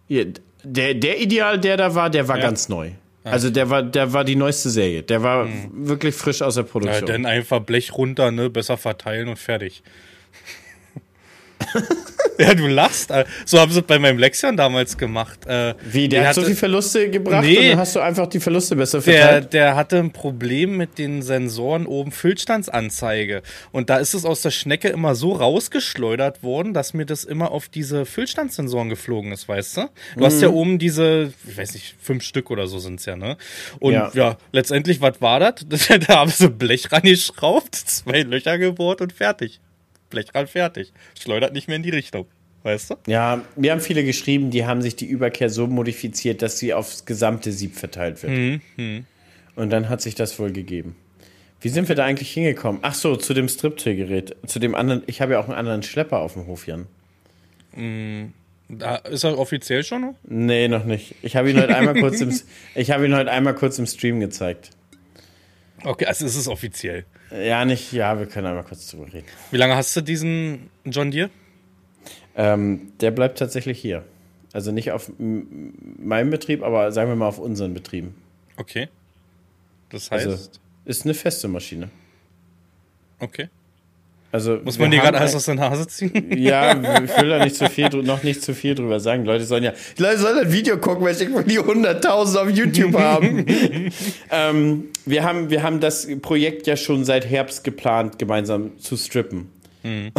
Hier, 0.07 0.27
der, 0.63 0.93
der 0.93 1.19
Ideal, 1.19 1.59
der 1.59 1.77
da 1.77 1.95
war, 1.95 2.11
der 2.11 2.27
war 2.27 2.37
Ja. 2.37 2.43
ganz 2.43 2.69
neu. 2.69 2.91
Also 3.23 3.49
der 3.49 3.69
war, 3.69 3.83
der 3.83 4.11
war 4.13 4.23
die 4.25 4.35
neueste 4.35 4.69
Serie. 4.69 5.01
Der 5.03 5.23
war 5.23 5.47
wirklich 5.71 6.13
frisch 6.15 6.41
aus 6.41 6.55
der 6.55 6.65
Ja, 6.65 6.69
Produktion. 6.69 7.05
dann 7.05 7.25
einfach 7.25 7.59
Blech 7.61 7.93
runter, 7.93 8.31
ne? 8.31 8.49
Besser 8.49 8.77
verteilen 8.77 9.29
und 9.29 9.39
fertig. 9.39 9.81
Ja, 12.39 12.53
du 12.53 12.67
lachst. 12.67 13.11
So 13.45 13.59
haben 13.59 13.71
sie 13.71 13.79
es 13.79 13.85
bei 13.85 13.99
meinem 13.99 14.17
Lexion 14.17 14.57
damals 14.57 14.97
gemacht. 14.97 15.45
Äh, 15.45 15.73
Wie, 15.83 16.07
der 16.09 16.21
die 16.21 16.27
hat 16.27 16.35
so 16.35 16.41
hatte- 16.41 16.49
viel 16.51 16.57
Verluste 16.57 17.09
gebracht 17.09 17.43
Nee. 17.45 17.57
und 17.57 17.67
dann 17.69 17.77
hast 17.79 17.95
du 17.95 17.99
einfach 17.99 18.27
die 18.27 18.39
Verluste 18.39 18.75
besser 18.75 18.99
Der, 19.01 19.21
verteilt? 19.21 19.53
der 19.53 19.75
hatte 19.75 19.97
ein 19.99 20.11
Problem 20.11 20.77
mit 20.77 20.97
den 20.97 21.21
Sensoren 21.21 21.85
oben 21.85 22.11
Füllstandsanzeige. 22.11 23.41
Und 23.71 23.89
da 23.89 23.97
ist 23.97 24.13
es 24.13 24.25
aus 24.25 24.41
der 24.41 24.51
Schnecke 24.51 24.89
immer 24.89 25.15
so 25.15 25.33
rausgeschleudert 25.33 26.43
worden, 26.43 26.73
dass 26.73 26.93
mir 26.93 27.05
das 27.05 27.23
immer 27.23 27.51
auf 27.51 27.69
diese 27.69 28.05
Füllstandssensoren 28.05 28.89
geflogen 28.89 29.31
ist, 29.31 29.47
weißt 29.47 29.77
du? 29.77 29.89
Du 30.17 30.25
hast 30.25 30.41
ja 30.41 30.49
Mhm. 30.49 30.55
oben 30.55 30.79
diese, 30.79 31.33
ich 31.47 31.57
weiß 31.57 31.73
nicht, 31.73 31.95
fünf 32.01 32.23
Stück 32.23 32.51
oder 32.51 32.67
so 32.67 32.79
sind's 32.79 33.05
ja, 33.05 33.15
ne? 33.15 33.37
Und 33.79 33.93
Ja. 33.93 34.11
ja, 34.13 34.37
letztendlich, 34.51 35.01
was 35.01 35.21
war 35.21 35.39
das? 35.39 35.65
da 36.07 36.15
haben 36.17 36.31
sie 36.31 36.49
Blech 36.49 36.91
rangeschraubt, 36.91 37.75
zwei 37.75 38.21
Löcher 38.23 38.57
gebohrt 38.57 39.01
und 39.01 39.13
fertig. 39.13 39.59
Blech 40.13 40.33
ran, 40.33 40.47
fertig. 40.47 40.93
Schleudert 41.19 41.53
nicht 41.53 41.67
mehr 41.67 41.75
in 41.77 41.83
die 41.83 41.89
Richtung. 41.89 42.27
Weißt 42.63 42.91
du? 42.91 42.95
Ja, 43.07 43.41
mir 43.57 43.73
haben 43.73 43.81
viele 43.81 44.05
geschrieben, 44.05 44.49
die 44.49 44.65
haben 44.65 44.81
sich 44.81 44.95
die 44.95 45.05
Überkehr 45.05 45.49
so 45.49 45.67
modifiziert, 45.67 46.41
dass 46.41 46.59
sie 46.59 46.73
aufs 46.73 47.05
gesamte 47.05 47.51
Sieb 47.51 47.75
verteilt 47.75 48.23
wird. 48.23 48.61
Und 49.55 49.69
dann 49.69 49.89
hat 49.89 50.01
sich 50.01 50.15
das 50.15 50.39
wohl 50.39 50.51
gegeben. 50.51 50.95
Wie 51.59 51.69
sind 51.69 51.89
wir 51.89 51.95
da 51.95 52.05
eigentlich 52.05 52.31
hingekommen? 52.31 52.79
Ach 52.83 52.93
so, 52.93 53.15
zu 53.15 53.33
dem 53.33 53.47
Stripteil-Gerät. 53.47 54.35
Zu 54.45 54.59
dem 54.59 54.75
anderen, 54.75 55.03
ich 55.07 55.21
habe 55.21 55.33
ja 55.33 55.39
auch 55.39 55.45
einen 55.45 55.57
anderen 55.57 55.83
Schlepper 55.83 56.19
auf 56.19 56.33
dem 56.33 56.47
Hof, 56.47 56.67
Jan. 56.67 56.87
Da 58.69 58.95
ist 58.95 59.23
er 59.23 59.37
offiziell 59.37 59.83
schon 59.83 60.01
noch? 60.01 60.15
Nee, 60.23 60.67
noch 60.67 60.85
nicht. 60.85 61.15
Ich 61.21 61.35
habe 61.35 61.49
ihn 61.49 61.59
heute 61.59 61.75
einmal 61.75 61.95
kurz 61.99 62.21
im, 62.21 62.37
ich 62.75 62.91
habe 62.91 63.05
ihn 63.05 63.15
heute 63.15 63.31
einmal 63.31 63.55
kurz 63.55 63.77
im 63.79 63.85
Stream 63.85 64.19
gezeigt. 64.19 64.69
Okay, 65.83 66.05
also 66.05 66.25
ist 66.25 66.35
es 66.35 66.47
offiziell. 66.47 67.05
Ja, 67.31 67.65
nicht, 67.65 67.91
ja, 67.91 68.17
wir 68.17 68.25
können 68.25 68.47
einmal 68.47 68.63
kurz 68.63 68.89
drüber 68.89 69.11
reden. 69.11 69.25
Wie 69.51 69.57
lange 69.57 69.75
hast 69.75 69.95
du 69.95 70.01
diesen 70.01 70.69
John 70.85 71.11
Deere? 71.11 71.29
Ähm, 72.35 72.93
der 72.99 73.11
bleibt 73.11 73.37
tatsächlich 73.37 73.79
hier. 73.79 74.03
Also 74.53 74.71
nicht 74.71 74.91
auf 74.91 75.11
meinem 75.17 76.29
Betrieb, 76.29 76.61
aber 76.63 76.91
sagen 76.91 77.09
wir 77.09 77.15
mal 77.15 77.27
auf 77.27 77.39
unseren 77.39 77.73
Betrieben. 77.73 78.15
Okay. 78.57 78.87
Das 79.89 80.11
heißt, 80.11 80.27
Also 80.27 80.49
ist 80.85 81.05
eine 81.05 81.13
feste 81.13 81.47
Maschine. 81.47 81.89
okay. 83.19 83.49
Also 84.33 84.57
Muss 84.63 84.79
man 84.79 84.89
dir 84.89 84.99
gerade 84.99 85.19
alles 85.19 85.35
aus 85.35 85.45
der 85.45 85.53
Nase 85.53 85.85
ziehen? 85.85 86.35
Ja, 86.35 86.71
ich 87.03 87.21
will 87.21 87.29
da 87.29 87.43
nicht 87.43 87.55
zu 87.55 87.69
viel, 87.69 87.87
noch 87.89 88.23
nicht 88.23 88.41
zu 88.41 88.55
viel 88.55 88.73
drüber 88.73 88.99
sagen. 88.99 89.25
Leute 89.25 89.45
sollen 89.45 89.63
ja, 89.63 89.73
die 89.95 90.01
Leute 90.01 90.17
sollen 90.17 90.43
das 90.43 90.51
Video 90.51 90.79
gucken, 90.79 91.05
weil 91.05 91.11
ich 91.11 91.19
die 91.19 91.59
100.000 91.59 92.37
auf 92.37 92.49
YouTube 92.49 92.95
haben. 92.97 93.45
ähm, 94.31 94.85
wir 95.05 95.23
haben. 95.23 95.51
Wir 95.51 95.61
haben 95.61 95.79
das 95.79 96.07
Projekt 96.23 96.65
ja 96.65 96.75
schon 96.75 97.05
seit 97.05 97.29
Herbst 97.29 97.63
geplant, 97.63 98.17
gemeinsam 98.17 98.79
zu 98.79 98.97
strippen. 98.97 99.49
Und, 99.83 100.13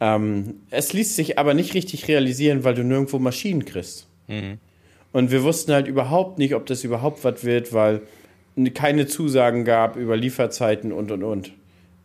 ähm, 0.00 0.54
es 0.70 0.94
ließ 0.94 1.14
sich 1.14 1.38
aber 1.38 1.52
nicht 1.52 1.74
richtig 1.74 2.08
realisieren, 2.08 2.64
weil 2.64 2.74
du 2.74 2.82
nirgendwo 2.82 3.18
Maschinen 3.18 3.66
kriegst. 3.66 4.06
Und 5.12 5.30
wir 5.30 5.42
wussten 5.42 5.74
halt 5.74 5.86
überhaupt 5.86 6.38
nicht, 6.38 6.54
ob 6.54 6.64
das 6.64 6.82
überhaupt 6.82 7.24
was 7.24 7.44
wird, 7.44 7.74
weil 7.74 8.00
keine 8.72 9.06
Zusagen 9.06 9.66
gab 9.66 9.96
über 9.96 10.16
Lieferzeiten 10.16 10.92
und 10.92 11.10
und 11.10 11.22
und. 11.22 11.52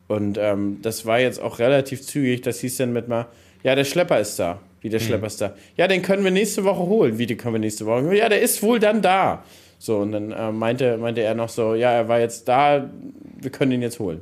Und 0.10 0.38
ähm, 0.38 0.80
das 0.82 1.06
war 1.06 1.20
jetzt 1.20 1.40
auch 1.40 1.60
relativ 1.60 2.02
zügig. 2.02 2.42
Das 2.42 2.60
hieß 2.60 2.78
dann 2.78 2.92
mit 2.92 3.08
mal, 3.08 3.28
ja, 3.64 3.76
der 3.76 3.86
Schlepper 3.86 4.20
ist 4.20 4.38
da. 4.40 4.60
Wie 4.82 4.90
der 4.90 5.00
Schlepper 5.00 5.28
ist 5.28 5.40
da. 5.40 5.56
Ja, 5.78 5.88
den 5.88 6.02
können 6.02 6.24
wir 6.24 6.32
nächste 6.32 6.64
Woche 6.64 6.82
holen. 6.82 7.20
Wie, 7.20 7.28
den 7.28 7.38
können 7.38 7.54
wir 7.54 7.60
nächste 7.60 7.86
Woche 7.86 8.04
holen? 8.04 8.16
Ja, 8.16 8.28
der 8.28 8.42
ist 8.42 8.64
wohl 8.64 8.80
dann 8.80 9.02
da. 9.02 9.44
So, 9.78 9.98
und 10.00 10.12
dann 10.12 10.32
äh, 10.32 10.52
meinte, 10.52 10.98
meinte 10.98 11.22
er 11.22 11.36
noch 11.36 11.50
so, 11.50 11.76
ja, 11.76 11.92
er 11.92 12.08
war 12.08 12.20
jetzt 12.20 12.48
da, 12.48 12.90
wir 13.40 13.52
können 13.52 13.72
ihn 13.72 13.82
jetzt 13.82 14.00
holen. 14.00 14.22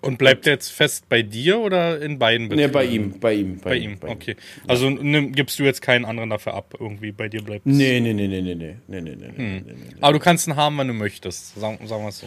Und 0.00 0.18
bleibt 0.18 0.46
der 0.46 0.54
jetzt 0.54 0.70
fest 0.70 1.08
bei 1.08 1.22
dir 1.22 1.60
oder 1.60 2.00
in 2.00 2.18
beiden 2.18 2.48
Nee, 2.48 2.66
bei 2.66 2.84
Betrieben? 2.84 3.12
ihm, 3.14 3.20
bei 3.20 3.34
ihm. 3.34 3.60
Bei 3.60 3.76
ihm, 3.76 3.96
okay. 4.04 4.36
Also 4.66 4.90
nimm, 4.90 5.32
gibst 5.32 5.58
du 5.58 5.62
jetzt 5.62 5.82
keinen 5.82 6.04
anderen 6.04 6.30
dafür 6.30 6.54
ab, 6.54 6.74
irgendwie 6.80 7.12
bei 7.12 7.28
dir 7.28 7.42
bleibt 7.42 7.66
es. 7.66 7.72
Nee, 7.72 8.00
nee, 8.00 8.12
nee, 8.12 8.26
nee, 8.26 8.40
nee, 8.40 8.54
nee, 8.54 8.76
nee, 8.88 9.00
nee, 9.00 9.00
nee, 9.00 9.14
nee, 9.14 9.32
nee, 9.36 9.62
nee. 9.66 9.74
Aber 10.00 10.14
du 10.14 10.18
kannst 10.18 10.48
ihn 10.48 10.56
haben, 10.56 10.76
wenn 10.78 10.88
du 10.88 10.94
möchtest. 10.94 11.54
Sagen, 11.54 11.86
sagen 11.86 12.02
wir 12.02 12.08
es 12.08 12.18
so. 12.18 12.26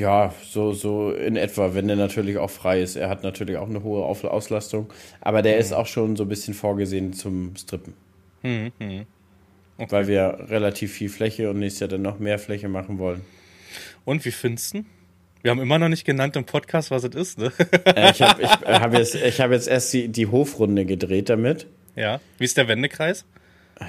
Ja, 0.00 0.34
so, 0.50 0.72
so 0.72 1.12
in 1.12 1.36
etwa, 1.36 1.74
wenn 1.74 1.86
der 1.86 1.96
natürlich 1.96 2.38
auch 2.38 2.50
frei 2.50 2.80
ist. 2.80 2.96
Er 2.96 3.08
hat 3.08 3.22
natürlich 3.22 3.56
auch 3.58 3.68
eine 3.68 3.82
hohe 3.82 4.02
Auf- 4.04 4.24
Auslastung, 4.24 4.92
aber 5.20 5.42
der 5.42 5.58
ist 5.58 5.72
auch 5.72 5.86
schon 5.86 6.16
so 6.16 6.24
ein 6.24 6.28
bisschen 6.28 6.54
vorgesehen 6.54 7.12
zum 7.12 7.54
Strippen. 7.56 7.94
Weil 9.88 10.06
wir 10.08 10.46
relativ 10.48 10.92
viel 10.92 11.08
Fläche 11.08 11.50
und 11.50 11.58
nächstes 11.58 11.80
Jahr 11.80 11.88
dann 11.88 12.02
noch 12.02 12.18
mehr 12.18 12.38
Fläche 12.38 12.68
machen 12.68 12.98
wollen. 12.98 13.20
Und 14.04 14.24
wie 14.24 14.30
findest 14.30 14.74
du? 14.74 14.84
Wir 15.42 15.50
haben 15.52 15.60
immer 15.60 15.78
noch 15.78 15.88
nicht 15.88 16.04
genannt 16.04 16.36
im 16.36 16.44
Podcast, 16.44 16.90
was 16.90 17.04
es 17.04 17.14
ist, 17.14 17.38
ne? 17.38 17.50
Äh, 17.86 18.10
ich 18.10 18.20
habe 18.20 18.42
ich, 18.42 18.50
äh, 18.66 18.74
hab 18.80 18.92
jetzt, 18.92 19.14
ich 19.14 19.40
hab 19.40 19.50
jetzt 19.50 19.68
erst 19.68 19.92
die, 19.94 20.08
die 20.08 20.26
Hofrunde 20.26 20.84
gedreht 20.84 21.30
damit. 21.30 21.66
ja. 21.96 22.20
Wie 22.38 22.44
ist 22.44 22.56
der 22.58 22.68
Wendekreis? 22.68 23.24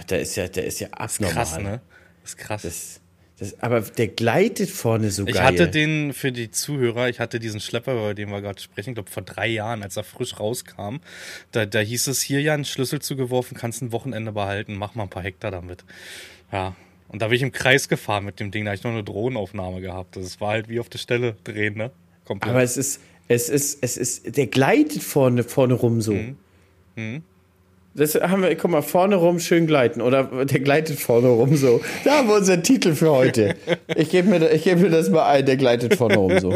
Der 0.09 0.21
ist 0.21 0.37
ja, 0.37 0.47
der 0.47 0.65
ist 0.65 0.79
ja 0.79 0.87
abnormal. 0.91 1.33
Krass, 1.35 1.57
ne? 1.59 1.81
Das 2.21 2.31
ist 2.31 2.37
krass. 2.37 2.61
Das, 2.61 3.00
das, 3.41 3.59
aber 3.59 3.81
der 3.81 4.07
gleitet 4.07 4.69
vorne 4.69 5.09
so 5.09 5.25
ich 5.25 5.33
geil. 5.33 5.43
hatte 5.43 5.67
den 5.67 6.13
für 6.13 6.31
die 6.31 6.51
Zuhörer, 6.51 7.09
ich 7.09 7.19
hatte 7.19 7.39
diesen 7.39 7.59
Schlepper, 7.59 7.93
über 7.93 8.13
den 8.13 8.29
wir 8.29 8.39
gerade 8.39 8.61
sprechen, 8.61 8.91
ich 8.91 8.93
glaube 8.93 9.09
vor 9.09 9.23
drei 9.23 9.47
Jahren, 9.47 9.81
als 9.81 9.97
er 9.97 10.03
frisch 10.03 10.39
rauskam. 10.39 10.97
Da, 11.51 11.65
da 11.65 11.79
hieß 11.79 12.05
es 12.05 12.21
hier 12.21 12.39
ja 12.39 12.53
einen 12.53 12.65
Schlüssel 12.65 13.01
zugeworfen, 13.01 13.57
kannst 13.57 13.81
ein 13.81 13.91
Wochenende 13.91 14.31
behalten, 14.31 14.75
mach 14.75 14.93
mal 14.93 15.03
ein 15.03 15.09
paar 15.09 15.23
Hektar 15.23 15.49
damit. 15.49 15.83
Ja. 16.51 16.75
Und 17.07 17.23
da 17.23 17.29
bin 17.29 17.35
ich 17.37 17.41
im 17.41 17.51
Kreis 17.51 17.89
gefahren 17.89 18.25
mit 18.25 18.39
dem 18.39 18.51
Ding, 18.51 18.63
da 18.63 18.69
habe 18.69 18.75
ich 18.75 18.83
noch 18.83 18.91
eine 18.91 19.03
Drohnenaufnahme 19.03 19.81
gehabt. 19.81 20.17
Das 20.17 20.39
war 20.39 20.51
halt 20.51 20.69
wie 20.69 20.79
auf 20.79 20.89
der 20.89 20.99
Stelle 20.99 21.35
drehen, 21.43 21.73
ne? 21.77 21.89
Komplett. 22.25 22.51
Aber 22.51 22.61
es 22.61 22.77
ist, 22.77 23.01
es 23.27 23.49
ist, 23.49 23.79
es 23.81 23.97
ist, 23.97 24.37
der 24.37 24.45
gleitet 24.45 25.01
vorne, 25.01 25.43
vorne 25.43 25.73
rum 25.73 25.99
so. 25.99 26.13
Mhm. 26.95 27.23
Das 27.93 28.15
haben 28.15 28.41
wir, 28.41 28.55
guck 28.55 28.71
mal, 28.71 28.81
vorne 28.81 29.15
rum 29.15 29.39
schön 29.39 29.67
gleiten. 29.67 30.01
Oder 30.01 30.45
der 30.45 30.59
gleitet 30.61 30.99
vorne 30.99 31.27
rum 31.27 31.55
so. 31.57 31.81
Da 32.05 32.19
haben 32.19 32.29
wir 32.29 32.35
unseren 32.35 32.63
Titel 32.63 32.93
für 32.95 33.11
heute. 33.11 33.55
Ich 33.95 34.09
gebe 34.09 34.29
mir, 34.29 34.49
ich 34.51 34.63
geb 34.63 34.79
mir 34.79 34.89
das 34.89 35.09
mal 35.09 35.27
ein, 35.27 35.45
der 35.45 35.57
gleitet 35.57 35.95
vorne 35.95 36.15
rum 36.15 36.39
so. 36.39 36.55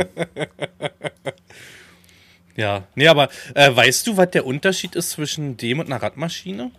Ja, 2.56 2.88
nee, 2.96 3.08
aber 3.08 3.30
äh, 3.54 3.76
weißt 3.76 4.08
du, 4.08 4.18
was 4.18 4.32
der 4.32 4.46
Unterschied 4.46 4.96
ist 4.96 5.12
zwischen 5.12 5.58
dem 5.58 5.80
und 5.80 5.88
einer 5.88 6.02
Radmaschine? 6.02 6.72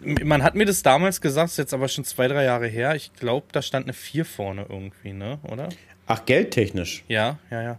Man 0.00 0.42
hat 0.42 0.54
mir 0.54 0.66
das 0.66 0.82
damals 0.82 1.20
gesagt, 1.20 1.50
ist 1.50 1.58
jetzt 1.58 1.72
aber 1.72 1.88
schon 1.88 2.04
zwei, 2.04 2.28
drei 2.28 2.44
Jahre 2.44 2.66
her. 2.66 2.94
Ich 2.94 3.12
glaube, 3.14 3.46
da 3.52 3.62
stand 3.62 3.86
eine 3.86 3.94
4 3.94 4.24
vorne 4.24 4.66
irgendwie, 4.68 5.12
ne? 5.12 5.38
Oder? 5.50 5.68
Ach, 6.06 6.26
geldtechnisch. 6.26 7.04
Ja, 7.08 7.38
ja, 7.50 7.62
ja. 7.62 7.78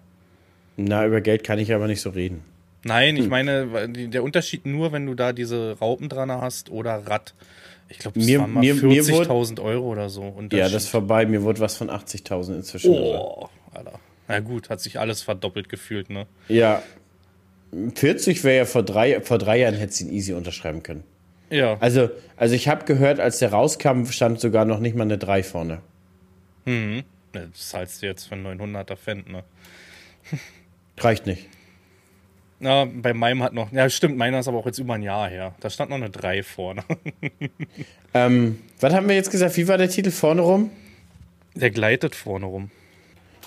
Na, 0.78 1.06
über 1.06 1.22
Geld 1.22 1.44
kann 1.44 1.60
ich 1.60 1.74
aber 1.74 1.88
nicht 1.88 2.02
so 2.02 2.10
reden. 2.10 2.44
Nein, 2.84 3.16
Hm. 3.18 3.24
ich 3.24 3.30
meine, 3.30 3.72
weil 3.72 3.88
die- 3.90 4.08
der 4.10 4.24
Unterschied 4.24 4.66
nur, 4.66 4.92
wenn 4.92 5.06
du 5.06 5.14
da 5.16 5.34
diese 5.34 5.78
Raupen 5.80 6.10
dran 6.10 6.32
hast 6.32 6.70
oder 6.70 6.98
Rad. 7.08 7.34
Ich 7.90 8.00
glaube, 8.00 8.20
das 8.20 8.28
Mir- 8.28 8.40
waren 8.40 8.52
mal 8.54 8.60
mir- 8.62 8.74
mir 8.76 9.04
40.000 9.04 9.60
Euro 9.60 9.88
oder 9.92 10.10
so. 10.10 10.36
Ja, 10.52 10.64
das 10.70 10.84
ist 10.84 10.90
vorbei. 10.90 11.26
Mir 11.26 11.44
wurde 11.44 11.60
was 11.60 11.76
von 11.78 11.90
80.000 11.90 12.58
inzwischen. 12.58 12.92
Oh, 12.92 13.50
Alter. 13.74 14.00
Na 14.28 14.40
gut, 14.40 14.70
hat 14.70 14.80
sich 14.82 15.00
alles 15.00 15.22
verdoppelt 15.22 15.70
gefühlt, 15.70 16.10
ne? 16.10 16.26
Ja. 16.48 16.82
40 17.96 18.44
wäre 18.44 18.58
ja 18.58 18.66
vor 18.66 18.84
drei, 18.84 19.22
vor 19.22 19.38
drei 19.38 19.60
Jahren 19.60 19.76
hätte 19.76 19.94
sie 19.94 20.06
ihn 20.06 20.14
easy 20.14 20.34
unterschreiben 20.34 20.82
können. 20.84 21.04
Ja. 21.50 21.78
Also, 21.80 22.10
also 22.38 22.56
ich 22.56 22.68
habe 22.68 22.86
gehört, 22.86 23.20
als 23.20 23.40
der 23.40 23.52
rauskam, 23.52 24.06
stand 24.06 24.40
sogar 24.40 24.66
noch 24.66 24.80
nicht 24.80 24.96
mal 24.96 25.04
eine 25.04 25.18
3 25.18 25.44
vorne. 25.44 25.80
Ne, 26.66 27.04
Das 27.34 27.70
zahlst 27.70 28.02
du 28.02 28.06
jetzt 28.08 28.26
für 28.26 28.36
einen 28.36 28.44
900er 28.44 28.96
Fendt, 28.96 29.30
ne? 29.30 29.44
Reicht 31.00 31.26
nicht. 31.26 31.48
Ja, 32.64 32.86
bei 32.86 33.14
meinem 33.14 33.44
hat 33.44 33.54
noch, 33.54 33.72
ja 33.74 33.90
stimmt, 33.90 34.18
meiner 34.18 34.40
ist 34.40 34.48
aber 34.48 34.60
auch 34.60 34.66
jetzt 34.66 34.80
über 34.80 34.94
ein 34.94 35.04
Jahr 35.04 35.30
her. 35.30 35.54
Da 35.60 35.70
stand 35.70 35.90
noch 35.90 35.98
eine 35.98 36.10
3 36.10 36.44
vorne. 36.44 36.84
Ähm, 38.16 38.60
was 38.80 38.94
haben 38.94 39.08
wir 39.08 39.16
jetzt 39.16 39.32
gesagt? 39.32 39.58
Wie 39.58 39.68
war 39.68 39.80
der 39.80 39.90
Titel 39.90 40.12
vorne 40.12 40.42
rum? 40.42 40.70
Der 41.56 41.72
gleitet 41.72 42.14
vorne 42.14 42.46
rum. 42.46 42.70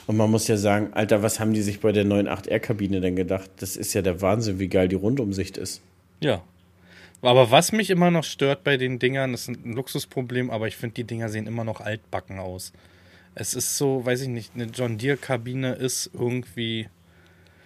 Und 0.08 0.16
man 0.16 0.28
muss 0.28 0.48
ja 0.48 0.56
sagen, 0.56 0.88
Alter, 0.92 1.22
was 1.22 1.38
haben 1.38 1.52
die 1.52 1.62
sich 1.62 1.78
bei 1.78 1.92
der 1.92 2.04
neuen 2.04 2.28
8R-Kabine 2.28 3.00
denn 3.00 3.14
gedacht? 3.14 3.48
Das 3.58 3.76
ist 3.76 3.94
ja 3.94 4.02
der 4.02 4.20
Wahnsinn, 4.22 4.58
wie 4.58 4.66
geil 4.66 4.88
die 4.88 4.96
Rundumsicht 4.96 5.56
ist. 5.56 5.82
Ja. 6.20 6.42
Aber 7.22 7.52
was 7.52 7.70
mich 7.70 7.90
immer 7.90 8.10
noch 8.10 8.24
stört 8.24 8.64
bei 8.64 8.76
den 8.76 8.98
Dingern, 8.98 9.34
ist 9.34 9.48
ein 9.48 9.72
Luxusproblem, 9.72 10.50
aber 10.50 10.66
ich 10.66 10.76
finde, 10.76 10.94
die 10.94 11.04
Dinger 11.04 11.28
sehen 11.28 11.46
immer 11.46 11.62
noch 11.62 11.80
altbacken 11.80 12.40
aus. 12.40 12.72
Es 13.36 13.54
ist 13.54 13.76
so, 13.76 14.04
weiß 14.04 14.22
ich 14.22 14.28
nicht, 14.28 14.52
eine 14.54 14.64
John 14.64 14.98
Deere-Kabine 14.98 15.74
ist 15.74 16.10
irgendwie 16.12 16.88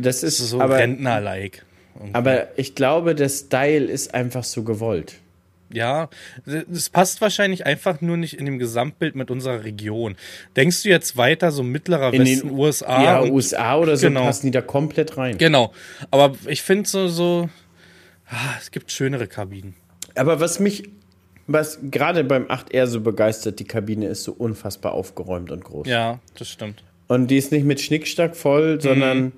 Das 0.01 0.23
ist 0.23 0.39
so 0.39 0.61
aber, 0.61 0.77
Rentner-like. 0.77 1.65
Irgendwie. 1.95 2.15
aber 2.15 2.59
ich 2.59 2.75
glaube, 2.75 3.15
der 3.15 3.29
Style 3.29 3.85
ist 3.85 4.15
einfach 4.15 4.45
so 4.45 4.63
gewollt. 4.63 5.15
Ja, 5.73 6.09
das 6.47 6.91
passt 6.91 7.21
wahrscheinlich 7.21 7.65
einfach 7.65 8.01
nur 8.01 8.17
nicht 8.17 8.35
in 8.35 8.45
dem 8.45 8.59
Gesamtbild 8.59 9.15
mit 9.15 9.31
unserer 9.31 9.63
Region. 9.63 10.17
Denkst 10.57 10.83
du 10.83 10.89
jetzt 10.89 11.17
weiter 11.17 11.53
so 11.53 11.63
mittlerer 11.63 12.13
In 12.13 12.23
Westen, 12.23 12.49
den 12.49 12.59
USA? 12.59 13.03
ja, 13.05 13.21
und- 13.21 13.31
USA 13.31 13.77
oder 13.77 13.97
so 13.97 14.09
genau. 14.09 14.25
passen 14.25 14.47
die 14.47 14.51
da 14.51 14.63
komplett 14.63 15.17
rein. 15.17 15.39
Genau. 15.39 15.73
Aber 16.11 16.35
ich 16.49 16.63
finde 16.63 16.89
so, 16.89 17.07
so, 17.07 17.49
ah, 18.29 18.55
es 18.61 18.73
gibt 18.73 18.91
schönere 18.91 19.29
Kabinen. 19.29 19.75
Aber 20.17 20.41
was 20.41 20.59
mich, 20.59 20.91
was 21.47 21.79
gerade 21.83 22.25
beim 22.25 22.47
8R 22.47 22.87
so 22.89 23.01
begeistert, 23.01 23.61
die 23.61 23.65
Kabine 23.65 24.07
ist 24.09 24.25
so 24.25 24.33
unfassbar 24.33 24.93
aufgeräumt 24.93 25.53
und 25.53 25.63
groß. 25.63 25.87
Ja, 25.87 26.19
das 26.37 26.49
stimmt. 26.49 26.83
Und 27.07 27.29
die 27.29 27.37
ist 27.37 27.53
nicht 27.53 27.65
mit 27.65 27.81
Schnickstack 27.81 28.35
voll, 28.37 28.81
sondern 28.81 29.33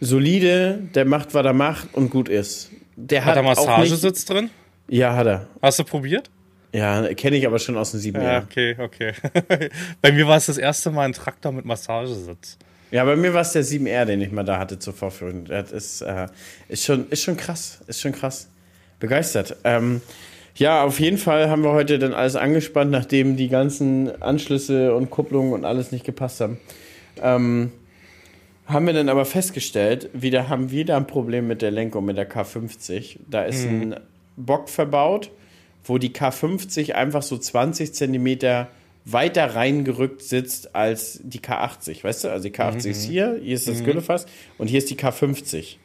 solide, 0.00 0.80
der 0.94 1.04
macht, 1.04 1.34
was 1.34 1.44
er 1.44 1.52
macht 1.52 1.88
und 1.94 2.10
gut 2.10 2.28
ist. 2.28 2.70
Der 2.96 3.24
Hat 3.24 3.30
hat, 3.30 3.36
er 3.36 3.42
Massagesitz 3.42 4.24
drin? 4.24 4.50
Ja, 4.88 5.14
hat 5.14 5.26
er. 5.26 5.46
Hast 5.62 5.78
du 5.78 5.84
probiert? 5.84 6.30
Ja, 6.72 7.12
kenne 7.14 7.36
ich 7.36 7.46
aber 7.46 7.58
schon 7.58 7.76
aus 7.76 7.92
dem 7.92 8.00
7 8.00 8.20
Ja, 8.20 8.32
Jahr. 8.32 8.42
okay, 8.42 8.76
okay. 8.78 9.12
Bei 10.02 10.12
mir 10.12 10.26
war 10.26 10.36
es 10.36 10.46
das 10.46 10.58
erste 10.58 10.90
Mal 10.90 11.04
ein 11.04 11.12
Traktor 11.12 11.52
mit 11.52 11.64
Massagesitz. 11.64 12.58
Ja, 12.90 13.04
bei 13.04 13.16
mir 13.16 13.34
war 13.34 13.42
es 13.42 13.52
der 13.52 13.64
7R, 13.64 14.06
den 14.06 14.22
ich 14.22 14.32
mal 14.32 14.44
da 14.44 14.58
hatte 14.58 14.78
zur 14.78 14.94
Vorführung. 14.94 15.44
Das 15.44 15.72
ist, 15.72 16.00
äh, 16.00 16.26
ist, 16.68 16.84
schon, 16.86 17.06
ist 17.10 17.22
schon 17.22 17.36
krass. 17.36 17.80
Ist 17.86 18.00
schon 18.00 18.12
krass. 18.12 18.48
Begeistert. 18.98 19.56
Ähm, 19.64 20.00
ja, 20.54 20.82
auf 20.84 20.98
jeden 20.98 21.18
Fall 21.18 21.50
haben 21.50 21.62
wir 21.62 21.72
heute 21.72 21.98
dann 21.98 22.14
alles 22.14 22.34
angespannt, 22.34 22.90
nachdem 22.90 23.36
die 23.36 23.48
ganzen 23.48 24.22
Anschlüsse 24.22 24.94
und 24.94 25.10
Kupplungen 25.10 25.52
und 25.52 25.66
alles 25.66 25.92
nicht 25.92 26.06
gepasst 26.06 26.40
haben. 26.40 26.58
Ähm, 27.22 27.72
haben 28.68 28.86
wir 28.86 28.92
dann 28.92 29.08
aber 29.08 29.24
festgestellt, 29.24 30.10
wieder 30.12 30.48
haben 30.48 30.70
wir 30.70 30.84
da 30.84 30.96
ein 30.98 31.06
Problem 31.06 31.48
mit 31.48 31.62
der 31.62 31.70
Lenkung, 31.70 32.04
mit 32.04 32.18
der 32.18 32.30
K50. 32.30 33.16
Da 33.28 33.44
ist 33.44 33.64
ein 33.64 33.96
Bock 34.36 34.68
verbaut, 34.68 35.30
wo 35.84 35.96
die 35.96 36.10
K50 36.10 36.92
einfach 36.92 37.22
so 37.22 37.38
20 37.38 37.94
Zentimeter 37.94 38.68
weiter 39.06 39.54
reingerückt 39.54 40.20
sitzt 40.22 40.74
als 40.74 41.18
die 41.22 41.40
K80. 41.40 42.04
Weißt 42.04 42.24
du, 42.24 42.28
also 42.28 42.46
die 42.46 42.54
K80 42.54 42.90
ist 42.90 43.04
hier, 43.04 43.40
hier 43.42 43.54
ist 43.54 43.66
das 43.68 43.82
Güllefass 43.82 44.26
und 44.58 44.68
hier 44.68 44.78
ist 44.78 44.90
die 44.90 44.96
K50. 44.96 45.76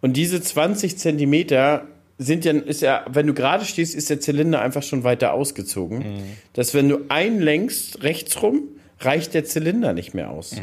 Und 0.00 0.16
diese 0.16 0.42
20 0.42 0.98
Zentimeter 0.98 1.86
sind 2.18 2.44
ja, 2.44 2.52
ist 2.52 2.82
ja, 2.82 3.04
wenn 3.08 3.28
du 3.28 3.34
gerade 3.34 3.64
stehst, 3.64 3.94
ist 3.94 4.10
der 4.10 4.20
Zylinder 4.20 4.60
einfach 4.60 4.82
schon 4.82 5.04
weiter 5.04 5.32
ausgezogen. 5.32 6.04
Dass 6.52 6.74
wenn 6.74 6.88
du 6.88 7.02
einlenkst 7.08 8.02
rechts 8.02 8.42
rum, 8.42 8.62
reicht 8.98 9.32
der 9.34 9.44
Zylinder 9.44 9.92
nicht 9.92 10.12
mehr 10.12 10.30
aus. 10.30 10.56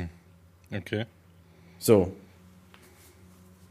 Okay. 0.73 1.05
So. 1.81 2.13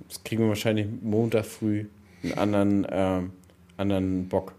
Jetzt 0.09 0.25
kriegen 0.25 0.43
wir 0.43 0.49
wahrscheinlich 0.49 0.89
Montag 1.01 1.47
früh 1.47 1.87
einen 2.25 2.35
anderen, 2.35 2.87
ähm, 2.91 3.31
anderen 3.77 4.29
Bock 4.29 4.53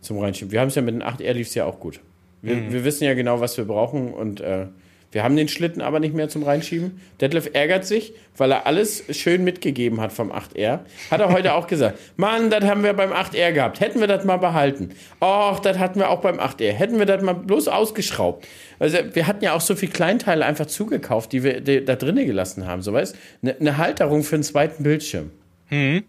zum 0.00 0.18
Reinschieben. 0.18 0.52
Wir 0.52 0.60
haben 0.60 0.68
es 0.68 0.76
ja 0.76 0.82
mit 0.82 0.94
den 0.94 1.02
8R 1.02 1.32
lief's 1.32 1.54
ja 1.54 1.66
auch 1.66 1.80
gut. 1.80 2.00
Wir, 2.42 2.72
wir 2.72 2.84
wissen 2.84 3.04
ja 3.04 3.14
genau, 3.14 3.40
was 3.40 3.58
wir 3.58 3.64
brauchen 3.64 4.14
und 4.14 4.40
äh, 4.40 4.66
Wir 5.12 5.24
haben 5.24 5.34
den 5.36 5.48
Schlitten 5.48 5.82
aber 5.82 5.98
nicht 5.98 6.14
mehr 6.14 6.28
zum 6.28 6.44
Reinschieben. 6.44 7.00
Detlef 7.20 7.50
ärgert 7.52 7.84
sich, 7.84 8.12
weil 8.36 8.52
er 8.52 8.66
alles 8.66 9.04
schön 9.10 9.42
mitgegeben 9.42 10.00
hat 10.00 10.12
vom 10.12 10.30
8R. 10.30 10.80
Hat 11.10 11.20
er 11.20 11.32
heute 11.32 11.54
auch 11.54 11.66
gesagt. 11.66 11.98
Mann, 12.16 12.50
das 12.50 12.64
haben 12.64 12.84
wir 12.84 12.92
beim 12.92 13.12
8R 13.12 13.52
gehabt. 13.52 13.80
Hätten 13.80 13.98
wir 13.98 14.06
das 14.06 14.24
mal 14.24 14.36
behalten. 14.36 14.90
Och, 15.20 15.58
das 15.60 15.78
hatten 15.78 15.98
wir 15.98 16.10
auch 16.10 16.20
beim 16.20 16.38
8R. 16.38 16.72
Hätten 16.72 16.98
wir 16.98 17.06
das 17.06 17.22
mal 17.22 17.34
bloß 17.34 17.66
ausgeschraubt. 17.68 18.46
Also 18.78 18.98
wir 19.12 19.26
hatten 19.26 19.44
ja 19.44 19.54
auch 19.54 19.60
so 19.60 19.74
viele 19.74 19.92
Kleinteile 19.92 20.44
einfach 20.46 20.66
zugekauft, 20.66 21.32
die 21.32 21.42
wir 21.42 21.60
da 21.60 21.96
drinnen 21.96 22.26
gelassen 22.26 22.66
haben. 22.66 22.82
So 22.82 22.92
weißt, 22.92 23.16
eine 23.42 23.56
ne 23.58 23.76
Halterung 23.78 24.22
für 24.22 24.36
einen 24.36 24.44
zweiten 24.44 24.84
Bildschirm. 24.84 25.30
Mhm. 25.70 26.04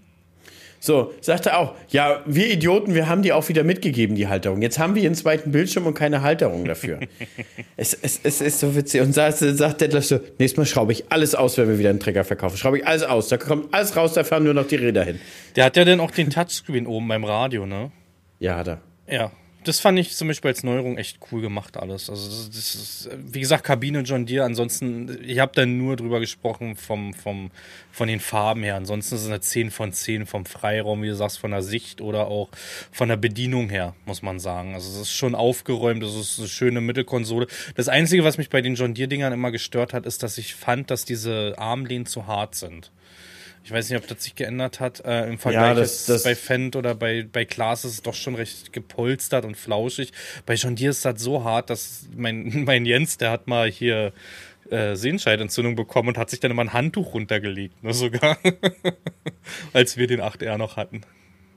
So, 0.84 1.14
sagt 1.22 1.46
er 1.46 1.60
auch, 1.60 1.76
ja, 1.90 2.24
wir 2.26 2.52
Idioten, 2.52 2.96
wir 2.96 3.08
haben 3.08 3.22
die 3.22 3.34
auch 3.34 3.48
wieder 3.50 3.64
mitgegeben, 3.64 4.16
die 4.16 4.28
Halterung. 4.28 4.64
Jetzt 4.64 4.80
haben 4.80 4.96
wir 4.96 5.04
einen 5.06 5.14
zweiten 5.14 5.52
Bildschirm 5.52 5.86
und 5.86 5.94
keine 5.94 6.24
Halterung 6.24 6.66
dafür. 6.66 7.00
es, 7.78 7.94
es, 7.94 8.20
es 8.24 8.42
ist 8.42 8.60
so 8.60 8.76
witzig. 8.76 9.00
Und 9.02 9.14
sagt, 9.14 9.38
sagt 9.38 9.80
Detlef 9.80 10.06
so, 10.06 10.20
nächstes 10.40 10.58
Mal 10.58 10.66
schraube 10.66 10.92
ich 10.92 11.06
alles 11.10 11.36
aus, 11.36 11.60
wenn 11.60 11.70
wir 11.70 11.78
wieder 11.78 11.92
einen 11.92 12.00
Trecker 12.00 12.24
verkaufen. 12.24 12.58
Schraube 12.58 12.80
ich 12.80 12.88
alles 12.88 13.04
aus. 13.04 13.28
Da 13.28 13.38
kommt 13.38 13.72
alles 13.72 13.96
raus, 13.96 14.14
da 14.14 14.24
fahren 14.24 14.44
nur 14.44 14.56
noch 14.56 14.66
die 14.66 14.76
Räder 14.76 15.04
hin. 15.04 15.20
Der 15.56 15.66
hat 15.66 15.78
ja 15.78 15.86
dann 15.86 16.00
auch 16.00 16.10
den 16.10 16.32
Touchscreen 16.32 16.88
oben 16.88 17.08
beim 17.08 17.26
Radio, 17.26 17.68
ne? 17.68 17.92
Ja, 18.40 18.58
hat 18.58 18.68
er. 18.68 18.82
Ja 19.08 19.32
das 19.64 19.80
fand 19.80 20.00
ich 20.00 20.16
zum 20.16 20.28
Beispiel 20.28 20.50
als 20.50 20.64
Neuerung 20.64 20.98
echt 20.98 21.20
cool 21.32 21.42
gemacht 21.42 21.78
alles. 21.78 22.10
Also 22.10 22.28
das, 22.48 22.76
ist, 22.76 23.10
wie 23.16 23.40
gesagt, 23.40 23.64
Kabine 23.64 24.02
John 24.02 24.26
Deere. 24.26 24.46
Ansonsten, 24.46 25.20
ich 25.24 25.40
habe 25.40 25.52
da 25.54 25.66
nur 25.66 25.96
drüber 25.96 26.20
gesprochen 26.20 26.76
vom, 26.76 27.14
vom, 27.14 27.52
von 27.92 28.08
den 28.08 28.20
Farben 28.20 28.64
her. 28.64 28.76
Ansonsten 28.76 29.16
ist 29.16 29.22
es 29.22 29.28
eine 29.28 29.40
10 29.40 29.70
von 29.70 29.94
10 29.94 30.26
vom 30.26 30.46
Freiraum, 30.46 31.04
wie 31.04 31.08
du 31.08 31.16
sagst, 31.16 31.40
von 31.40 31.52
der 31.52 31.62
Sicht 31.62 32.02
oder 32.02 32.28
auch 32.28 32.50
von 32.92 33.10
der 33.10 33.18
Bedienung 33.18 33.70
her, 33.70 33.94
muss 34.06 34.22
man 34.22 34.40
sagen. 34.40 34.74
Also 34.74 34.90
es 34.90 35.08
ist 35.08 35.14
schon 35.14 35.36
aufgeräumt, 35.36 36.04
es 36.04 36.16
ist 36.16 36.40
eine 36.40 36.48
schöne 36.48 36.82
Mittelkonsole. 36.82 37.48
Das 37.76 37.88
Einzige, 37.88 38.24
was 38.24 38.38
mich 38.38 38.50
bei 38.50 38.62
den 38.62 38.76
John 38.76 38.94
Deere 38.94 39.10
Dingern 39.10 39.34
immer 39.34 39.52
gestört 39.52 39.94
hat, 39.94 40.06
ist, 40.06 40.24
dass 40.24 40.38
ich 40.38 40.56
fand, 40.56 40.90
dass 40.90 41.06
diese 41.06 41.56
Armlehnen 41.58 42.06
zu 42.08 42.26
hart 42.26 42.56
sind. 42.56 42.92
Ich 43.64 43.72
weiß 43.72 43.90
nicht, 43.90 44.00
ob 44.00 44.08
das 44.08 44.24
sich 44.24 44.36
geändert 44.36 44.80
hat. 44.80 45.06
Äh, 45.06 45.30
Im 45.30 45.38
Vergleich 45.38 45.62
ja, 45.62 45.74
das, 45.76 46.06
das 46.06 46.24
bei 46.24 46.36
Fendt 46.36 46.76
oder 46.76 46.96
bei, 46.96 47.28
bei 47.32 47.46
Klaas 47.46 47.86
ist 47.86 47.94
es 47.94 48.02
doch 48.02 48.16
schon 48.16 48.36
recht 48.36 48.74
gepolstert 48.74 49.46
und 49.46 49.56
flauschig. 49.56 50.12
Bei 50.46 50.56
John 50.56 50.76
Deere 50.76 50.92
ist 50.92 51.06
das 51.06 51.22
so 51.22 51.44
hart, 51.44 51.70
dass 51.70 52.08
mein, 52.16 52.64
mein 52.66 52.86
Jens, 52.86 53.18
der 53.18 53.32
hat 53.32 53.48
mal 53.48 53.70
hier 53.70 54.14
äh, 54.70 54.96
Sehenscheidentzündung 54.96 55.76
bekommen 55.76 56.10
und 56.10 56.18
hat 56.18 56.30
sich 56.30 56.40
dann 56.40 56.52
immer 56.52 56.64
ein 56.64 56.74
Handtuch 56.74 57.14
runtergelegt, 57.14 57.84
ne, 57.84 57.94
sogar. 57.94 58.38
Als 59.74 59.98
wir 59.98 60.08
den 60.08 60.22
8R 60.22 60.58
noch 60.58 60.78
hatten. 60.78 61.02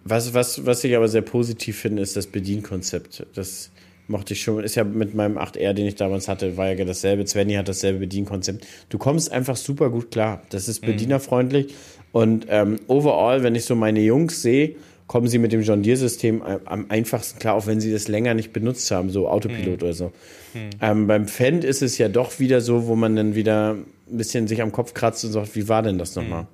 Was, 0.05 0.34
was, 0.34 0.66
was 0.66 0.84
ich 0.84 0.94
aber 0.94 1.09
sehr 1.09 1.22
positiv 1.22 1.78
finde, 1.78 2.02
ist 2.02 2.16
das 2.16 2.26
Bedienkonzept. 2.26 3.26
Das 3.34 3.70
mochte 4.09 4.34
ich 4.34 4.42
schon. 4.42 4.62
Ist 4.64 4.74
ja 4.74 4.84
mit 4.84 5.14
meinem 5.14 5.38
8R, 5.38 5.72
den 5.72 5.86
ich 5.86 5.94
damals 5.94 6.28
hatte, 6.28 6.57
war 6.57 6.72
ja 6.72 6.84
dasselbe. 6.84 7.26
Svenny 7.26 7.55
hat 7.55 7.68
dasselbe 7.68 8.00
Bedienkonzept. 8.00 8.66
Du 8.88 8.98
kommst 8.98 9.32
einfach 9.32 9.57
super 9.57 9.90
gut 9.90 10.11
klar. 10.11 10.42
Das 10.50 10.68
ist 10.68 10.82
mhm. 10.82 10.86
bedienerfreundlich. 10.86 11.74
Und 12.12 12.46
ähm, 12.48 12.78
overall, 12.86 13.42
wenn 13.42 13.55
ich 13.55 13.64
so 13.64 13.74
meine 13.74 14.00
Jungs 14.00 14.42
sehe, 14.42 14.76
kommen 15.07 15.28
sie 15.28 15.38
mit 15.38 15.52
dem 15.52 15.62
John 15.62 15.82
Deere-System 15.82 16.42
am 16.42 16.86
einfachsten 16.88 17.38
klar, 17.38 17.55
auch 17.55 17.66
wenn 17.66 17.80
sie 17.80 17.92
das 17.92 18.09
länger 18.09 18.34
nicht 18.34 18.52
benutzt 18.52 18.90
haben, 18.90 19.11
so 19.11 19.28
Autopilot 19.28 19.80
mhm. 19.80 19.86
oder 19.86 19.92
so. 19.92 20.12
Mhm. 20.55 20.70
Ähm, 20.80 21.07
beim 21.07 21.28
Fendt 21.28 21.64
ist 21.64 21.82
es 21.82 21.98
ja 21.98 22.09
doch 22.09 22.38
wieder 22.38 22.61
so, 22.61 22.86
wo 22.86 22.96
man 22.96 23.16
dann 23.16 23.34
wieder 23.34 23.72
ein 23.72 24.16
bisschen 24.16 24.48
sich 24.48 24.62
am 24.62 24.72
Kopf 24.72 24.94
kratzt 24.94 25.24
und 25.24 25.32
sagt, 25.32 25.55
wie 25.57 25.68
war 25.68 25.82
denn 25.82 25.98
das 25.98 26.14
nochmal? 26.14 26.42
Mhm. 26.42 26.48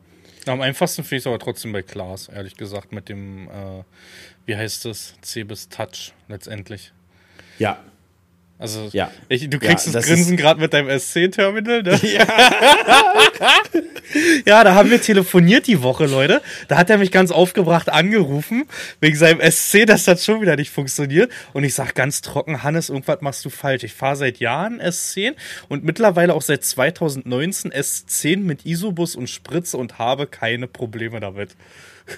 Am 0.46 0.60
einfachsten 0.62 1.04
finde 1.04 1.16
ich 1.16 1.22
es 1.22 1.26
aber 1.26 1.38
trotzdem 1.38 1.72
bei 1.72 1.82
Klaas, 1.82 2.28
ehrlich 2.28 2.56
gesagt, 2.56 2.92
mit 2.92 3.08
dem, 3.08 3.48
äh, 3.48 3.84
wie 4.46 4.56
heißt 4.56 4.86
das, 4.86 5.14
Cebis 5.22 5.68
Touch 5.68 6.12
letztendlich. 6.28 6.92
Ja. 7.60 7.78
Also, 8.58 8.90
ja. 8.92 9.10
Ich, 9.30 9.48
du 9.48 9.58
kriegst 9.58 9.86
ja, 9.86 9.92
das, 9.92 10.04
das 10.04 10.06
Grinsen 10.06 10.36
gerade 10.36 10.60
mit 10.60 10.74
deinem 10.74 10.90
SC-Terminal, 10.98 11.82
ne? 11.82 11.98
Ja. 12.02 12.26
ja, 14.46 14.64
da 14.64 14.74
haben 14.74 14.90
wir 14.90 15.00
telefoniert 15.00 15.66
die 15.66 15.82
Woche, 15.82 16.04
Leute. 16.04 16.42
Da 16.68 16.76
hat 16.76 16.90
er 16.90 16.98
mich 16.98 17.10
ganz 17.10 17.30
aufgebracht 17.30 17.88
angerufen, 17.88 18.66
wegen 19.00 19.16
seinem 19.16 19.40
SC, 19.40 19.86
dass 19.86 20.04
das 20.04 20.26
schon 20.26 20.42
wieder 20.42 20.56
nicht 20.56 20.70
funktioniert. 20.70 21.32
Und 21.54 21.64
ich 21.64 21.72
sag 21.72 21.94
ganz 21.94 22.20
trocken, 22.20 22.62
Hannes, 22.62 22.90
irgendwas 22.90 23.22
machst 23.22 23.46
du 23.46 23.50
falsch. 23.50 23.82
Ich 23.82 23.94
fahre 23.94 24.16
seit 24.16 24.40
Jahren 24.40 24.78
S10 24.78 25.32
und 25.70 25.82
mittlerweile 25.82 26.34
auch 26.34 26.42
seit 26.42 26.62
2019 26.62 27.72
S10 27.72 28.40
mit 28.40 28.66
Isobus 28.66 29.16
und 29.16 29.30
Spritze 29.30 29.78
und 29.78 29.98
habe 29.98 30.26
keine 30.26 30.66
Probleme 30.66 31.20
damit. 31.20 31.56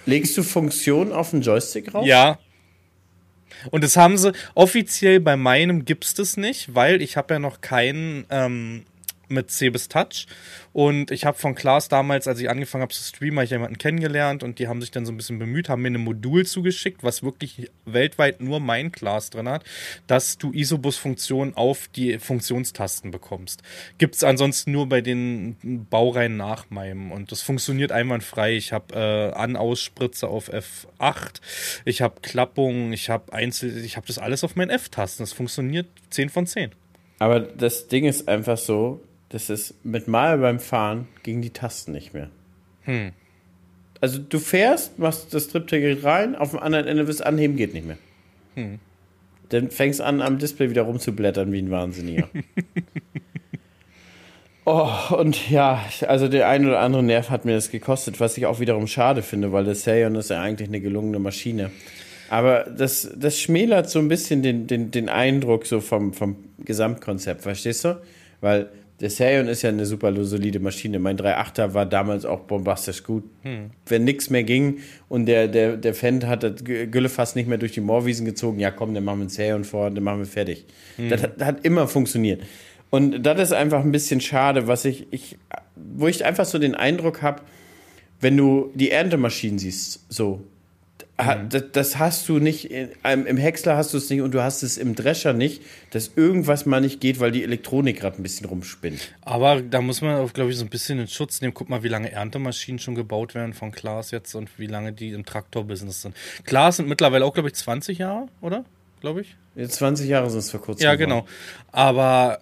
Legst 0.06 0.36
du 0.36 0.42
Funktionen 0.42 1.12
auf 1.12 1.30
den 1.30 1.42
Joystick 1.42 1.94
raus? 1.94 2.04
Ja, 2.04 2.40
und 3.70 3.84
das 3.84 3.96
haben 3.96 4.16
sie 4.18 4.32
offiziell 4.54 5.20
bei 5.20 5.36
meinem 5.36 5.84
gibt 5.84 6.04
es 6.04 6.14
das 6.14 6.36
nicht, 6.36 6.74
weil 6.74 7.02
ich 7.02 7.16
habe 7.16 7.34
ja 7.34 7.40
noch 7.40 7.60
keinen 7.60 8.24
ähm, 8.30 8.84
mit 9.32 9.50
Cebis 9.50 9.88
Touch. 9.88 10.26
Und 10.72 11.10
ich 11.10 11.24
habe 11.24 11.36
von 11.36 11.54
Klaas 11.54 11.88
damals, 11.88 12.26
als 12.26 12.40
ich 12.40 12.48
angefangen 12.48 12.82
habe 12.82 12.92
zu 12.92 13.02
streamen, 13.02 13.38
habe 13.38 13.44
ich 13.44 13.50
jemanden 13.50 13.76
kennengelernt 13.76 14.42
und 14.42 14.58
die 14.58 14.68
haben 14.68 14.80
sich 14.80 14.90
dann 14.90 15.04
so 15.04 15.12
ein 15.12 15.16
bisschen 15.16 15.38
bemüht, 15.38 15.68
haben 15.68 15.82
mir 15.82 15.90
ein 15.90 16.00
Modul 16.00 16.46
zugeschickt, 16.46 17.02
was 17.02 17.22
wirklich 17.22 17.70
weltweit 17.84 18.40
nur 18.40 18.60
mein 18.60 18.92
Klaas 18.92 19.30
drin 19.30 19.48
hat, 19.48 19.64
dass 20.06 20.38
du 20.38 20.52
Isobus-Funktionen 20.52 21.54
auf 21.54 21.88
die 21.88 22.18
Funktionstasten 22.18 23.10
bekommst. 23.10 23.62
Gibt 23.98 24.14
es 24.14 24.24
ansonsten 24.24 24.72
nur 24.72 24.88
bei 24.88 25.00
den 25.00 25.56
Baureihen 25.90 26.36
nach 26.36 26.70
meinem. 26.70 27.12
Und 27.12 27.32
das 27.32 27.42
funktioniert 27.42 27.92
einwandfrei. 27.92 28.54
Ich 28.54 28.72
habe 28.72 28.94
äh, 28.94 29.36
An-Ausspritze 29.36 30.28
auf 30.28 30.50
F8, 30.50 31.40
ich 31.84 32.02
habe 32.02 32.20
Klappung, 32.22 32.92
ich 32.92 33.10
habe 33.10 33.32
Einzel, 33.32 33.84
ich 33.84 33.96
habe 33.96 34.06
das 34.06 34.18
alles 34.18 34.44
auf 34.44 34.56
meinen 34.56 34.70
F-Tasten. 34.70 35.22
Das 35.22 35.32
funktioniert 35.32 35.86
10 36.10 36.30
von 36.30 36.46
10. 36.46 36.72
Aber 37.18 37.40
das 37.40 37.88
Ding 37.88 38.04
ist 38.04 38.28
einfach 38.28 38.58
so, 38.58 39.00
das 39.32 39.48
ist 39.48 39.84
mit 39.84 40.08
Mal 40.08 40.38
beim 40.38 40.60
Fahren 40.60 41.08
gegen 41.22 41.40
die 41.40 41.50
Tasten 41.50 41.92
nicht 41.92 42.12
mehr. 42.12 42.28
Hm. 42.82 43.12
Also 44.00 44.18
du 44.18 44.38
fährst, 44.38 44.98
machst 44.98 45.32
das 45.32 45.48
Tripticket 45.48 46.04
rein, 46.04 46.34
auf 46.34 46.50
dem 46.50 46.58
anderen 46.58 46.86
Ende 46.86 47.04
bis 47.04 47.22
anheben 47.22 47.56
geht 47.56 47.72
nicht 47.72 47.86
mehr. 47.86 47.98
Hm. 48.56 48.78
Dann 49.48 49.70
fängst 49.70 50.00
an, 50.00 50.20
am 50.20 50.38
Display 50.38 50.70
wieder 50.70 50.82
rumzublättern 50.82 51.50
wie 51.52 51.60
ein 51.60 51.70
Wahnsinniger. 51.70 52.28
oh, 54.64 54.90
und 55.16 55.50
ja, 55.50 55.82
also 56.08 56.28
der 56.28 56.48
ein 56.48 56.66
oder 56.66 56.80
andere 56.80 57.02
Nerv 57.02 57.30
hat 57.30 57.44
mir 57.44 57.54
das 57.54 57.70
gekostet, 57.70 58.20
was 58.20 58.36
ich 58.36 58.44
auch 58.44 58.60
wiederum 58.60 58.86
schade 58.86 59.22
finde, 59.22 59.52
weil 59.52 59.64
der 59.64 59.74
Sayon 59.74 60.14
ist 60.16 60.30
ja 60.30 60.42
eigentlich 60.42 60.68
eine 60.68 60.80
gelungene 60.80 61.18
Maschine. 61.18 61.70
Aber 62.28 62.64
das, 62.64 63.10
das 63.14 63.38
schmälert 63.38 63.88
so 63.88 63.98
ein 63.98 64.08
bisschen 64.08 64.42
den, 64.42 64.66
den, 64.66 64.90
den 64.90 65.08
Eindruck 65.08 65.66
so 65.66 65.80
vom, 65.80 66.12
vom 66.12 66.36
Gesamtkonzept, 66.64 67.42
verstehst 67.42 67.84
du? 67.84 68.00
Weil 68.40 68.70
der 69.02 69.10
Serion 69.10 69.48
ist 69.48 69.62
ja 69.62 69.68
eine 69.68 69.84
super 69.84 70.14
solide 70.24 70.60
Maschine. 70.60 71.00
Mein 71.00 71.18
3.8er 71.18 71.74
war 71.74 71.86
damals 71.86 72.24
auch 72.24 72.40
bombastisch 72.40 73.02
gut. 73.02 73.24
Hm. 73.42 73.70
Wenn 73.86 74.04
nichts 74.04 74.30
mehr 74.30 74.44
ging 74.44 74.78
und 75.08 75.26
der, 75.26 75.48
der, 75.48 75.76
der 75.76 75.92
Fendt 75.92 76.24
hat 76.24 76.44
das 76.44 76.62
Güllefass 76.62 77.34
nicht 77.34 77.48
mehr 77.48 77.58
durch 77.58 77.72
die 77.72 77.80
Moorwiesen 77.80 78.24
gezogen, 78.24 78.60
ja 78.60 78.70
komm, 78.70 78.94
dann 78.94 79.02
machen 79.02 79.18
wir 79.18 79.22
einen 79.22 79.28
Serion 79.28 79.64
vor, 79.64 79.90
dann 79.90 80.04
machen 80.04 80.20
wir 80.20 80.26
fertig. 80.26 80.66
Hm. 80.96 81.08
Das, 81.08 81.20
hat, 81.20 81.40
das 81.40 81.48
hat 81.48 81.64
immer 81.64 81.88
funktioniert. 81.88 82.44
Und 82.90 83.24
das 83.24 83.40
ist 83.40 83.52
einfach 83.52 83.80
ein 83.80 83.90
bisschen 83.90 84.20
schade, 84.20 84.68
was 84.68 84.84
ich, 84.84 85.08
ich 85.10 85.36
wo 85.74 86.06
ich 86.06 86.24
einfach 86.24 86.44
so 86.44 86.60
den 86.60 86.76
Eindruck 86.76 87.22
habe, 87.22 87.42
wenn 88.20 88.36
du 88.36 88.70
die 88.74 88.92
Erntemaschinen 88.92 89.58
siehst, 89.58 90.06
so. 90.08 90.44
Das, 91.72 91.98
hast 91.98 92.28
du 92.28 92.38
nicht, 92.38 92.70
im 92.70 93.36
Häcksler 93.36 93.76
hast 93.76 93.92
du 93.92 93.98
es 93.98 94.08
nicht 94.10 94.22
und 94.22 94.32
du 94.32 94.42
hast 94.42 94.62
es 94.62 94.78
im 94.78 94.94
Drescher 94.94 95.32
nicht, 95.32 95.62
dass 95.90 96.12
irgendwas 96.16 96.66
mal 96.66 96.80
nicht 96.80 97.00
geht, 97.00 97.20
weil 97.20 97.30
die 97.30 97.44
Elektronik 97.44 98.00
gerade 98.00 98.20
ein 98.20 98.22
bisschen 98.22 98.46
rumspinnt. 98.46 99.12
Aber 99.20 99.60
da 99.60 99.80
muss 99.80 100.00
man 100.00 100.26
glaube 100.28 100.50
ich, 100.50 100.56
so 100.56 100.64
ein 100.64 100.70
bisschen 100.70 100.98
in 100.98 101.06
Schutz 101.06 101.40
nehmen. 101.40 101.54
Guck 101.54 101.68
mal, 101.68 101.82
wie 101.82 101.88
lange 101.88 102.10
Erntemaschinen 102.10 102.78
schon 102.78 102.94
gebaut 102.94 103.34
werden 103.34 103.52
von 103.52 103.72
Klaas 103.72 104.10
jetzt 104.10 104.34
und 104.34 104.58
wie 104.58 104.66
lange 104.66 104.92
die 104.92 105.10
im 105.10 105.24
Traktorbusiness 105.24 106.02
sind. 106.02 106.16
Klaas 106.44 106.78
sind 106.78 106.88
mittlerweile 106.88 107.24
auch, 107.24 107.34
glaube 107.34 107.50
ich, 107.50 107.54
20 107.54 107.98
Jahre, 107.98 108.26
oder? 108.40 108.64
Glaube 109.00 109.20
ich. 109.20 109.36
Jetzt 109.54 109.74
20 109.76 110.08
Jahre 110.08 110.30
sind 110.30 110.40
es 110.40 110.50
vor 110.50 110.60
kurzem. 110.60 110.84
Ja, 110.84 110.94
genau. 110.94 111.26
Aber 111.72 112.40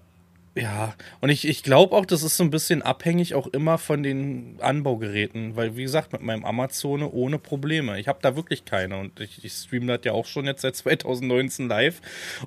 ja, 0.56 0.94
und 1.20 1.30
ich, 1.30 1.46
ich 1.46 1.62
glaube 1.62 1.94
auch, 1.94 2.04
das 2.04 2.22
ist 2.24 2.36
so 2.36 2.42
ein 2.42 2.50
bisschen 2.50 2.82
abhängig 2.82 3.34
auch 3.34 3.46
immer 3.48 3.78
von 3.78 4.02
den 4.02 4.56
Anbaugeräten, 4.60 5.54
weil 5.54 5.76
wie 5.76 5.82
gesagt, 5.82 6.12
mit 6.12 6.22
meinem 6.22 6.44
Amazone 6.44 7.08
ohne 7.10 7.38
Probleme. 7.38 8.00
Ich 8.00 8.08
habe 8.08 8.18
da 8.20 8.34
wirklich 8.34 8.64
keine 8.64 8.98
und 8.98 9.20
ich, 9.20 9.44
ich 9.44 9.52
streame 9.52 9.86
das 9.86 10.04
ja 10.04 10.12
auch 10.12 10.26
schon 10.26 10.46
jetzt 10.46 10.62
seit 10.62 10.74
2019 10.76 11.68
live 11.68 12.00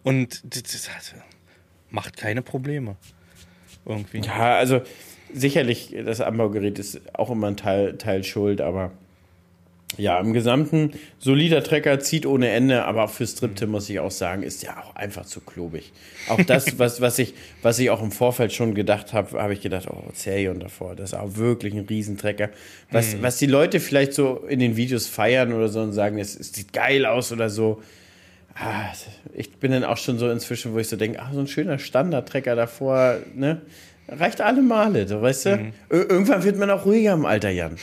und 0.04 0.42
das, 0.44 0.90
macht 1.90 2.18
keine 2.18 2.42
Probleme. 2.42 2.98
Irgendwie. 3.86 4.20
Ja, 4.20 4.58
also 4.58 4.82
sicherlich, 5.34 5.96
das 6.06 6.20
Anbaugerät 6.20 6.80
ist 6.80 7.02
auch 7.16 7.30
immer 7.30 7.48
ein 7.48 7.58
Teil, 7.58 7.98
Teil 7.98 8.24
schuld, 8.24 8.60
aber 8.60 8.92
ja, 9.98 10.20
im 10.20 10.34
Gesamten 10.34 10.94
solider 11.20 11.64
Trecker, 11.64 12.00
zieht 12.00 12.26
ohne 12.26 12.50
Ende, 12.50 12.86
aber 12.86 13.08
für 13.08 13.28
Stripte 13.28 13.68
muss 13.68 13.90
ich 13.90 14.00
auch 14.00 14.12
sagen, 14.12 14.44
ist 14.44 14.64
ja 14.64 14.82
auch 14.82 14.96
einfach 14.96 15.26
zu 15.26 15.42
klobig. 15.42 15.92
Auch 16.30 16.42
das, 16.42 16.80
was, 16.80 17.02
was, 17.02 17.20
ich, 17.20 17.34
was 17.62 17.80
ich 17.80 17.90
auch 17.90 18.02
im 18.02 18.12
Vorfeld 18.12 18.54
schon 18.54 18.74
gedacht 18.74 19.14
habe, 19.14 19.42
habe 19.42 19.54
ich 19.54 19.62
gedacht, 19.62 19.88
oh, 19.90 20.04
Serion 20.14 20.60
davor, 20.60 20.96
das 20.96 21.12
ist 21.12 21.20
auch 21.20 21.36
wirklich 21.36 21.74
ein 21.74 21.86
Riesentrecker. 21.86 22.50
Was, 22.92 23.16
mhm. 23.16 23.22
was 23.22 23.38
die 23.38 23.46
Leute 23.46 23.80
vielleicht 23.80 24.14
so 24.14 24.38
in 24.48 24.60
den 24.60 24.76
Videos 24.76 25.08
feiern 25.08 25.54
oder 25.54 25.70
so 25.70 25.82
und 25.82 25.94
sagen, 25.94 26.18
es, 26.18 26.40
es 26.40 26.54
sieht 26.54 26.74
geil 26.74 27.06
aus 27.06 27.32
oder 27.32 27.50
so. 27.50 27.82
Ah, 28.56 28.92
ich 29.34 29.52
bin 29.54 29.72
dann 29.72 29.84
auch 29.84 29.98
schon 29.98 30.20
so 30.20 30.30
inzwischen, 30.30 30.74
wo 30.74 30.80
ich 30.80 30.88
so 30.88 30.96
denke, 30.96 31.20
ach, 31.20 31.34
so 31.34 31.40
ein 31.40 31.48
schöner 31.48 31.80
Standardtrecker 31.80 32.56
davor, 32.56 33.18
ne? 33.34 33.62
Reicht 34.08 34.42
alle 34.42 34.62
Male, 34.62 35.08
so, 35.08 35.22
weißt 35.22 35.46
du? 35.46 35.58
Mhm. 35.58 35.74
Irgendwann 35.90 36.44
wird 36.44 36.58
man 36.58 36.70
auch 36.70 36.86
ruhiger 36.86 37.14
im 37.14 37.26
Alter, 37.26 37.50
Jan. 37.50 37.78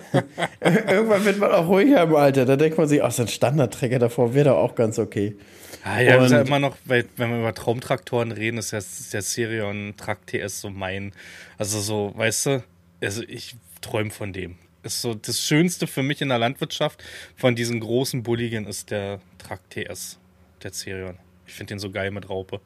Irgendwann 0.60 1.24
wird 1.24 1.38
man 1.38 1.50
auch 1.50 1.66
ruhiger 1.66 2.02
im 2.02 2.14
Alter. 2.14 2.44
Da 2.44 2.56
denkt 2.56 2.78
man 2.78 2.86
sich, 2.86 3.02
ach, 3.02 3.10
so 3.10 3.22
ein 3.22 3.28
Standardtrecker 3.28 3.98
davor 3.98 4.32
wäre 4.32 4.50
doch 4.50 4.58
auch 4.58 4.74
ganz 4.76 4.98
okay. 4.98 5.36
Ah, 5.82 6.00
ja, 6.00 6.24
ist 6.24 6.32
ja 6.32 6.40
immer 6.40 6.58
noch, 6.58 6.76
weil, 6.84 7.06
wenn 7.16 7.30
wir 7.30 7.38
über 7.38 7.54
Traumtraktoren 7.54 8.32
reden, 8.32 8.58
ist 8.58 8.72
ja 8.72 8.80
der 9.12 9.22
Sirion 9.22 9.94
Trakt 9.96 10.30
TS 10.30 10.60
so 10.60 10.70
mein. 10.70 11.12
Also 11.58 11.80
so, 11.80 12.12
weißt 12.16 12.46
du, 12.46 12.64
also 13.00 13.22
ich 13.26 13.56
träume 13.80 14.10
von 14.10 14.32
dem. 14.32 14.56
Ist 14.82 15.00
so 15.00 15.14
das 15.14 15.40
Schönste 15.40 15.86
für 15.86 16.02
mich 16.02 16.22
in 16.22 16.28
der 16.28 16.38
Landwirtschaft 16.38 17.02
von 17.36 17.56
diesen 17.56 17.80
großen 17.80 18.22
Bulligen 18.22 18.66
ist 18.66 18.90
der 18.90 19.20
Trakt 19.38 19.70
TS, 19.70 20.18
der 20.62 20.72
Sirion. 20.72 21.18
Ich 21.46 21.54
finde 21.54 21.74
den 21.74 21.78
so 21.78 21.90
geil 21.90 22.10
mit 22.10 22.28
Raupe. 22.28 22.60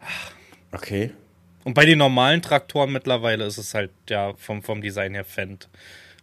Ach. 0.00 0.32
Okay. 0.72 1.10
Und 1.64 1.74
bei 1.74 1.84
den 1.84 1.98
normalen 1.98 2.42
Traktoren 2.42 2.92
mittlerweile 2.92 3.44
ist 3.44 3.58
es 3.58 3.74
halt 3.74 3.90
ja 4.08 4.32
vom, 4.36 4.62
vom 4.62 4.82
Design 4.82 5.14
her 5.14 5.24
Fendt. 5.24 5.68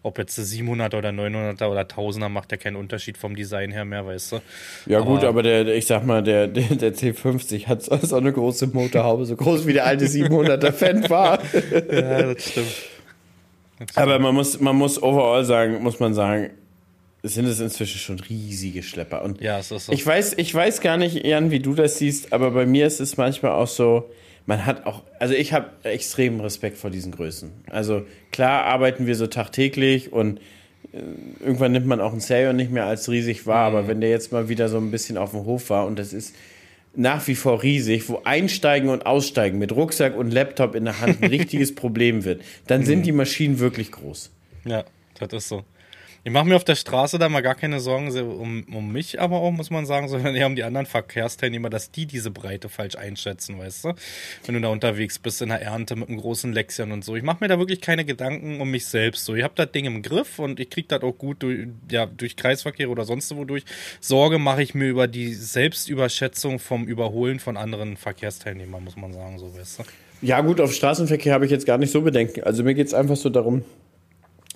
Ob 0.02 0.18
jetzt 0.18 0.38
der 0.38 0.46
700er 0.46 0.98
oder 0.98 1.10
900er 1.10 1.68
oder 1.68 1.82
1000er 1.82 2.30
macht 2.30 2.52
ja 2.52 2.58
keinen 2.58 2.78
Unterschied 2.78 3.18
vom 3.18 3.36
Design 3.36 3.72
her 3.72 3.84
mehr, 3.84 4.06
weißt 4.06 4.32
du. 4.32 4.42
Ja, 4.86 5.00
aber 5.00 5.08
gut, 5.08 5.24
aber 5.26 5.44
der, 5.44 5.68
ich 5.76 5.88
sag 5.88 6.06
mal, 6.06 6.24
der, 6.24 6.48
der, 6.48 6.76
der 6.76 6.96
C50 6.96 7.68
hat 7.68 7.84
so 7.84 8.16
eine 8.16 8.32
große 8.32 8.68
Motorhaube, 8.68 9.26
so 9.26 9.36
groß 9.36 9.68
wie 9.68 9.74
der 9.74 9.86
alte 9.86 10.06
700er 10.06 10.72
Fendt 10.72 11.10
war. 11.10 11.40
ja, 11.54 12.34
das 12.34 12.50
stimmt. 12.50 12.68
das 12.68 13.90
stimmt. 13.90 13.98
Aber 13.98 14.20
man 14.20 14.36
muss, 14.36 14.60
man 14.62 14.78
muss 14.78 15.02
overall 15.04 15.44
sagen, 15.44 15.84
muss 15.84 16.00
man 16.00 16.14
sagen, 16.14 16.52
sind 17.22 17.46
es 17.48 17.60
inzwischen 17.60 18.00
schon 18.00 18.20
riesige 18.22 18.82
Schlepper. 18.82 19.22
Und 19.24 19.42
ja, 19.42 19.60
es 19.60 19.72
ist 19.72 19.88
so. 19.88 19.92
Ich 19.92 20.06
weiß, 20.06 20.36
ich 20.38 20.56
weiß 20.56 20.80
gar 20.80 20.96
nicht, 20.96 21.26
Jan, 21.26 21.52
wie 21.52 21.60
du 21.60 21.74
das 21.74 21.98
siehst, 21.98 22.32
aber 22.32 22.52
bei 22.52 22.66
mir 22.66 22.88
ist 22.88 23.02
es 23.02 23.18
manchmal 23.18 23.52
auch 23.52 23.68
so, 23.68 24.10
man 24.50 24.66
hat 24.66 24.88
auch, 24.88 25.04
also 25.20 25.36
ich 25.36 25.54
habe 25.54 25.70
extremen 25.84 26.42
Respekt 26.42 26.80
vor 26.80 26.90
diesen 26.90 27.12
Größen. 27.12 27.52
Also 27.70 28.08
klar 28.32 28.66
arbeiten 28.66 29.06
wir 29.06 29.14
so 29.14 29.28
tagtäglich 29.28 30.12
und 30.12 30.40
äh, 30.92 31.02
irgendwann 31.40 31.72
nimmt 31.72 31.86
man 31.86 32.02
auch 32.02 32.14
einen 32.14 32.20
Serion 32.20 32.56
nicht 32.56 32.72
mehr 32.72 32.86
als 32.86 33.08
riesig 33.12 33.46
wahr, 33.46 33.70
mhm. 33.70 33.76
aber 33.76 33.88
wenn 33.88 34.02
der 34.02 34.10
jetzt 34.10 34.32
mal 34.32 34.50
wieder 34.50 34.68
so 34.68 34.78
ein 34.78 34.90
bisschen 34.90 35.20
auf 35.20 35.32
dem 35.32 35.46
Hof 35.46 35.70
war 35.70 35.86
und 35.86 36.00
das 36.00 36.14
ist 36.14 36.36
nach 36.96 37.28
wie 37.28 37.36
vor 37.36 37.62
riesig, 37.62 38.10
wo 38.10 38.22
Einsteigen 38.24 38.90
und 38.90 39.06
Aussteigen 39.06 39.60
mit 39.60 39.72
Rucksack 39.72 40.18
und 40.18 40.32
Laptop 40.32 40.74
in 40.74 40.86
der 40.86 41.00
Hand 41.00 41.22
ein 41.22 41.30
richtiges 41.30 41.76
Problem 41.76 42.26
wird, 42.26 42.42
dann 42.66 42.84
sind 42.84 43.00
mhm. 43.00 43.04
die 43.04 43.12
Maschinen 43.12 43.60
wirklich 43.60 43.92
groß. 43.92 44.32
Ja, 44.66 44.84
das 45.20 45.32
ist 45.32 45.50
so. 45.50 45.64
Ich 46.26 46.32
mache 46.34 46.46
mir 46.46 46.58
auf 46.58 46.66
der 46.66 46.76
Straße 46.76 47.18
da 47.18 47.30
mal 47.30 47.42
gar 47.42 47.56
keine 47.56 47.80
Sorgen 47.80 48.12
um, 48.20 48.66
um 48.74 48.92
mich, 48.92 49.22
aber 49.22 49.38
auch, 49.38 49.52
muss 49.52 49.70
man 49.70 49.86
sagen, 49.86 50.10
sondern 50.10 50.36
eher 50.36 50.48
um 50.48 50.56
die 50.56 50.64
anderen 50.64 50.86
Verkehrsteilnehmer, 50.86 51.70
dass 51.70 51.92
die 51.92 52.06
diese 52.06 52.30
Breite 52.30 52.68
falsch 52.68 52.96
einschätzen, 52.96 53.58
weißt 53.58 53.86
du? 53.86 53.94
Wenn 54.46 54.56
du 54.56 54.62
da 54.62 54.68
unterwegs 54.68 55.18
bist 55.18 55.42
in 55.42 55.50
der 55.50 55.62
Ernte 55.62 55.96
mit 55.96 56.10
einem 56.10 56.18
großen 56.18 56.52
Lexion 56.52 56.92
und 56.92 57.06
so. 57.06 57.16
Ich 57.16 57.24
mache 57.24 57.38
mir 57.40 57.48
da 57.48 57.58
wirklich 57.58 57.80
keine 57.80 58.04
Gedanken 58.04 58.60
um 58.60 58.70
mich 58.70 58.86
selbst. 58.86 59.24
So, 59.24 59.34
ich 59.34 59.44
habe 59.44 59.54
das 59.56 59.72
Ding 59.72 59.86
im 59.86 60.02
Griff 60.02 60.40
und 60.40 60.60
ich 60.60 60.70
kriege 60.70 60.90
das 60.90 61.02
auch 61.04 61.18
gut 61.18 61.42
durch, 61.42 61.68
ja, 61.90 62.06
durch 62.06 62.36
Kreisverkehr 62.36 62.90
oder 62.90 63.06
sonst 63.06 63.34
wodurch. 63.36 63.64
Sorge 64.02 64.40
mache 64.40 64.62
ich 64.62 64.76
mir 64.76 64.90
über 64.90 65.08
die 65.08 65.34
Selbstüberschätzung 65.34 66.60
vom 66.60 66.86
Überholen 66.86 67.40
von 67.40 67.56
anderen 67.56 67.96
Verkehrsteilnehmern, 67.96 68.84
muss 68.84 68.98
man 68.98 69.14
sagen, 69.14 69.40
so, 69.40 69.56
weißt 69.58 69.80
du? 69.80 69.84
Ja, 70.22 70.42
gut, 70.42 70.60
auf 70.60 70.74
Straßenverkehr 70.74 71.34
habe 71.34 71.46
ich 71.46 71.52
jetzt 71.52 71.66
gar 71.66 71.78
nicht 71.78 71.92
so 71.92 72.02
Bedenken. 72.02 72.44
Also 72.44 72.64
mir 72.64 72.74
geht 72.74 72.88
es 72.88 72.94
einfach 72.94 73.16
so 73.16 73.30
darum, 73.30 73.64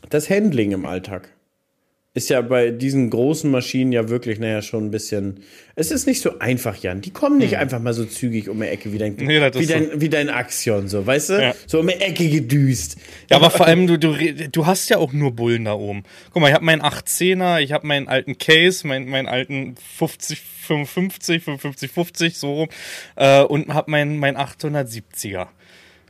das 0.09 0.29
Handling 0.29 0.71
im 0.73 0.85
Alltag 0.85 1.29
ist 2.15 2.29
ja 2.29 2.41
bei 2.41 2.69
diesen 2.69 3.09
großen 3.09 3.49
Maschinen 3.49 3.91
ja 3.91 4.07
wirklich, 4.07 4.37
naja, 4.37 4.61
schon 4.61 4.85
ein 4.85 4.91
bisschen. 4.91 5.39
Es 5.75 5.89
ist 5.89 6.05
nicht 6.05 6.21
so 6.21 6.37
einfach, 6.37 6.77
Jan. 6.77 7.01
Die 7.01 7.09
kommen 7.09 7.39
nicht 7.39 7.53
hm. 7.53 7.59
einfach 7.59 7.79
mal 7.79 7.93
so 7.93 8.05
zügig 8.05 8.49
um 8.49 8.59
die 8.59 8.67
Ecke 8.67 8.93
wie 8.93 8.99
dein, 8.99 9.15
nee, 9.15 9.41
wie, 9.55 9.65
dein 9.65 9.85
so. 9.91 10.01
wie 10.01 10.09
dein 10.09 10.29
Axion, 10.29 10.87
so, 10.87 11.07
weißt 11.07 11.29
du? 11.29 11.41
Ja. 11.41 11.55
So 11.65 11.79
um 11.79 11.87
die 11.87 11.93
Ecke 11.93 12.29
gedüst. 12.29 12.97
Ja, 13.31 13.37
aber 13.37 13.49
vor 13.49 13.65
allem, 13.65 13.87
du, 13.87 13.97
du, 13.97 14.15
du 14.51 14.65
hast 14.67 14.89
ja 14.89 14.97
auch 14.97 15.11
nur 15.11 15.31
Bullen 15.31 15.65
da 15.65 15.73
oben. 15.73 16.03
Guck 16.31 16.43
mal, 16.43 16.49
ich 16.49 16.53
habe 16.53 16.65
meinen 16.65 16.83
18er, 16.83 17.59
ich 17.61 17.71
habe 17.71 17.87
meinen 17.87 18.07
alten 18.07 18.37
Case, 18.37 18.85
meinen, 18.85 19.09
meinen 19.09 19.27
alten 19.27 19.73
50, 19.97 20.39
55, 20.39 21.43
55, 21.43 21.91
50, 21.91 22.37
so 22.37 22.53
rum, 22.53 22.69
äh, 23.15 23.41
und 23.41 23.73
habe 23.73 23.89
meinen 23.89 24.19
mein 24.19 24.37
870er. 24.37 25.47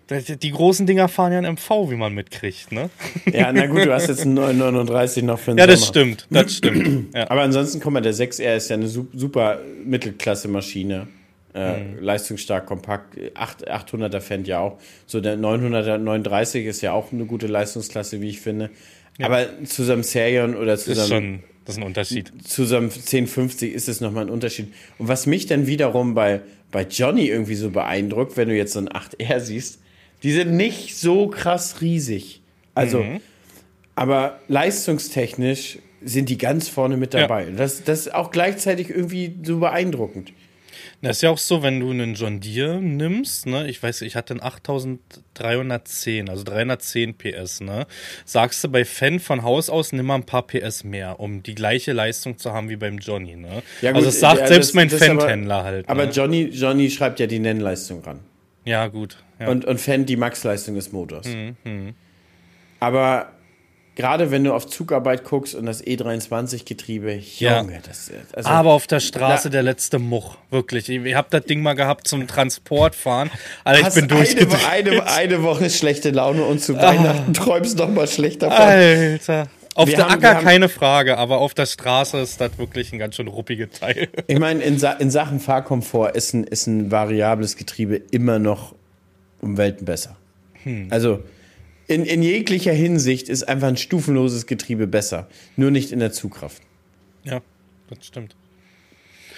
Die 0.09 0.51
großen 0.51 0.85
Dinger 0.85 1.07
fahren 1.07 1.31
ja 1.31 1.39
in 1.39 1.45
MV, 1.53 1.89
wie 1.89 1.95
man 1.95 2.13
mitkriegt, 2.13 2.71
ne? 2.71 2.89
Ja, 3.31 3.51
na 3.53 3.67
gut, 3.67 3.85
du 3.85 3.93
hast 3.93 4.07
jetzt 4.09 4.23
einen 4.23 4.33
939 4.33 5.23
noch 5.23 5.39
für 5.39 5.51
den 5.51 5.57
Ja, 5.59 5.65
das 5.65 5.79
Sommer. 5.79 5.89
stimmt, 5.89 6.27
das 6.29 6.57
stimmt. 6.57 7.13
Ja. 7.15 7.29
Aber 7.29 7.41
ansonsten, 7.41 7.79
guck 7.79 7.93
mal, 7.93 8.01
der 8.01 8.13
6R 8.13 8.55
ist 8.55 8.69
ja 8.69 8.75
eine 8.75 8.87
super 8.87 9.59
Mittelklasse-Maschine. 9.85 11.07
Äh, 11.55 11.79
mhm. 11.79 11.99
Leistungsstark, 11.99 12.65
kompakt. 12.65 13.17
8, 13.35 13.69
800er 13.69 14.19
Fendt 14.19 14.47
ja 14.47 14.59
auch. 14.59 14.79
So 15.05 15.21
der 15.21 15.37
900er 15.37 15.97
39 15.99 16.65
ist 16.65 16.81
ja 16.81 16.93
auch 16.93 17.11
eine 17.11 17.25
gute 17.25 17.47
Leistungsklasse, 17.47 18.21
wie 18.21 18.29
ich 18.29 18.41
finde. 18.41 18.71
Ja. 19.19 19.27
Aber 19.27 19.45
zusammen 19.65 20.03
Serion 20.03 20.55
oder 20.55 20.77
zusammen. 20.77 21.01
Ist 21.01 21.07
schon, 21.09 21.43
das 21.65 21.75
ist 21.75 21.81
ein 21.81 21.85
Unterschied. 21.85 22.33
Zusammen 22.45 22.89
1050 22.89 23.71
ist 23.71 23.87
es 23.87 24.01
nochmal 24.01 24.25
ein 24.25 24.29
Unterschied. 24.31 24.73
Und 24.97 25.07
was 25.07 25.27
mich 25.27 25.45
dann 25.45 25.67
wiederum 25.67 26.15
bei, 26.15 26.41
bei 26.71 26.83
Johnny 26.83 27.27
irgendwie 27.27 27.55
so 27.55 27.69
beeindruckt, 27.69 28.35
wenn 28.35 28.49
du 28.49 28.55
jetzt 28.55 28.73
so 28.73 28.79
ein 28.79 28.89
8R 28.89 29.39
siehst, 29.39 29.79
die 30.23 30.31
sind 30.31 30.53
nicht 30.53 30.95
so 30.97 31.27
krass 31.27 31.81
riesig. 31.81 32.41
Also, 32.75 33.03
mhm. 33.03 33.21
aber 33.95 34.39
leistungstechnisch 34.47 35.79
sind 36.03 36.29
die 36.29 36.37
ganz 36.37 36.67
vorne 36.67 36.97
mit 36.97 37.13
dabei. 37.13 37.45
Ja. 37.45 37.51
Das, 37.51 37.83
das 37.83 38.07
ist 38.07 38.13
auch 38.13 38.31
gleichzeitig 38.31 38.89
irgendwie 38.89 39.35
so 39.43 39.59
beeindruckend. 39.59 40.33
Das 41.01 41.17
ist 41.17 41.21
ja 41.21 41.31
auch 41.31 41.37
so, 41.37 41.61
wenn 41.61 41.81
du 41.81 41.91
einen 41.91 42.13
John 42.13 42.39
Deere 42.39 42.81
nimmst, 42.81 43.45
ne, 43.45 43.67
ich 43.67 43.83
weiß, 43.83 44.03
ich 44.03 44.15
hatte 44.15 44.33
einen 44.35 44.41
8310, 44.41 46.29
also 46.29 46.45
310 46.45 47.17
PS, 47.17 47.59
ne, 47.59 47.87
sagst 48.23 48.63
du 48.63 48.69
bei 48.69 48.85
Fan 48.85 49.19
von 49.19 49.43
Haus 49.43 49.69
aus, 49.69 49.91
nimm 49.91 50.05
mal 50.05 50.15
ein 50.15 50.25
paar 50.25 50.47
PS 50.47 50.85
mehr, 50.85 51.19
um 51.19 51.43
die 51.43 51.55
gleiche 51.55 51.91
Leistung 51.91 52.37
zu 52.37 52.53
haben 52.53 52.69
wie 52.69 52.77
beim 52.77 52.99
Johnny, 52.99 53.35
ne. 53.35 53.63
Ja, 53.81 53.91
gut, 53.91 53.97
also 53.97 54.07
das 54.07 54.19
sagt 54.21 54.41
ja, 54.41 54.47
selbst 54.47 54.69
das, 54.69 54.75
mein 54.75 54.89
Fan-Händler 54.89 55.63
halt. 55.65 55.89
Aber 55.89 56.05
ne? 56.05 56.11
Johnny, 56.13 56.43
Johnny 56.45 56.89
schreibt 56.89 57.19
ja 57.19 57.27
die 57.27 57.39
Nennleistung 57.39 58.01
ran. 58.01 58.21
Ja, 58.65 58.87
gut. 58.87 59.17
Ja. 59.39 59.49
Und, 59.49 59.65
und 59.65 59.79
Fan 59.79 60.05
die 60.05 60.15
Max-Leistung 60.15 60.75
des 60.75 60.91
Motors. 60.91 61.27
Mhm, 61.27 61.55
mh. 61.63 61.93
Aber 62.79 63.31
gerade 63.95 64.31
wenn 64.31 64.43
du 64.43 64.53
auf 64.53 64.67
Zugarbeit 64.67 65.23
guckst 65.23 65.55
und 65.55 65.65
das 65.65 65.83
E23-Getriebe, 65.83 67.13
Junge, 67.13 67.73
ja. 67.73 67.79
das 67.85 68.11
also, 68.33 68.49
Aber 68.49 68.71
auf 68.71 68.87
der 68.87 68.99
Straße 68.99 69.49
der 69.49 69.63
letzte 69.63 69.99
Much, 69.99 70.37
wirklich. 70.49 70.89
Ich 70.89 71.15
hab 71.15 71.29
das 71.29 71.45
Ding 71.45 71.61
mal 71.61 71.73
gehabt 71.73 72.07
zum 72.07 72.27
Transportfahren. 72.27 73.29
Also 73.63 73.87
ich 73.87 73.93
bin 73.93 74.07
durchgedreht. 74.07 74.67
Eine, 74.69 74.91
eine, 74.91 75.07
eine 75.07 75.43
Woche 75.43 75.69
schlechte 75.69 76.11
Laune 76.11 76.43
und 76.43 76.59
zu 76.59 76.75
Weihnachten 76.75 77.31
ah. 77.31 77.33
träumst 77.33 77.77
noch 77.77 77.89
mal 77.89 78.07
schlechter. 78.07 78.51
Alter. 78.51 79.47
Auf 79.75 79.87
wir 79.87 79.95
der 79.95 80.09
haben, 80.09 80.23
Acker 80.23 80.41
keine 80.41 80.69
Frage, 80.69 81.17
aber 81.17 81.39
auf 81.39 81.53
der 81.53 81.65
Straße 81.65 82.17
ist 82.19 82.39
das 82.39 82.57
wirklich 82.57 82.93
ein 82.93 82.99
ganz 82.99 83.15
schön 83.15 83.27
ruppige 83.27 83.69
Teil. 83.69 84.09
Ich 84.27 84.39
meine, 84.39 84.61
in, 84.63 84.77
Sa 84.77 84.91
in, 84.93 85.09
Sachen 85.09 85.39
Fahrkomfort 85.39 86.15
ist 86.15 86.33
ein, 86.33 86.43
ist 86.43 86.67
ein 86.67 86.91
variables 86.91 87.55
Getriebe 87.57 87.95
immer 87.95 88.39
noch 88.39 88.75
um 89.41 89.57
Welten 89.57 89.85
besser. 89.85 90.15
Hm. 90.63 90.87
Also 90.89 91.23
in, 91.87 92.05
in 92.05 92.21
jeglicher 92.21 92.71
Hinsicht 92.71 93.29
ist 93.29 93.47
einfach 93.47 93.67
ein 93.67 93.77
stufenloses 93.77 94.45
Getriebe 94.45 94.87
besser. 94.87 95.27
Nur 95.57 95.71
nicht 95.71 95.91
in 95.91 95.99
der 95.99 96.11
Zugkraft. 96.11 96.61
Ja, 97.23 97.41
das 97.89 98.05
stimmt. 98.05 98.35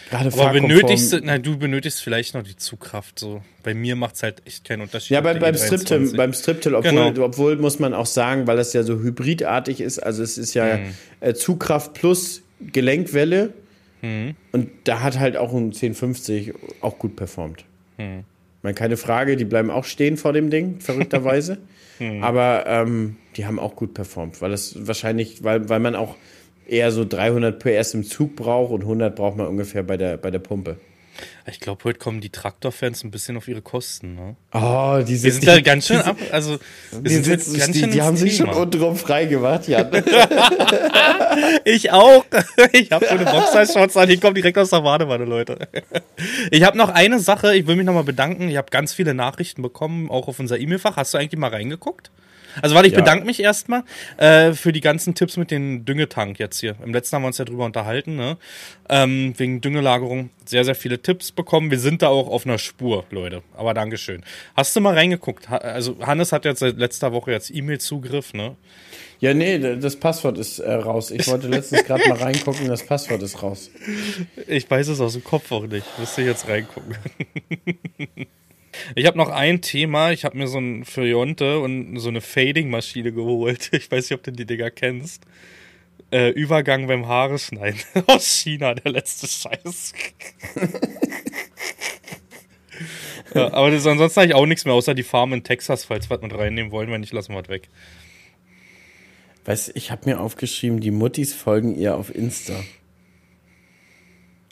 Gerade 0.09 0.31
Aber 0.33 0.51
benötigst 0.51 1.15
na, 1.23 1.37
du 1.37 1.57
benötigst 1.57 2.01
vielleicht 2.01 2.35
noch 2.35 2.43
die 2.43 2.55
Zugkraft. 2.55 3.19
So. 3.19 3.41
Bei 3.63 3.73
mir 3.73 3.95
macht 3.95 4.15
es 4.15 4.23
halt 4.23 4.41
echt 4.45 4.65
keinen 4.65 4.81
Unterschied. 4.81 5.11
Ja, 5.11 5.21
bei, 5.21 5.33
beim, 5.33 5.55
Striptil, 5.55 6.13
beim 6.15 6.33
Striptil, 6.33 6.75
obwohl, 6.75 6.91
genau. 6.91 7.25
obwohl 7.25 7.55
muss 7.57 7.79
man 7.79 7.93
auch 7.93 8.05
sagen, 8.05 8.45
weil 8.47 8.57
das 8.57 8.73
ja 8.73 8.83
so 8.83 8.99
hybridartig 8.99 9.81
ist, 9.81 9.99
also 9.99 10.21
es 10.21 10.37
ist 10.37 10.53
ja 10.53 10.79
äh, 11.21 11.33
Zugkraft 11.33 11.93
plus 11.93 12.43
Gelenkwelle 12.59 13.53
mhm. 14.01 14.35
und 14.51 14.69
da 14.83 15.01
hat 15.01 15.19
halt 15.19 15.37
auch 15.37 15.53
ein 15.53 15.65
1050 15.65 16.53
auch 16.81 16.99
gut 16.99 17.15
performt. 17.15 17.65
Mhm. 17.97 18.25
meine, 18.61 18.75
keine 18.75 18.97
Frage, 18.97 19.37
die 19.37 19.45
bleiben 19.45 19.71
auch 19.71 19.85
stehen 19.85 20.17
vor 20.17 20.33
dem 20.33 20.49
Ding, 20.49 20.79
verrückterweise. 20.79 21.57
Mhm. 21.97 22.23
Aber 22.25 22.65
ähm, 22.67 23.15
die 23.37 23.45
haben 23.45 23.57
auch 23.57 23.77
gut 23.77 23.93
performt, 23.93 24.41
weil 24.41 24.51
das 24.51 24.85
wahrscheinlich, 24.85 25.45
weil, 25.45 25.69
weil 25.69 25.79
man 25.79 25.95
auch 25.95 26.17
eher 26.68 26.91
so 26.91 27.05
300 27.05 27.59
PS 27.59 27.93
im 27.93 28.03
Zug 28.03 28.36
braucht 28.36 28.72
und 28.72 28.82
100 28.82 29.16
braucht 29.16 29.38
man 29.38 29.47
ungefähr 29.47 29.84
bei 29.84 29.97
der, 29.97 30.18
bei 30.18 30.32
der 30.32 30.39
Pumpe. 30.39 30.78
Ich 31.49 31.59
glaube, 31.59 31.84
heute 31.84 31.99
kommen 31.99 32.22
die 32.22 32.30
Traktorfans 32.30 33.03
ein 33.03 33.11
bisschen 33.11 33.38
auf 33.38 33.47
ihre 33.47 33.61
Kosten. 33.61 34.16
Ne? 34.16 34.36
Oh, 34.53 34.99
die 35.07 35.16
sind, 35.16 35.24
wir 35.24 35.32
sind 35.34 35.47
da 35.47 35.61
ganz 35.61 35.88
schön 35.88 36.01
ab. 36.01 36.18
Also, 36.32 36.57
die, 36.91 37.09
sind 37.09 37.24
sitzen, 37.24 37.57
ganz 37.57 37.78
schön 37.78 37.89
die, 37.89 37.95
die 37.95 38.01
haben 38.01 38.18
sich 38.18 38.36
schon 38.36 38.49
untenrum 38.49 38.95
frei 38.95 39.26
gemacht, 39.26 39.68
Jan. 39.68 39.91
ich 41.63 41.91
auch. 41.91 42.26
Ich 42.72 42.91
habe 42.91 43.05
so 43.05 43.11
eine 43.11 43.26
Boxershorts 43.26 43.95
an. 43.95 44.09
Ich 44.09 44.20
komme 44.20 44.34
direkt 44.34 44.57
aus 44.57 44.72
der 44.72 44.82
Badewanne, 44.82 45.26
Leute. 45.26 45.68
Ich 46.51 46.63
habe 46.63 46.78
noch 46.78 46.89
eine 46.89 47.20
Sache. 47.20 47.55
Ich 47.55 47.68
will 47.68 47.76
mich 47.76 47.86
nochmal 47.86 48.03
bedanken. 48.03 48.49
Ich 48.49 48.57
habe 48.57 48.70
ganz 48.72 48.93
viele 48.93 49.13
Nachrichten 49.13 49.61
bekommen, 49.61 50.09
auch 50.09 50.28
auf 50.28 50.39
unser 50.39 50.59
E-Mail-Fach. 50.59 50.97
Hast 50.97 51.13
du 51.13 51.18
eigentlich 51.18 51.39
mal 51.39 51.49
reingeguckt? 51.49 52.11
Also 52.61 52.75
warte, 52.75 52.87
ich 52.87 52.93
Ja. 52.93 52.99
bedanke 52.99 53.25
mich 53.25 53.39
erstmal 53.41 53.83
äh, 54.17 54.53
für 54.53 54.71
die 54.71 54.81
ganzen 54.81 55.15
Tipps 55.15 55.37
mit 55.37 55.51
dem 55.51 55.85
Düngetank 55.85 56.39
jetzt 56.39 56.59
hier. 56.59 56.75
Im 56.83 56.93
letzten 56.93 57.15
haben 57.15 57.23
wir 57.23 57.27
uns 57.27 57.37
ja 57.37 57.45
drüber 57.45 57.65
unterhalten, 57.65 58.15
ne? 58.15 58.37
Ähm, 58.89 59.33
wegen 59.37 59.61
Düngelagerung. 59.61 60.29
Sehr, 60.45 60.63
sehr 60.63 60.75
viele 60.75 61.01
Tipps 61.01 61.31
bekommen. 61.31 61.71
Wir 61.71 61.79
sind 61.79 62.01
da 62.01 62.07
auch 62.09 62.27
auf 62.27 62.45
einer 62.45 62.57
Spur, 62.57 63.05
Leute. 63.09 63.41
Aber 63.55 63.73
Dankeschön. 63.73 64.23
Hast 64.55 64.75
du 64.75 64.81
mal 64.81 64.93
reingeguckt? 64.93 65.49
Also 65.49 65.97
Hannes 66.05 66.31
hat 66.31 66.45
jetzt 66.45 66.59
seit 66.59 66.77
letzter 66.77 67.11
Woche 67.13 67.31
jetzt 67.31 67.49
E-Mail-Zugriff, 67.53 68.33
ne? 68.33 68.55
Ja, 69.21 69.33
nee, 69.33 69.57
das 69.77 69.95
Passwort 69.95 70.37
ist 70.37 70.59
äh, 70.59 70.71
raus. 70.73 71.09
Ich 71.09 71.25
wollte 71.27 71.47
letztens 71.47 71.85
gerade 71.85 72.07
mal 72.09 72.17
reingucken, 72.17 72.67
das 72.67 72.85
Passwort 72.85 73.23
ist 73.23 73.41
raus. 73.41 73.71
Ich 74.45 74.69
weiß 74.69 74.89
es 74.89 74.99
aus 74.99 75.13
dem 75.13 75.23
Kopf 75.23 75.51
auch 75.53 75.65
nicht. 75.65 75.85
Müsste 75.97 76.21
ich 76.21 76.27
jetzt 76.27 76.47
reingucken. 76.47 76.95
Ich 78.95 79.05
habe 79.05 79.17
noch 79.17 79.30
ein 79.30 79.61
Thema. 79.61 80.11
Ich 80.11 80.26
habe 80.26 80.38
mir 80.38 80.47
so 80.47 80.59
ein 80.59 80.86
Frionte 80.86 81.59
und 81.59 81.99
so 81.99 82.09
eine 82.09 82.21
Fading-Maschine 82.21 83.11
geholt. 83.11 83.69
Ich 83.73 83.91
weiß 83.91 84.09
nicht, 84.09 84.17
ob 84.17 84.23
du 84.23 84.32
die 84.32 84.45
Dinger 84.45 84.71
kennst. 84.71 85.23
Äh, 86.11 86.30
Übergang 86.30 86.88
beim 86.88 87.07
Haare 87.07 87.39
schneiden. 87.39 87.80
Aus 88.07 88.26
China, 88.26 88.73
der 88.73 88.91
letzte 88.91 89.28
Scheiß. 89.28 89.93
ja, 93.34 93.53
aber 93.53 93.71
das, 93.71 93.86
ansonsten 93.86 94.21
habe 94.21 94.28
ich 94.28 94.36
auch 94.36 94.45
nichts 94.45 94.65
mehr, 94.65 94.73
außer 94.73 94.93
die 94.93 95.03
Farm 95.03 95.34
in 95.34 95.43
Texas, 95.43 95.86
falls 95.86 96.09
wir 96.09 96.17
was 96.17 96.21
mit 96.21 96.34
reinnehmen 96.34 96.71
wollen. 96.71 96.91
Wenn 96.91 97.01
nicht, 97.01 97.13
lassen 97.13 97.34
wir 97.34 97.41
was 97.41 97.49
weg. 97.49 97.69
Weißt 99.45 99.71
ich 99.76 99.91
habe 99.91 100.09
mir 100.09 100.19
aufgeschrieben, 100.19 100.80
die 100.80 100.91
Muttis 100.91 101.34
folgen 101.34 101.76
ihr 101.76 101.95
auf 101.95 102.13
Insta. 102.13 102.63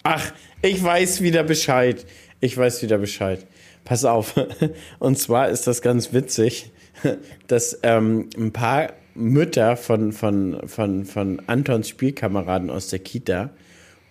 Ach, 0.04 0.34
ich 0.62 0.84
weiß 0.84 1.22
wieder 1.22 1.44
Bescheid. 1.44 2.06
Ich 2.42 2.58
weiß 2.58 2.84
wieder 2.84 2.98
Bescheid. 2.98 3.46
Pass 3.86 4.06
auf. 4.06 4.36
Und 5.00 5.18
zwar 5.18 5.50
ist 5.50 5.68
das 5.68 5.82
ganz 5.82 6.14
witzig, 6.14 6.72
dass 7.48 7.80
ähm, 7.84 8.30
ein 8.38 8.52
paar 8.52 8.94
Mütter 9.16 9.78
von, 9.78 10.12
von, 10.12 10.68
von, 10.68 11.06
von 11.06 11.42
Antons 11.48 11.90
Spielkameraden 11.90 12.70
aus 12.70 12.88
der 12.88 13.00
Kita 13.00 13.52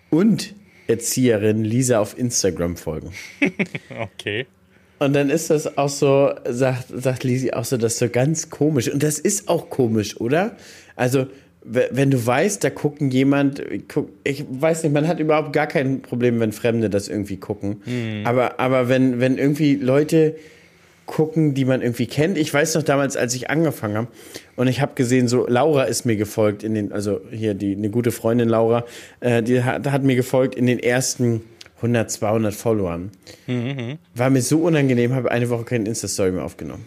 und 0.09 0.55
Erzieherin 0.87 1.63
Lisa 1.63 1.99
auf 1.99 2.17
Instagram 2.17 2.77
folgen. 2.77 3.13
Okay. 4.15 4.47
Und 4.99 5.13
dann 5.13 5.29
ist 5.29 5.49
das 5.49 5.77
auch 5.77 5.89
so, 5.89 6.33
sagt, 6.45 6.85
sagt 6.87 7.23
Lisi 7.25 7.51
auch 7.51 7.65
so, 7.65 7.75
das 7.75 7.93
ist 7.93 7.99
so 7.99 8.09
ganz 8.09 8.49
komisch. 8.49 8.89
Und 8.89 9.03
das 9.03 9.19
ist 9.19 9.49
auch 9.49 9.69
komisch, 9.69 10.19
oder? 10.19 10.55
Also, 10.95 11.27
wenn 11.65 12.11
du 12.11 12.25
weißt, 12.25 12.63
da 12.63 12.69
gucken 12.69 13.09
jemand, 13.09 13.63
ich 14.23 14.45
weiß 14.49 14.83
nicht, 14.83 14.91
man 14.91 15.07
hat 15.07 15.19
überhaupt 15.19 15.53
gar 15.53 15.67
kein 15.67 16.01
Problem, 16.01 16.39
wenn 16.39 16.51
Fremde 16.51 16.89
das 16.89 17.07
irgendwie 17.07 17.37
gucken. 17.37 17.81
Aber, 18.25 18.59
aber 18.59 18.89
wenn, 18.89 19.19
wenn 19.19 19.37
irgendwie 19.37 19.75
Leute 19.75 20.35
gucken, 21.05 21.53
die 21.53 21.65
man 21.65 21.81
irgendwie 21.81 22.07
kennt. 22.07 22.37
Ich 22.37 22.53
weiß 22.53 22.75
noch 22.75 22.83
damals, 22.83 23.17
als 23.17 23.33
ich 23.35 23.49
angefangen 23.49 23.97
habe 23.97 24.07
und 24.55 24.67
ich 24.67 24.81
habe 24.81 24.93
gesehen, 24.95 25.27
so 25.27 25.45
Laura 25.47 25.83
ist 25.83 26.05
mir 26.05 26.15
gefolgt 26.15 26.63
in 26.63 26.73
den, 26.75 26.91
also 26.91 27.21
hier 27.29 27.53
die 27.53 27.75
eine 27.75 27.89
gute 27.89 28.11
Freundin 28.11 28.49
Laura, 28.49 28.85
äh, 29.19 29.43
die 29.43 29.63
hat, 29.63 29.89
hat 29.89 30.03
mir 30.03 30.15
gefolgt 30.15 30.55
in 30.55 30.65
den 30.65 30.79
ersten 30.79 31.41
100, 31.77 32.09
200 32.09 32.53
Followern. 32.53 33.11
War 34.15 34.29
mir 34.29 34.41
so 34.41 34.59
unangenehm, 34.59 35.13
habe 35.13 35.31
eine 35.31 35.49
Woche 35.49 35.65
keine 35.65 35.89
Insta-Story 35.89 36.31
mehr 36.31 36.45
aufgenommen. 36.45 36.85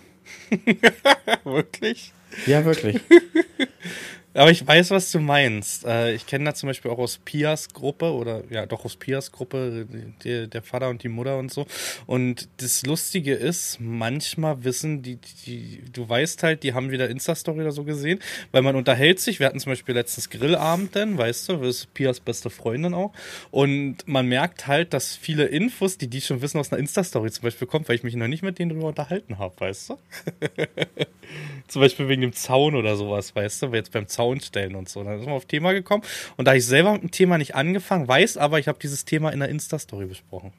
Wirklich? 1.44 2.12
Ja, 2.46 2.64
wirklich. 2.64 3.00
Aber 4.36 4.50
ich 4.50 4.66
weiß, 4.66 4.90
was 4.90 5.10
du 5.12 5.18
meinst. 5.18 5.86
Äh, 5.86 6.12
ich 6.12 6.26
kenne 6.26 6.44
da 6.44 6.54
zum 6.54 6.68
Beispiel 6.68 6.90
auch 6.90 6.98
aus 6.98 7.18
Pias 7.24 7.70
Gruppe 7.72 8.12
oder 8.12 8.42
ja, 8.50 8.66
doch 8.66 8.84
aus 8.84 8.96
Pias 8.96 9.32
Gruppe, 9.32 9.86
die, 10.22 10.46
der 10.48 10.62
Vater 10.62 10.90
und 10.90 11.02
die 11.02 11.08
Mutter 11.08 11.38
und 11.38 11.50
so. 11.50 11.66
Und 12.06 12.48
das 12.58 12.84
Lustige 12.84 13.34
ist, 13.34 13.78
manchmal 13.80 14.62
wissen 14.62 15.00
die, 15.02 15.18
die, 15.46 15.82
du 15.90 16.06
weißt 16.06 16.42
halt, 16.42 16.62
die 16.64 16.74
haben 16.74 16.90
wieder 16.90 17.08
Insta-Story 17.08 17.62
oder 17.62 17.72
so 17.72 17.84
gesehen, 17.84 18.20
weil 18.52 18.60
man 18.60 18.76
unterhält 18.76 19.20
sich. 19.20 19.40
Wir 19.40 19.46
hatten 19.46 19.58
zum 19.58 19.72
Beispiel 19.72 19.94
letztens 19.94 20.28
Grillabend 20.28 20.94
denn, 20.94 21.16
weißt 21.16 21.48
du, 21.48 21.56
das 21.56 21.68
ist 21.68 21.94
Pias 21.94 22.20
beste 22.20 22.50
Freundin 22.50 22.92
auch. 22.92 23.12
Und 23.50 24.06
man 24.06 24.26
merkt 24.26 24.66
halt, 24.66 24.92
dass 24.92 25.16
viele 25.16 25.46
Infos, 25.46 25.96
die 25.96 26.08
die 26.08 26.20
schon 26.20 26.42
wissen, 26.42 26.58
aus 26.58 26.70
einer 26.70 26.80
Insta-Story 26.80 27.30
zum 27.30 27.42
Beispiel 27.42 27.66
kommt, 27.66 27.88
weil 27.88 27.96
ich 27.96 28.02
mich 28.02 28.16
noch 28.16 28.28
nicht 28.28 28.42
mit 28.42 28.58
denen 28.58 28.72
drüber 28.72 28.88
unterhalten 28.88 29.38
habe, 29.38 29.58
weißt 29.58 29.90
du? 29.90 29.98
Zum 31.66 31.82
Beispiel 31.82 32.08
wegen 32.08 32.22
dem 32.22 32.32
Zaun 32.32 32.76
oder 32.76 32.96
sowas, 32.96 33.34
weißt 33.34 33.62
du, 33.62 33.66
jetzt 33.68 33.90
beim 33.90 34.06
Zaun 34.06 34.25
stellen 34.40 34.74
und 34.74 34.88
so. 34.88 35.02
Dann 35.04 35.18
sind 35.18 35.28
wir 35.28 35.34
auf 35.34 35.46
Thema 35.46 35.72
gekommen. 35.72 36.02
Und 36.36 36.46
da 36.46 36.54
ich 36.54 36.66
selber 36.66 36.92
mit 36.92 37.02
dem 37.02 37.10
Thema 37.10 37.38
nicht 37.38 37.54
angefangen, 37.54 38.08
weiß 38.08 38.36
aber, 38.36 38.58
ich 38.58 38.68
habe 38.68 38.78
dieses 38.80 39.04
Thema 39.04 39.30
in 39.30 39.40
der 39.40 39.48
Insta-Story 39.48 40.06
besprochen. 40.06 40.52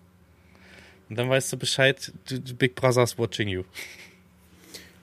Und 1.09 1.17
dann 1.17 1.29
weißt 1.29 1.51
du 1.53 1.57
Bescheid, 1.57 2.11
Big 2.57 2.75
Brother's 2.75 3.17
watching 3.17 3.47
you. 3.47 3.63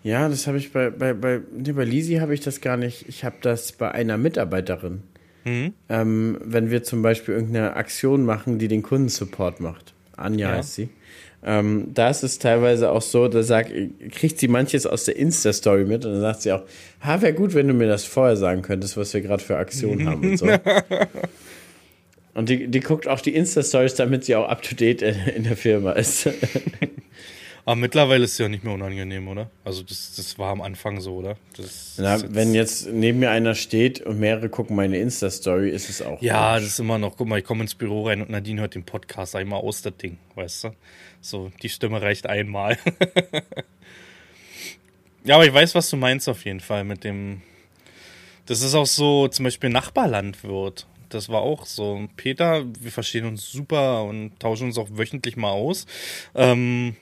Ja, 0.03 0.29
das 0.29 0.47
habe 0.47 0.59
ich 0.59 0.71
bei, 0.73 0.91
bei, 0.91 1.15
bei, 1.15 1.41
nee, 1.57 1.73
bei 1.73 1.85
Lisi 1.85 2.17
habe 2.17 2.35
ich 2.35 2.41
das 2.41 2.61
gar 2.61 2.77
nicht. 2.77 3.09
Ich 3.09 3.25
habe 3.25 3.37
das 3.41 3.73
bei 3.73 3.91
einer 3.91 4.19
Mitarbeiterin. 4.19 5.03
Ähm, 5.89 6.39
wenn 6.43 6.71
wir 6.71 6.83
zum 6.85 7.03
Beispiel 7.03 7.35
irgendeine 7.35 7.77
Aktion 7.77 8.25
machen, 8.25 8.59
die 8.59 8.69
den 8.69 8.83
Kundensupport 8.83 9.61
macht. 9.61 9.93
Anja 10.17 10.51
Ja. 10.51 10.57
heißt 10.57 10.75
sie. 10.75 10.89
Ähm, 11.45 11.89
da 11.93 12.09
ist 12.09 12.23
es 12.23 12.39
teilweise 12.39 12.91
auch 12.91 13.03
so, 13.03 13.29
da 13.29 13.43
sagt, 13.43 13.71
kriegt 14.13 14.39
sie 14.39 14.49
manches 14.49 14.87
aus 14.87 15.05
der 15.05 15.17
Insta-Story 15.17 15.85
mit 15.85 16.05
und 16.05 16.13
dann 16.13 16.21
sagt 16.21 16.43
sie 16.43 16.53
auch, 16.53 16.63
ha, 17.03 17.21
wäre 17.21 17.35
gut, 17.35 17.55
wenn 17.55 17.69
du 17.69 17.75
mir 17.75 17.87
das 17.87 18.05
vorher 18.05 18.37
sagen 18.37 18.63
könntest, 18.63 18.97
was 18.97 19.13
wir 19.13 19.21
gerade 19.21 19.43
für 19.43 19.57
Aktionen 19.57 20.09
haben 20.09 20.31
und 20.31 20.37
so. 20.39 20.49
Und 22.35 22.49
die, 22.49 22.67
die 22.67 22.81
guckt 22.81 23.07
auch 23.07 23.21
die 23.21 23.33
Insta-Stories, 23.33 23.95
damit 23.95 24.25
sie 24.25 24.35
auch 24.35 24.49
up-to-date 24.49 25.03
in, 25.03 25.15
in 25.37 25.45
der 25.45 25.57
Firma 25.57 25.93
ist. 25.93 26.29
Aber 27.67 27.77
mittlerweile 27.77 28.25
ist 28.25 28.33
es 28.33 28.39
ja 28.39 28.49
nicht 28.49 28.63
mehr 28.63 28.75
unangenehm, 28.75 29.27
oder? 29.27 29.51
Also 29.65 29.83
das, 29.83 30.15
das 30.17 30.39
war 30.39 30.51
am 30.51 30.61
Anfang 30.61 31.01
so, 31.01 31.15
oder? 31.17 31.37
Das 31.57 31.95
Na, 31.97 32.17
jetzt- 32.17 32.35
wenn 32.35 32.53
jetzt 32.55 32.87
neben 32.89 33.21
mir 33.21 33.31
einer 33.31 33.55
steht 33.55 34.03
und 34.03 34.21
mehrere 34.21 34.51
gucken 34.51 34.77
meine 34.77 34.99
Insta-Story, 34.99 35.71
ist 35.71 35.89
es 35.89 36.03
auch. 36.03 36.21
Ja, 36.21 36.49
komisch. 36.51 36.65
das 36.65 36.73
ist 36.75 36.81
immer 36.81 36.99
noch, 36.99 37.17
guck 37.17 37.27
mal, 37.27 37.39
ich 37.39 37.45
komme 37.45 37.63
ins 37.63 37.75
Büro 37.75 38.07
rein 38.07 38.21
und 38.21 38.29
Nadine 38.29 38.61
hört 38.61 38.75
den 38.75 38.85
Podcast 38.85 39.35
einmal 39.35 39.61
aus, 39.61 39.81
das 39.81 39.97
Ding, 39.97 40.19
weißt 40.35 40.65
du? 40.65 40.71
So, 41.23 41.51
die 41.63 41.71
Stimme 41.71 42.03
reicht 42.03 42.27
einmal. 42.27 42.77
ja, 45.25 45.37
aber 45.37 45.47
ich 45.47 45.55
weiß, 45.55 45.75
was 45.75 45.89
du 45.91 45.97
meinst 45.97 46.29
auf 46.29 46.45
jeden 46.45 46.61
Fall 46.61 46.85
mit 46.85 47.05
dem. 47.05 47.43
Das 48.47 48.61
ist 48.61 48.75
auch 48.75 48.87
so, 48.87 49.29
zum 49.29 49.45
Beispiel 49.45 49.71
Nachbarlandwirt. 49.71 50.87
Das 51.09 51.29
war 51.31 51.41
auch 51.41 51.65
so. 51.65 52.09
Peter, 52.17 52.65
wir 52.81 52.93
verstehen 52.93 53.25
uns 53.25 53.51
super 53.51 54.05
und 54.05 54.39
tauschen 54.39 54.67
uns 54.67 54.77
auch 54.77 54.89
wöchentlich 54.93 55.37
mal 55.37 55.51
aus. 55.53 55.87
Ähm, 56.35 56.97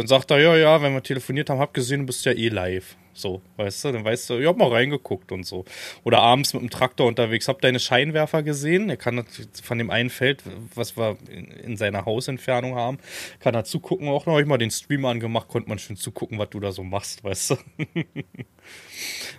dann 0.00 0.06
sagt 0.06 0.30
er, 0.30 0.38
ja, 0.38 0.56
ja, 0.56 0.80
wenn 0.80 0.94
wir 0.94 1.02
telefoniert 1.02 1.50
haben, 1.50 1.60
hab 1.60 1.74
gesehen, 1.74 2.00
du 2.00 2.06
bist 2.06 2.24
ja 2.24 2.32
eh 2.32 2.48
live. 2.48 2.96
So, 3.12 3.42
weißt 3.58 3.84
du, 3.84 3.92
dann 3.92 4.02
weißt 4.02 4.30
du, 4.30 4.38
ich 4.38 4.46
hab 4.46 4.56
mal 4.56 4.70
reingeguckt 4.70 5.30
und 5.30 5.44
so. 5.44 5.66
Oder 6.04 6.20
abends 6.20 6.54
mit 6.54 6.62
dem 6.62 6.70
Traktor 6.70 7.06
unterwegs, 7.06 7.48
hab 7.48 7.60
deine 7.60 7.78
Scheinwerfer 7.78 8.42
gesehen. 8.42 8.88
Er 8.88 8.96
kann 8.96 9.22
von 9.62 9.76
dem 9.76 9.90
einen 9.90 10.08
Feld, 10.08 10.42
was 10.74 10.96
wir 10.96 11.18
in, 11.28 11.44
in 11.50 11.76
seiner 11.76 12.06
Hausentfernung 12.06 12.76
haben, 12.76 12.96
kann 13.40 13.54
er 13.54 13.64
zugucken. 13.64 14.08
Auch 14.08 14.24
noch 14.24 14.34
hab 14.34 14.40
ich 14.40 14.46
mal 14.46 14.56
den 14.56 14.70
Stream 14.70 15.04
angemacht, 15.04 15.48
konnte 15.48 15.68
man 15.68 15.78
schön 15.78 15.96
zugucken, 15.96 16.38
was 16.38 16.48
du 16.48 16.60
da 16.60 16.72
so 16.72 16.82
machst, 16.82 17.22
weißt 17.22 17.50
du. 17.50 17.56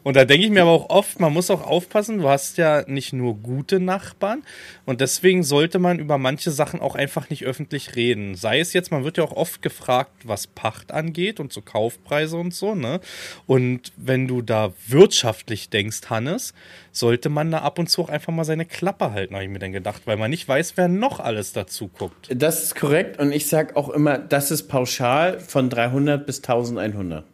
Und 0.04 0.16
da 0.16 0.26
denke 0.26 0.46
ich 0.46 0.52
mir 0.52 0.64
aber 0.64 0.72
auch 0.72 0.90
oft, 0.90 1.20
man 1.20 1.32
muss 1.34 1.52
auch 1.52 1.66
aufpassen, 1.66 2.20
du 2.20 2.28
hast 2.28 2.58
ja 2.58 2.84
nicht 2.88 3.14
nur 3.14 3.36
gute 3.36 3.80
Nachbarn 3.80 4.44
und 4.86 5.00
deswegen 5.00 5.44
sollte 5.44 5.78
man 5.80 6.00
über 6.00 6.18
manche 6.18 6.52
Sachen 6.52 6.80
auch 6.82 6.96
einfach 6.96 7.30
nicht 7.30 7.46
öffentlich 7.46 7.96
reden. 7.96 8.36
Sei 8.36 8.60
es 8.60 8.74
jetzt, 8.74 8.92
man 8.92 9.04
wird 9.04 9.18
ja 9.18 9.24
auch 9.24 9.36
oft 9.36 9.62
gefragt, 9.62 10.12
was 10.24 10.48
Pacht 10.48 10.92
angeht 10.92 11.40
und 11.40 11.54
so 11.54 11.62
Kaufpreise 11.62 12.38
und 12.38 12.54
so, 12.54 12.74
ne? 12.74 13.00
Und 13.46 13.92
wenn 13.96 14.28
du 14.28 14.42
da 14.42 14.74
wirtschaftlich 14.88 15.70
denkst, 15.70 16.10
Hannes, 16.10 16.54
sollte 16.92 17.30
man 17.30 17.52
da 17.52 17.60
ab 17.60 17.78
und 17.78 17.90
zu 17.90 18.02
auch 18.02 18.10
einfach 18.10 18.34
mal 18.34 18.44
seine 18.44 18.66
Klappe 18.66 19.12
halten, 19.12 19.36
habe 19.36 19.44
ich 19.44 19.50
mir 19.50 19.60
dann 19.60 19.72
gedacht, 19.72 20.04
weil 20.06 20.18
man 20.18 20.32
nicht 20.32 20.48
weiß, 20.48 20.74
wer 20.78 20.88
noch 20.88 21.20
alles 21.20 21.54
dazu 21.54 21.88
guckt. 21.88 22.30
Das 22.34 22.64
ist 22.64 22.76
korrekt 22.76 23.20
und 23.20 23.32
ich 23.32 23.48
sage 23.48 23.76
auch 23.76 23.90
immer, 23.90 24.18
das 24.18 24.52
ist 24.52 24.64
pauschal 24.64 25.40
von 25.40 25.70
300 25.70 26.26
bis 26.26 26.40
1100. 26.40 27.26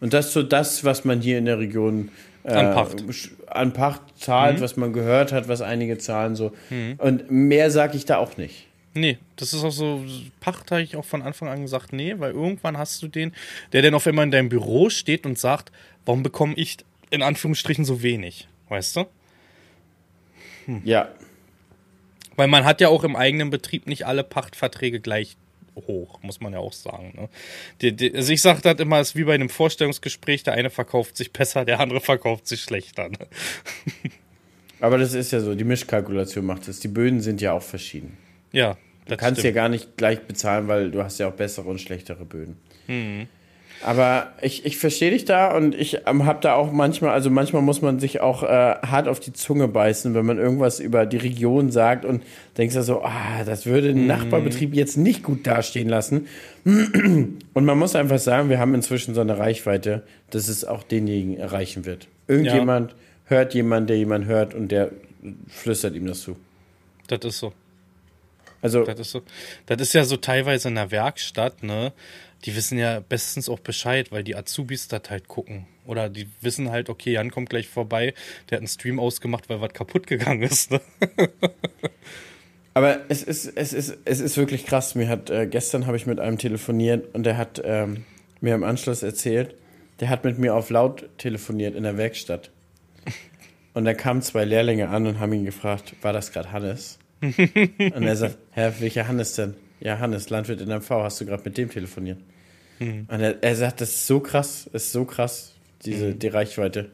Und 0.00 0.12
das 0.12 0.26
ist 0.26 0.32
so 0.34 0.42
das, 0.42 0.84
was 0.84 1.04
man 1.04 1.20
hier 1.20 1.38
in 1.38 1.46
der 1.46 1.58
Region 1.58 2.10
äh, 2.44 2.52
An 2.52 2.74
Pacht. 2.74 3.00
sch- 3.04 3.30
an 3.46 3.72
Pacht 3.72 4.02
zahlt, 4.18 4.60
was 4.60 4.76
man 4.76 4.92
gehört 4.92 5.32
hat, 5.32 5.48
was 5.48 5.62
einige 5.62 5.98
zahlen 5.98 6.36
so. 6.36 6.52
Und 6.98 7.30
mehr 7.30 7.70
sage 7.70 7.96
ich 7.96 8.04
da 8.04 8.18
auch 8.18 8.36
nicht. 8.36 8.66
Nee, 8.94 9.18
das 9.36 9.52
ist 9.52 9.62
auch 9.64 9.70
so, 9.70 10.02
Pacht 10.40 10.70
habe 10.70 10.80
ich 10.82 10.96
auch 10.96 11.04
von 11.04 11.20
Anfang 11.22 11.48
an 11.48 11.60
gesagt, 11.62 11.92
nee, 11.92 12.14
weil 12.18 12.32
irgendwann 12.32 12.78
hast 12.78 13.02
du 13.02 13.08
den, 13.08 13.32
der 13.72 13.82
dann 13.82 13.94
auf 13.94 14.06
einmal 14.06 14.24
in 14.24 14.30
deinem 14.30 14.48
Büro 14.48 14.88
steht 14.90 15.26
und 15.26 15.38
sagt, 15.38 15.70
warum 16.06 16.22
bekomme 16.22 16.54
ich 16.56 16.78
in 17.10 17.22
Anführungsstrichen 17.22 17.84
so 17.84 18.02
wenig, 18.02 18.48
weißt 18.70 18.96
du? 18.96 19.04
Ja. 20.84 21.08
Weil 22.36 22.48
man 22.48 22.64
hat 22.64 22.80
ja 22.80 22.88
auch 22.88 23.04
im 23.04 23.16
eigenen 23.16 23.50
Betrieb 23.50 23.86
nicht 23.86 24.06
alle 24.06 24.24
Pachtverträge 24.24 25.00
gleich 25.00 25.36
hoch, 25.76 26.20
muss 26.22 26.40
man 26.40 26.52
ja 26.52 26.58
auch 26.58 26.72
sagen. 26.72 27.12
Ne? 27.16 27.28
Die, 27.82 27.92
die, 27.94 28.14
also 28.14 28.32
ich 28.32 28.42
sage 28.42 28.60
das 28.62 28.78
immer, 28.80 29.00
es 29.00 29.10
ist 29.10 29.16
wie 29.16 29.24
bei 29.24 29.34
einem 29.34 29.48
Vorstellungsgespräch, 29.48 30.42
der 30.42 30.54
eine 30.54 30.70
verkauft 30.70 31.16
sich 31.16 31.32
besser, 31.32 31.64
der 31.64 31.80
andere 31.80 32.00
verkauft 32.00 32.46
sich 32.46 32.60
schlechter. 32.62 33.08
Ne? 33.08 33.18
Aber 34.80 34.98
das 34.98 35.14
ist 35.14 35.32
ja 35.32 35.40
so, 35.40 35.54
die 35.54 35.64
Mischkalkulation 35.64 36.44
macht 36.44 36.68
es. 36.68 36.80
Die 36.80 36.88
Böden 36.88 37.20
sind 37.20 37.40
ja 37.40 37.52
auch 37.52 37.62
verschieden. 37.62 38.16
Ja, 38.52 38.76
Du 39.08 39.16
kannst 39.16 39.38
ja 39.38 39.42
stimmt. 39.42 39.54
gar 39.54 39.68
nicht 39.68 39.96
gleich 39.96 40.20
bezahlen, 40.22 40.66
weil 40.66 40.90
du 40.90 41.02
hast 41.02 41.18
ja 41.18 41.28
auch 41.28 41.32
bessere 41.32 41.68
und 41.68 41.80
schlechtere 41.80 42.24
Böden. 42.24 42.56
Aber 43.82 44.32
ich, 44.40 44.64
ich 44.64 44.78
verstehe 44.78 45.10
dich 45.10 45.24
da 45.24 45.54
und 45.54 45.74
ich 45.74 45.98
ähm, 46.06 46.24
habe 46.24 46.40
da 46.40 46.54
auch 46.54 46.72
manchmal, 46.72 47.10
also 47.10 47.30
manchmal 47.30 47.62
muss 47.62 47.82
man 47.82 48.00
sich 48.00 48.20
auch 48.20 48.42
äh, 48.42 48.46
hart 48.46 49.06
auf 49.06 49.20
die 49.20 49.32
Zunge 49.32 49.68
beißen, 49.68 50.14
wenn 50.14 50.26
man 50.26 50.38
irgendwas 50.38 50.80
über 50.80 51.06
die 51.06 51.18
Region 51.18 51.70
sagt 51.70 52.04
und 52.04 52.22
denkst 52.56 52.74
da 52.74 52.82
so, 52.82 53.02
ah, 53.02 53.44
das 53.44 53.66
würde 53.66 53.90
einen 53.90 54.06
Nachbarbetrieb 54.06 54.74
jetzt 54.74 54.96
nicht 54.96 55.22
gut 55.22 55.46
dastehen 55.46 55.88
lassen. 55.88 56.26
Und 56.64 57.64
man 57.64 57.78
muss 57.78 57.94
einfach 57.94 58.18
sagen, 58.18 58.48
wir 58.48 58.58
haben 58.58 58.74
inzwischen 58.74 59.14
so 59.14 59.20
eine 59.20 59.38
Reichweite, 59.38 60.02
dass 60.30 60.48
es 60.48 60.64
auch 60.64 60.82
denjenigen 60.82 61.36
erreichen 61.36 61.84
wird. 61.84 62.08
Irgendjemand 62.26 62.96
hört 63.26 63.54
jemand, 63.54 63.88
der 63.88 63.98
jemand 63.98 64.26
hört 64.26 64.54
und 64.54 64.72
der 64.72 64.90
flüstert 65.48 65.94
ihm 65.94 66.06
das 66.06 66.22
zu. 66.22 66.36
Das 67.06 67.20
ist 67.24 67.38
so. 67.38 67.52
Also, 68.62 68.84
Das 68.84 68.98
ist 68.98 69.10
so. 69.12 69.22
Das 69.66 69.80
ist 69.80 69.92
ja 69.92 70.04
so 70.04 70.16
teilweise 70.16 70.68
in 70.68 70.74
der 70.74 70.90
Werkstatt, 70.90 71.62
ne? 71.62 71.92
Die 72.46 72.54
wissen 72.56 72.78
ja 72.78 73.00
bestens 73.00 73.48
auch 73.48 73.58
Bescheid, 73.58 74.12
weil 74.12 74.22
die 74.22 74.36
Azubis 74.36 74.88
das 74.88 75.02
halt 75.10 75.26
gucken. 75.26 75.66
Oder 75.84 76.08
die 76.08 76.28
wissen 76.40 76.70
halt, 76.70 76.88
okay, 76.88 77.12
Jan 77.12 77.30
kommt 77.30 77.50
gleich 77.50 77.68
vorbei, 77.68 78.14
der 78.48 78.56
hat 78.56 78.60
einen 78.60 78.68
Stream 78.68 79.00
ausgemacht, 79.00 79.48
weil 79.48 79.60
was 79.60 79.72
kaputt 79.72 80.06
gegangen 80.06 80.42
ist. 80.42 80.70
Ne? 80.70 80.80
Aber 82.74 83.00
es 83.08 83.22
ist, 83.22 83.46
es 83.56 83.72
ist, 83.72 83.98
es 84.04 84.20
ist 84.20 84.36
wirklich 84.36 84.66
krass. 84.66 84.94
Mir 84.94 85.08
hat, 85.08 85.30
äh, 85.30 85.46
gestern 85.46 85.86
habe 85.86 85.96
ich 85.96 86.06
mit 86.06 86.20
einem 86.20 86.38
telefoniert 86.38 87.14
und 87.14 87.24
der 87.24 87.36
hat 87.36 87.60
ähm, 87.64 88.04
mir 88.40 88.54
im 88.54 88.62
Anschluss 88.64 89.02
erzählt, 89.02 89.54
der 90.00 90.08
hat 90.08 90.24
mit 90.24 90.38
mir 90.38 90.54
auf 90.54 90.70
laut 90.70 91.08
telefoniert 91.18 91.74
in 91.74 91.82
der 91.82 91.96
Werkstatt. 91.96 92.50
Und 93.74 93.84
da 93.84 93.94
kamen 93.94 94.22
zwei 94.22 94.44
Lehrlinge 94.44 94.88
an 94.88 95.06
und 95.06 95.20
haben 95.20 95.32
ihn 95.32 95.44
gefragt, 95.44 95.94
war 96.02 96.12
das 96.12 96.32
gerade 96.32 96.52
Hannes? 96.52 96.98
und 97.20 98.02
er 98.02 98.16
sagt, 98.16 98.38
Herr, 98.52 98.80
welcher 98.80 99.08
Hannes 99.08 99.34
denn? 99.34 99.54
Ja, 99.80 99.98
Hannes, 99.98 100.30
Landwirt 100.30 100.60
in 100.60 100.68
MV, 100.68 100.90
hast 100.90 101.20
du 101.20 101.26
gerade 101.26 101.42
mit 101.44 101.58
dem 101.58 101.70
telefoniert? 101.70 102.18
Und 102.78 103.08
er, 103.20 103.42
er 103.42 103.56
sagt, 103.56 103.80
das 103.80 103.90
ist 103.90 104.06
so 104.06 104.20
krass, 104.20 104.68
ist 104.72 104.92
so 104.92 105.04
krass, 105.04 105.54
diese, 105.84 106.14
die 106.14 106.28
Reichweite. 106.28 106.90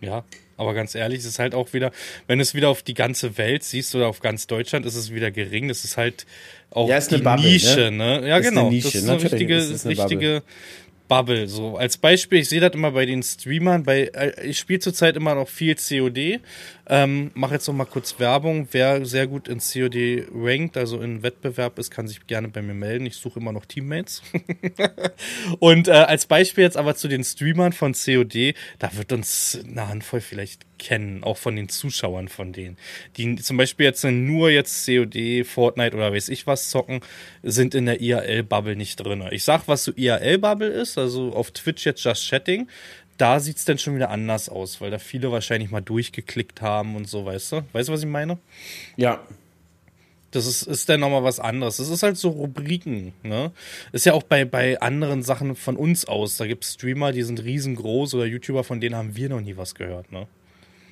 Ja, 0.00 0.24
aber 0.56 0.74
ganz 0.74 0.94
ehrlich, 0.94 1.20
es 1.20 1.26
ist 1.26 1.38
halt 1.38 1.54
auch 1.54 1.72
wieder, 1.72 1.92
wenn 2.26 2.38
du 2.38 2.42
es 2.42 2.54
wieder 2.54 2.68
auf 2.68 2.82
die 2.82 2.94
ganze 2.94 3.38
Welt 3.38 3.62
siehst 3.62 3.94
oder 3.94 4.08
auf 4.08 4.20
ganz 4.20 4.46
Deutschland, 4.46 4.86
ist 4.86 4.94
es 4.94 5.12
wieder 5.12 5.30
gering. 5.30 5.68
Das 5.68 5.84
ist 5.84 5.96
halt 5.96 6.26
auch 6.70 6.88
Ja, 6.88 6.96
ist 6.96 7.12
eine 7.12 7.22
Bubble, 7.22 7.44
Nische, 7.50 7.90
ne? 7.90 8.20
ne? 8.20 8.28
Ja, 8.28 8.38
Ist 8.38 8.48
genau. 8.48 8.70
Nische, 8.70 8.84
das 8.88 8.94
ist 8.94 9.02
eine 9.04 9.12
natürlich 9.12 9.32
richtige, 9.32 9.56
ist 9.56 9.86
eine 9.86 9.98
richtige 9.98 10.42
Bubble. 11.08 11.48
So 11.48 11.76
als 11.76 11.98
Beispiel, 11.98 12.38
ich 12.38 12.48
sehe 12.48 12.60
das 12.60 12.72
immer 12.72 12.92
bei 12.92 13.06
den 13.06 13.22
Streamern. 13.22 13.82
Bei 13.82 14.10
äh, 14.14 14.46
ich 14.46 14.58
spiele 14.58 14.80
zurzeit 14.80 15.16
immer 15.16 15.34
noch 15.34 15.48
viel 15.48 15.74
COD. 15.74 16.40
Ähm, 16.92 17.30
Mache 17.32 17.54
jetzt 17.54 17.66
noch 17.66 17.74
mal 17.74 17.86
kurz 17.86 18.18
Werbung. 18.18 18.68
Wer 18.70 19.06
sehr 19.06 19.26
gut 19.26 19.48
in 19.48 19.60
COD 19.60 20.26
rankt, 20.30 20.76
also 20.76 21.00
in 21.00 21.22
Wettbewerb 21.22 21.78
ist, 21.78 21.90
kann 21.90 22.06
sich 22.06 22.26
gerne 22.26 22.48
bei 22.48 22.60
mir 22.60 22.74
melden. 22.74 23.06
Ich 23.06 23.16
suche 23.16 23.40
immer 23.40 23.50
noch 23.50 23.64
Teammates. 23.64 24.20
Und 25.58 25.88
äh, 25.88 25.92
als 25.92 26.26
Beispiel 26.26 26.64
jetzt 26.64 26.76
aber 26.76 26.94
zu 26.94 27.08
den 27.08 27.24
Streamern 27.24 27.72
von 27.72 27.94
COD, 27.94 28.54
da 28.78 28.94
wird 28.94 29.10
uns 29.10 29.58
eine 29.66 29.88
Handvoll 29.88 30.20
vielleicht 30.20 30.66
kennen, 30.82 31.24
auch 31.24 31.38
von 31.38 31.56
den 31.56 31.70
Zuschauern 31.70 32.28
von 32.28 32.52
denen. 32.52 32.76
Die 33.16 33.36
zum 33.36 33.56
Beispiel 33.56 33.86
jetzt 33.86 34.04
nur 34.04 34.50
jetzt 34.50 34.84
COD, 34.84 35.46
Fortnite 35.46 35.96
oder 35.96 36.12
weiß 36.12 36.28
ich 36.28 36.46
was 36.46 36.68
zocken, 36.68 37.00
sind 37.42 37.74
in 37.74 37.86
der 37.86 38.02
IRL-Bubble 38.02 38.76
nicht 38.76 38.96
drin. 38.96 39.24
Ich 39.30 39.44
sag, 39.44 39.66
was 39.66 39.84
so 39.84 39.92
IRL-Bubble 39.92 40.68
ist, 40.68 40.98
also 40.98 41.32
auf 41.32 41.52
Twitch 41.52 41.86
jetzt 41.86 42.04
Just 42.04 42.28
Chatting, 42.28 42.68
da 43.22 43.40
sieht's 43.40 43.64
dann 43.64 43.78
schon 43.78 43.94
wieder 43.94 44.10
anders 44.10 44.48
aus, 44.48 44.80
weil 44.80 44.90
da 44.90 44.98
viele 44.98 45.30
wahrscheinlich 45.32 45.70
mal 45.70 45.80
durchgeklickt 45.80 46.60
haben 46.60 46.96
und 46.96 47.08
so, 47.08 47.24
weißt 47.24 47.52
du? 47.52 47.62
Weißt 47.72 47.88
du, 47.88 47.92
was 47.92 48.00
ich 48.00 48.08
meine? 48.08 48.38
Ja, 48.96 49.20
Das 50.32 50.46
ist, 50.46 50.62
ist 50.62 50.88
dann 50.88 51.00
nochmal 51.00 51.22
was 51.24 51.40
anderes. 51.40 51.76
Das 51.76 51.88
ist 51.90 52.02
halt 52.02 52.16
so 52.16 52.30
Rubriken, 52.30 53.12
ne? 53.22 53.52
Ist 53.92 54.06
ja 54.06 54.14
auch 54.14 54.22
bei, 54.22 54.44
bei 54.46 54.80
anderen 54.80 55.22
Sachen 55.22 55.56
von 55.56 55.76
uns 55.76 56.04
aus. 56.06 56.36
Da 56.38 56.46
gibt's 56.46 56.72
Streamer, 56.74 57.12
die 57.12 57.22
sind 57.22 57.42
riesengroß 57.44 58.14
oder 58.14 58.24
YouTuber, 58.24 58.64
von 58.64 58.80
denen 58.80 58.96
haben 58.96 59.14
wir 59.14 59.28
noch 59.28 59.40
nie 59.42 59.56
was 59.58 59.74
gehört, 59.74 60.10
ne? 60.10 60.26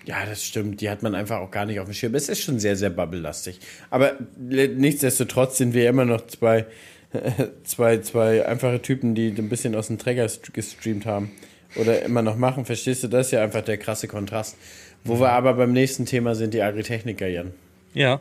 Ja, 0.07 0.24
das 0.26 0.45
stimmt. 0.45 0.81
Die 0.81 0.89
hat 0.91 1.03
man 1.03 1.14
einfach 1.14 1.39
auch 1.41 1.51
gar 1.51 1.66
nicht 1.66 1.78
auf 1.81 1.87
dem 1.87 1.95
Schirm. 1.95 2.14
Es 2.14 2.28
ist 2.28 2.43
schon 2.43 2.59
sehr, 2.59 2.76
sehr 2.76 2.91
bubblelastig. 2.91 3.61
Aber 3.91 4.14
nichtsdestotrotz 4.39 5.59
sind 5.59 5.74
wir 5.74 5.89
immer 5.89 6.05
noch 6.05 6.26
zwei, 6.26 6.66
zwei, 7.64 7.99
zwei 7.99 8.47
einfache 8.47 8.81
Typen, 8.83 9.14
die 9.14 9.28
ein 9.28 9.49
bisschen 9.49 9.74
aus 9.74 9.89
dem 9.89 9.99
Träger 9.99 10.26
st- 10.26 10.53
gestreamt 10.53 11.07
haben. 11.07 11.31
Oder 11.77 12.03
immer 12.03 12.23
noch 12.23 12.37
machen. 12.37 12.64
Verstehst 12.64 13.03
du? 13.05 13.09
Das 13.09 13.27
ist 13.27 13.33
ja 13.33 13.43
einfach 13.43 13.62
der 13.62 13.79
krasse 13.79 14.09
Kontrast. 14.09 14.57
Wo 15.05 15.18
wir 15.21 15.31
aber 15.31 15.55
beim 15.55 15.73
nächsten 15.73 16.05
Thema 16.07 16.35
sind, 16.35 16.53
die 16.53 16.62
Agritechniker, 16.62 17.27
Jan. 17.27 17.53
Ja. 17.95 18.21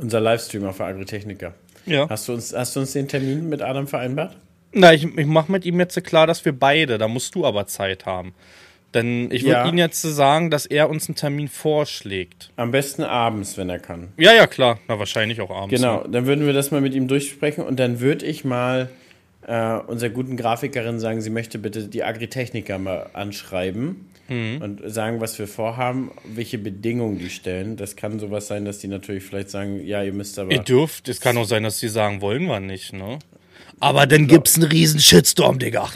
Unser 0.00 0.20
Livestreamer 0.20 0.72
für 0.72 0.84
Agritechniker. 0.84 1.54
Ja. 1.86 2.08
Hast 2.08 2.28
du 2.28 2.34
uns, 2.34 2.54
hast 2.54 2.76
du 2.76 2.80
uns 2.80 2.92
den 2.92 3.08
Termin 3.08 3.48
mit 3.48 3.62
Adam 3.62 3.86
vereinbart? 3.86 4.36
Na, 4.72 4.92
ich, 4.92 5.04
ich 5.04 5.26
mache 5.26 5.50
mit 5.52 5.64
ihm 5.64 5.78
jetzt 5.80 6.02
klar, 6.04 6.26
dass 6.26 6.44
wir 6.44 6.52
beide, 6.52 6.98
da 6.98 7.08
musst 7.08 7.34
du 7.34 7.44
aber 7.44 7.66
Zeit 7.66 8.06
haben. 8.06 8.34
Denn 8.94 9.30
ich 9.30 9.42
würde 9.44 9.52
Ja. 9.54 9.68
ihm 9.68 9.78
jetzt 9.78 10.02
sagen, 10.02 10.50
dass 10.50 10.66
er 10.66 10.90
uns 10.90 11.08
einen 11.08 11.16
Termin 11.16 11.48
vorschlägt. 11.48 12.50
Am 12.56 12.70
besten 12.72 13.02
abends, 13.02 13.56
wenn 13.56 13.70
er 13.70 13.78
kann. 13.78 14.12
Ja, 14.18 14.34
ja, 14.34 14.46
klar. 14.46 14.78
Na, 14.88 14.98
wahrscheinlich 14.98 15.40
auch 15.40 15.50
abends. 15.50 15.74
Genau, 15.74 16.02
ne? 16.02 16.08
dann 16.10 16.26
würden 16.26 16.44
wir 16.46 16.52
das 16.52 16.70
mal 16.70 16.80
mit 16.82 16.94
ihm 16.94 17.08
durchsprechen 17.08 17.64
und 17.64 17.80
dann 17.80 18.00
würde 18.00 18.26
ich 18.26 18.44
mal 18.44 18.90
äh, 19.46 19.78
unserer 19.86 20.10
guten 20.10 20.36
Grafikerin 20.36 21.00
sagen, 21.00 21.20
sie 21.20 21.30
möchte 21.30 21.58
bitte 21.58 21.88
die 21.88 22.04
Agritechniker 22.04 22.78
mal 22.78 23.10
anschreiben 23.12 24.08
und 24.32 24.80
sagen, 24.86 25.20
was 25.20 25.38
wir 25.38 25.46
vorhaben, 25.46 26.10
welche 26.24 26.56
Bedingungen 26.56 27.18
die 27.18 27.28
stellen. 27.28 27.76
Das 27.76 27.96
kann 27.96 28.18
sowas 28.18 28.46
sein, 28.46 28.64
dass 28.64 28.78
die 28.78 28.88
natürlich 28.88 29.24
vielleicht 29.24 29.50
sagen, 29.50 29.84
ja, 29.84 30.02
ihr 30.02 30.12
müsst 30.12 30.38
aber. 30.38 30.50
Ihr 30.50 30.60
dürft, 30.60 31.08
es 31.08 31.20
kann 31.20 31.36
auch 31.36 31.44
sein, 31.44 31.64
dass 31.64 31.80
sie 31.80 31.88
sagen, 31.88 32.22
wollen 32.22 32.46
wir 32.46 32.60
nicht, 32.60 32.94
ne? 32.94 33.18
Aber 33.78 34.06
dann 34.06 34.28
gibt's 34.28 34.54
einen 34.54 34.70
riesen 34.70 35.00
Shitstorm, 35.00 35.58
Digga. 35.58 35.90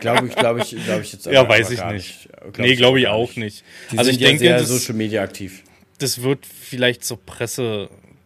Glaube 0.00 0.28
ich, 0.28 0.34
glaube 0.36 0.60
ich, 0.60 0.84
glaube 0.84 1.02
ich 1.02 1.12
jetzt 1.14 1.26
Ja, 1.32 1.48
weiß 1.48 1.70
ich 1.70 1.78
gar 1.78 1.94
nicht. 1.94 2.28
Glaub 2.52 2.58
nee, 2.58 2.76
glaube 2.76 3.00
ich 3.00 3.08
auch 3.08 3.34
nicht. 3.34 3.64
Die 3.90 3.98
also 3.98 4.10
ich 4.10 4.18
denke, 4.18 4.44
ja 4.44 4.58
sehr 4.58 4.58
das, 4.58 4.68
Social 4.68 4.94
Media 4.94 5.22
aktiv. 5.22 5.62
das 5.98 6.22
wird 6.22 6.46
vielleicht 6.46 7.04
so 7.04 7.16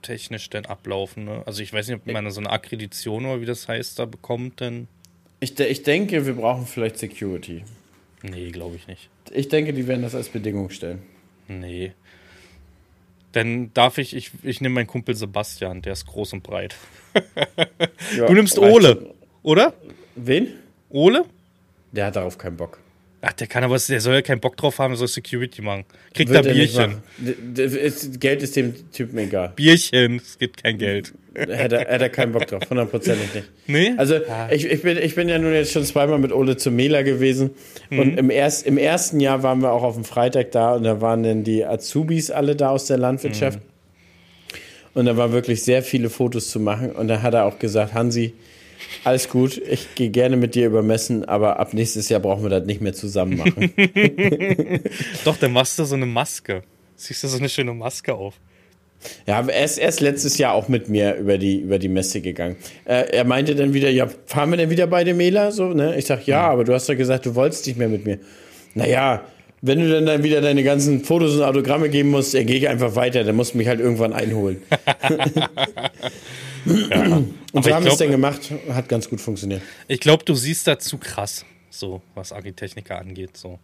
pressetechnisch 0.07 0.51
dann 0.51 0.67
ablaufen, 0.67 1.25
ne? 1.25 1.43
Also 1.47 1.63
ich 1.63 1.73
weiß 1.73 1.89
nicht, 1.89 1.97
ob 1.97 2.07
man 2.13 2.31
so 2.31 2.41
eine 2.41 2.51
Akkredition 2.51 3.27
oder 3.27 3.41
wie 3.41 3.47
das 3.47 3.69
heißt, 3.69 3.99
da 3.99 4.05
bekommt, 4.05 4.61
denn. 4.61 4.89
Ich, 5.41 5.55
de- 5.55 5.69
ich 5.69 5.83
denke, 5.83 6.25
wir 6.27 6.35
brauchen 6.35 6.67
vielleicht 6.67 6.99
Security. 6.99 7.65
Nee, 8.23 8.51
glaube 8.51 8.77
ich 8.77 8.87
nicht. 8.87 9.09
Ich 9.33 9.49
denke, 9.49 9.73
die 9.73 9.87
werden 9.87 10.03
das 10.03 10.15
als 10.15 10.29
Bedingung 10.29 10.71
stellen. 10.71 11.03
Nee. 11.49 11.93
Dann 13.33 13.73
darf 13.75 13.99
ich, 13.99 14.17
ich, 14.17 14.31
ich 14.43 14.61
nehme 14.61 14.77
meinen 14.77 14.87
Kumpel 14.87 15.15
Sebastian, 15.15 15.83
der 15.83 15.93
ist 15.93 16.07
groß 16.07 16.33
und 16.35 16.43
breit. 16.43 16.75
Ja, 18.17 18.27
Du 18.27 18.35
nimmst 18.35 18.59
Ole, 18.59 19.15
oder? 19.43 19.73
Wen? 20.17 20.49
Ole? 20.91 21.25
Der 21.93 22.07
hat 22.07 22.17
darauf 22.17 22.37
keinen 22.39 22.57
Bock. 22.59 22.79
Ach, 23.29 23.33
der 23.33 23.49
kann 23.49 23.65
aber, 23.65 23.77
der 23.77 24.01
soll 24.01 24.15
ja 24.15 24.23
keinen 24.23 24.39
Bock 24.39 24.57
drauf 24.57 24.79
haben, 24.79 24.95
er 24.95 24.99
soll 24.99 25.09
Security 25.09 25.61
machen. 25.61 25.85
Kriegt 26.15 26.31
Wird 26.31 26.47
er 26.47 26.53
er 26.53 26.59
nicht 26.59 26.77
Bierchen. 26.77 28.21
Geld 28.21 28.43
ist 28.43 28.55
dem 28.55 28.93
Typen 28.93 29.19
egal. 29.19 29.53
Bierchen, 29.57 30.21
es 30.23 30.39
gibt 30.39 30.63
kein 30.63 30.79
Geld. 30.79 31.13
Hätte, 31.35 31.79
hätte 31.79 32.05
er 32.05 32.09
keinen 32.09 32.31
Bock 32.31 32.47
drauf, 32.47 32.63
hundertprozentig 32.71 33.35
nicht. 33.35 33.51
Nee? 33.67 33.95
Also 33.97 34.21
ich, 34.51 34.67
ich, 34.67 34.83
bin, 34.83 34.97
ich 34.97 35.17
bin 35.17 35.29
ja 35.29 35.41
nun 35.41 35.53
jetzt 35.53 35.73
schon 35.73 35.85
zweimal 35.85 36.21
mit 36.21 36.33
Ole 36.33 36.57
zum 36.57 36.77
Mela 36.77 37.03
gewesen 37.03 37.51
und 37.91 38.17
im, 38.17 38.31
erst, 38.31 38.65
im 38.65 38.79
ersten 38.79 39.19
Jahr 39.19 39.43
waren 39.43 39.61
wir 39.61 39.73
auch 39.73 39.83
auf 39.83 39.95
dem 39.97 40.05
Freitag 40.05 40.53
da 40.53 40.77
und 40.77 40.85
da 40.85 41.01
waren 41.01 41.25
dann 41.25 41.43
die 41.43 41.65
Azubis 41.65 42.31
alle 42.31 42.55
da 42.55 42.71
aus 42.71 42.87
der 42.87 42.99
Landwirtschaft 42.99 43.59
und 44.95 45.07
da 45.07 45.17
waren 45.17 45.33
wirklich 45.33 45.65
sehr 45.65 45.83
viele 45.83 46.11
Fotos 46.11 46.49
zu 46.49 46.61
machen 46.61 46.93
und 46.93 47.09
da 47.09 47.23
hat 47.23 47.35
er 47.35 47.45
auch 47.45 47.59
gesagt, 47.59 47.93
Hansi, 47.93 48.35
alles 49.05 49.29
gut, 49.29 49.57
ich 49.59 49.95
gehe 49.95 50.11
gerne 50.11 50.37
mit 50.37 50.55
dir 50.55 50.67
übermessen, 50.67 51.25
aber 51.25 51.59
ab 51.61 51.75
nächstes 51.75 52.09
Jahr 52.09 52.21
brauchen 52.21 52.43
wir 52.43 52.51
das 52.51 52.65
nicht 52.65 52.81
mehr 52.81 52.93
zusammen 52.93 53.37
machen. 53.37 53.73
Doch, 55.25 55.37
dann 55.37 55.53
machst 55.53 55.79
du 55.79 55.85
so 55.85 55.95
eine 55.95 56.07
Maske. 56.07 56.63
Siehst 56.97 57.23
du 57.25 57.29
so 57.29 57.39
eine 57.39 57.49
schöne 57.49 57.75
Maske 57.75 58.15
auf. 58.15 58.35
Ja, 59.27 59.47
er 59.47 59.65
ist 59.65 59.79
erst 59.79 60.01
letztes 60.01 60.39
Jahr 60.39 60.55
auch 60.55 60.69
mit 60.69 60.89
mir 60.89 61.17
über 61.17 61.39
die, 61.39 61.61
über 61.61 61.79
die 61.79 61.89
Messe 61.89 62.21
gegangen. 62.21 62.57
Äh, 62.85 63.11
er 63.13 63.25
meinte 63.25 63.55
dann 63.55 63.75
wieder, 63.75 63.91
ja, 63.91 64.09
fahren 64.27 64.51
wir 64.51 64.57
denn 64.57 64.71
wieder 64.71 64.87
bei 64.87 65.05
dem 65.05 65.19
Mela? 65.19 65.53
So, 65.53 65.69
ne? 65.69 65.97
Ich 65.97 66.07
sag, 66.07 66.27
ja, 66.27 66.49
aber 66.49 66.65
du 66.65 66.73
hast 66.73 66.89
doch 66.89 66.97
gesagt, 66.97 67.27
du 67.27 67.35
wolltest 67.35 67.67
nicht 67.67 67.79
mehr 67.79 67.89
mit 67.89 68.07
mir. 68.07 68.19
Naja, 68.75 69.25
wenn 69.63 69.81
du 69.81 69.91
dann, 69.91 70.07
dann 70.07 70.23
wieder 70.23 70.41
deine 70.41 70.65
ganzen 70.65 71.05
Fotos 71.05 71.35
und 71.37 71.43
Autogramme 71.43 71.91
geben 71.91 72.11
musst, 72.11 72.35
dann 72.35 72.47
gehe 72.47 72.57
ich 72.57 72.69
einfach 72.69 72.97
weiter, 72.97 73.25
dann 73.25 73.37
musst 73.37 73.55
du 73.55 73.59
mich 73.59 73.69
halt 73.69 73.81
irgendwann 73.81 74.13
einholen. 74.13 74.63
und 76.67 77.35
Aber 77.53 77.63
so 77.63 77.69
ich 77.69 77.73
haben 77.75 77.85
wir 77.85 77.93
es 77.93 77.99
dann 77.99 78.11
gemacht, 78.11 78.51
hat 78.71 78.89
ganz 78.89 79.09
gut 79.09 79.21
funktioniert. 79.21 79.63
Ich 79.89 80.01
glaube, 80.01 80.25
du 80.25 80.35
siehst 80.35 80.67
da 80.67 80.79
zu 80.79 80.99
krass, 80.99 81.45
so 81.71 82.03
was 82.15 82.33
Agritechniker 82.33 82.99
angeht. 82.99 83.37
So. 83.37 83.59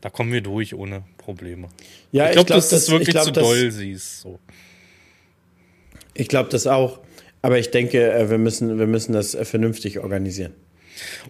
Da 0.00 0.10
kommen 0.10 0.32
wir 0.32 0.40
durch 0.40 0.74
ohne 0.74 1.04
Probleme. 1.16 1.68
Ja, 2.12 2.26
ich 2.26 2.32
glaube, 2.32 2.46
glaub, 2.46 2.58
dass 2.58 2.70
du 2.70 2.76
es 2.76 2.88
wirklich 2.90 3.08
ich 3.08 3.14
glaub, 3.14 3.24
zu 3.24 3.32
das- 3.32 3.44
doll 3.44 3.70
siehst. 3.70 4.20
So. 4.20 4.38
Ich 6.14 6.28
glaube 6.28 6.50
das 6.50 6.66
auch. 6.66 7.00
Aber 7.42 7.58
ich 7.58 7.70
denke, 7.70 8.12
äh, 8.12 8.28
wir 8.30 8.38
müssen, 8.38 8.78
wir 8.78 8.86
müssen 8.88 9.12
das 9.12 9.34
äh, 9.34 9.44
vernünftig 9.44 10.00
organisieren. 10.00 10.54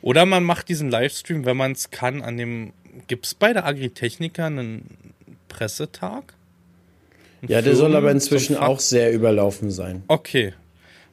Oder 0.01 0.25
man 0.25 0.43
macht 0.45 0.71
diesen 0.71 0.91
Livestream, 0.91 1.45
wenn 1.45 1.57
man 1.57 1.73
es 1.73 1.91
kann, 1.91 2.23
an 2.23 2.37
dem. 2.39 2.73
Gibt 3.07 3.27
es 3.27 3.35
bei 3.35 3.53
der 3.53 3.67
Agritechniker 3.67 4.47
einen 4.47 5.13
Pressetag? 5.49 6.33
Einen 7.43 7.53
Ja, 7.53 7.61
der 7.63 7.77
soll 7.77 7.91
Firmen- 7.91 7.97
aber 7.97 8.09
ein 8.09 8.17
inzwischen 8.17 8.57
auch 8.57 8.81
sehr 8.81 9.13
überlaufen 9.13 9.71
sein. 9.71 10.03
Okay. 10.09 10.55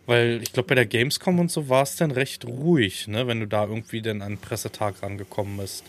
Weil 0.06 0.42
ich 0.44 0.54
glaube, 0.54 0.68
bei 0.68 0.76
der 0.76 0.86
Gamescom 0.86 1.40
und 1.40 1.52
so 1.52 1.70
war 1.70 1.84
es 1.84 1.96
dann 1.96 2.12
recht 2.12 2.46
ruhig, 2.46 3.08
ne, 3.08 3.28
wenn 3.28 3.40
du 3.40 3.48
da 3.48 3.64
irgendwie 3.64 4.02
dann 4.02 4.22
an 4.22 4.38
Pressetag 4.38 5.02
rangekommen 5.02 5.58
bist. 5.58 5.84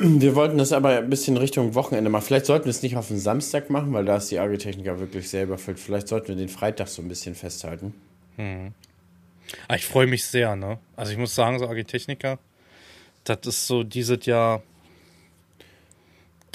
Wir 0.00 0.36
wollten 0.36 0.56
das 0.58 0.72
aber 0.72 0.90
ein 0.90 1.10
bisschen 1.10 1.36
Richtung 1.36 1.74
Wochenende 1.74 2.10
machen. 2.10 2.24
Vielleicht 2.24 2.46
sollten 2.46 2.66
wir 2.66 2.70
es 2.70 2.82
nicht 2.82 2.96
auf 2.96 3.08
den 3.08 3.18
Samstag 3.18 3.70
machen, 3.70 3.92
weil 3.92 4.04
da 4.04 4.16
ist 4.16 4.30
die 4.30 4.38
Agritechniker 4.38 5.00
wirklich 5.00 5.28
selber 5.28 5.58
füllt. 5.58 5.80
Vielleicht 5.80 6.06
sollten 6.06 6.28
wir 6.28 6.36
den 6.36 6.48
Freitag 6.48 6.86
so 6.86 7.02
ein 7.02 7.08
bisschen 7.08 7.34
festhalten. 7.34 7.92
Hm. 8.36 8.72
Ah, 9.66 9.74
ich 9.74 9.86
freue 9.86 10.06
mich 10.06 10.24
sehr, 10.24 10.54
ne? 10.54 10.78
Also 10.94 11.12
ich 11.12 11.18
muss 11.18 11.34
sagen, 11.34 11.58
so 11.58 11.66
Agritechniker, 11.68 12.38
das 13.24 13.38
ist 13.46 13.66
so 13.66 13.82
dieses 13.82 14.24
Jahr 14.26 14.62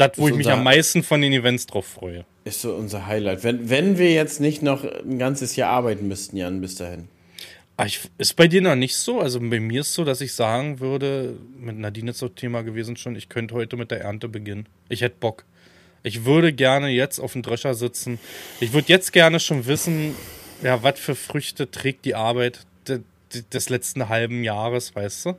das, 0.09 0.17
wo 0.17 0.27
ich 0.27 0.35
mich 0.35 0.49
am 0.49 0.63
meisten 0.63 1.03
von 1.03 1.21
den 1.21 1.33
Events 1.33 1.65
drauf 1.65 1.85
freue. 1.85 2.25
Ist 2.43 2.61
so 2.61 2.73
unser 2.73 3.07
Highlight. 3.07 3.43
Wenn, 3.43 3.69
wenn 3.69 3.97
wir 3.97 4.11
jetzt 4.11 4.39
nicht 4.39 4.61
noch 4.61 4.83
ein 4.83 5.19
ganzes 5.19 5.55
Jahr 5.55 5.71
arbeiten 5.71 6.07
müssten, 6.07 6.37
Jan, 6.37 6.61
bis 6.61 6.75
dahin. 6.75 7.07
Ah, 7.77 7.85
ich, 7.85 8.01
ist 8.17 8.35
bei 8.35 8.47
dir 8.47 8.61
noch 8.61 8.75
nicht 8.75 8.95
so? 8.95 9.19
Also 9.19 9.39
bei 9.39 9.59
mir 9.59 9.81
ist 9.81 9.93
so, 9.93 10.03
dass 10.03 10.21
ich 10.21 10.33
sagen 10.33 10.79
würde, 10.79 11.35
mit 11.57 11.77
Nadine 11.77 12.11
ist 12.11 12.19
so 12.19 12.29
Thema 12.29 12.61
gewesen 12.61 12.97
schon, 12.97 13.15
ich 13.15 13.29
könnte 13.29 13.55
heute 13.55 13.77
mit 13.77 13.91
der 13.91 14.01
Ernte 14.01 14.27
beginnen. 14.27 14.67
Ich 14.89 15.01
hätte 15.01 15.15
Bock. 15.19 15.45
Ich 16.03 16.25
würde 16.25 16.51
gerne 16.53 16.89
jetzt 16.89 17.19
auf 17.19 17.33
dem 17.33 17.41
Drescher 17.41 17.73
sitzen. 17.73 18.19
Ich 18.59 18.73
würde 18.73 18.89
jetzt 18.89 19.13
gerne 19.13 19.39
schon 19.39 19.65
wissen, 19.67 20.15
ja, 20.63 20.83
was 20.83 20.99
für 20.99 21.15
Früchte 21.15 21.69
trägt 21.69 22.05
die 22.05 22.15
Arbeit 22.15 22.65
des 23.53 23.69
letzten 23.69 24.09
halben 24.09 24.43
Jahres, 24.43 24.95
weißt 24.95 25.27
du? 25.27 25.35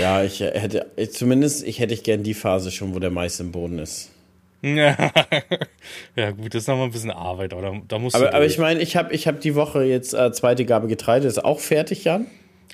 Ja, 0.00 0.22
ich 0.22 0.40
hätte, 0.40 0.86
zumindest 1.10 1.66
ich 1.66 1.78
hätte 1.78 1.94
ich 1.94 2.02
gern 2.02 2.22
die 2.22 2.34
Phase 2.34 2.70
schon, 2.70 2.94
wo 2.94 2.98
der 2.98 3.10
Mais 3.10 3.40
im 3.40 3.52
Boden 3.52 3.78
ist. 3.78 4.10
ja, 4.62 6.30
gut, 6.30 6.54
das 6.54 6.62
ist 6.62 6.68
nochmal 6.68 6.86
ein 6.86 6.92
bisschen 6.92 7.10
Arbeit, 7.10 7.52
aber 7.52 7.62
da, 7.62 7.80
da 7.88 7.98
musst 7.98 8.14
aber, 8.14 8.32
aber 8.32 8.46
ich 8.46 8.58
meine, 8.58 8.80
ich 8.80 8.96
habe 8.96 9.12
ich 9.12 9.26
hab 9.26 9.40
die 9.40 9.56
Woche 9.56 9.82
jetzt 9.82 10.14
äh, 10.14 10.30
zweite 10.32 10.64
Gabe 10.64 10.86
Getreide, 10.86 11.26
ist 11.26 11.44
auch 11.44 11.58
fertig, 11.58 12.04
Jan. 12.04 12.26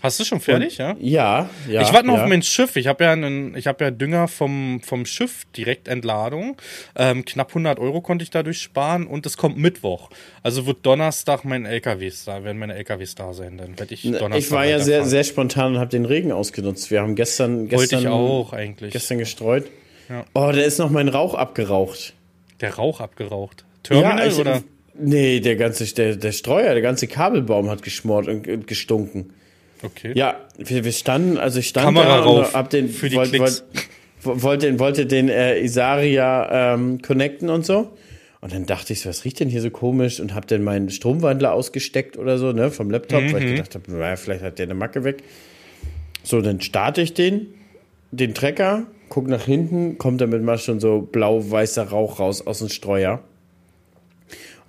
Hast 0.02 0.20
du 0.20 0.24
schon 0.24 0.40
fertig, 0.40 0.78
Und, 0.78 0.78
ja? 0.78 0.96
Ja, 1.00 1.50
ja. 1.68 1.82
Ich 1.82 1.92
warte 1.92 2.06
noch 2.06 2.16
ja. 2.16 2.22
auf 2.22 2.28
mein 2.28 2.42
Schiff. 2.42 2.76
Ich 2.76 2.86
habe 2.86 3.04
ja, 3.04 3.12
einen, 3.12 3.56
ich 3.56 3.66
hab 3.66 3.80
ja 3.80 3.90
Dünger 3.90 4.28
vom, 4.28 4.80
vom 4.84 5.06
Schiff, 5.06 5.44
Direktentladung. 5.56 6.56
Ähm, 6.96 7.24
knapp 7.24 7.48
100 7.48 7.78
Euro 7.78 8.00
konnte 8.00 8.22
ich 8.22 8.30
dadurch 8.30 8.60
sparen 8.60 9.06
und 9.06 9.26
es 9.26 9.36
kommt 9.36 9.58
Mittwoch. 9.58 10.10
Also 10.42 10.66
wird 10.66 10.86
Donnerstag 10.86 11.44
mein 11.44 11.66
LKWs 11.66 12.24
da, 12.24 12.44
werden 12.44 12.58
meine 12.58 12.74
LKWs 12.74 13.16
da 13.16 13.32
sein. 13.32 13.58
Dann 13.58 13.78
werde 13.78 13.94
ich 13.94 14.02
Donnerstag. 14.02 14.38
Ich 14.38 14.50
war 14.52 14.64
ja 14.64 14.78
sehr, 14.78 15.04
sehr 15.04 15.24
spontan 15.24 15.74
und 15.74 15.80
habe 15.80 15.90
den 15.90 16.04
Regen 16.04 16.30
ausgenutzt. 16.30 16.90
Wir 16.90 17.00
haben 17.00 17.16
gestern. 17.16 17.68
gestern 17.68 17.78
Wollte 17.78 17.96
ich 17.96 18.08
auch 18.08 18.52
eigentlich. 18.52 18.92
Gestern 18.92 19.18
gestreut. 19.18 19.66
Ja. 20.08 20.24
Oh, 20.34 20.50
da 20.52 20.60
ist 20.60 20.78
noch 20.78 20.90
mein 20.90 21.08
Rauch 21.08 21.34
abgeraucht. 21.34 22.14
Der 22.60 22.74
Rauch 22.74 23.00
abgeraucht? 23.00 23.64
Terminal 23.82 24.18
ja, 24.18 24.26
ich, 24.26 24.38
oder? 24.38 24.62
Nee, 24.94 25.40
der 25.40 25.56
ganze, 25.56 25.92
der, 25.94 26.16
der 26.16 26.32
Streuer, 26.32 26.72
der 26.72 26.82
ganze 26.82 27.06
Kabelbaum 27.06 27.68
hat 27.70 27.82
geschmort 27.82 28.26
und 28.26 28.66
gestunken. 28.66 29.32
Okay. 29.82 30.12
Ja, 30.14 30.40
wir, 30.56 30.84
wir 30.84 30.92
standen, 30.92 31.38
also 31.38 31.58
ich 31.58 31.68
stand 31.68 31.86
Kamera 31.86 32.18
da 32.18 32.20
rauf 32.20 32.54
hab 32.54 32.70
den, 32.70 32.88
für 32.88 33.08
die 33.08 33.16
wollt, 33.16 33.30
Klicks. 33.30 33.64
Wollt, 34.22 34.42
wollte, 34.42 34.78
wollte 34.78 35.06
den 35.06 35.28
äh, 35.28 35.60
Isaria 35.60 36.74
ähm, 36.74 37.00
connecten 37.02 37.48
und 37.48 37.64
so. 37.64 37.92
Und 38.40 38.52
dann 38.52 38.66
dachte 38.66 38.92
ich, 38.92 39.04
was 39.04 39.24
riecht 39.24 39.40
denn 39.40 39.48
hier 39.48 39.62
so 39.62 39.70
komisch? 39.70 40.20
Und 40.20 40.34
hab 40.34 40.46
dann 40.46 40.62
meinen 40.62 40.90
Stromwandler 40.90 41.52
ausgesteckt 41.52 42.16
oder 42.16 42.38
so, 42.38 42.52
ne, 42.52 42.70
vom 42.70 42.90
Laptop, 42.90 43.22
mhm. 43.22 43.32
weil 43.32 43.42
ich 43.42 43.50
gedacht 43.52 43.74
habe, 43.74 43.90
naja, 43.90 44.16
vielleicht 44.16 44.42
hat 44.42 44.58
der 44.58 44.66
eine 44.66 44.74
Macke 44.74 45.04
weg. 45.04 45.24
So, 46.22 46.40
dann 46.40 46.60
starte 46.60 47.02
ich 47.02 47.14
den, 47.14 47.48
den 48.10 48.34
Trecker, 48.34 48.86
guck 49.08 49.26
nach 49.26 49.44
hinten, 49.44 49.98
kommt 49.98 50.20
damit 50.20 50.42
mal 50.42 50.58
schon 50.58 50.78
so 50.78 51.00
blau-weißer 51.00 51.88
Rauch 51.88 52.20
raus 52.20 52.46
aus 52.46 52.60
dem 52.60 52.68
Streuer. 52.68 53.22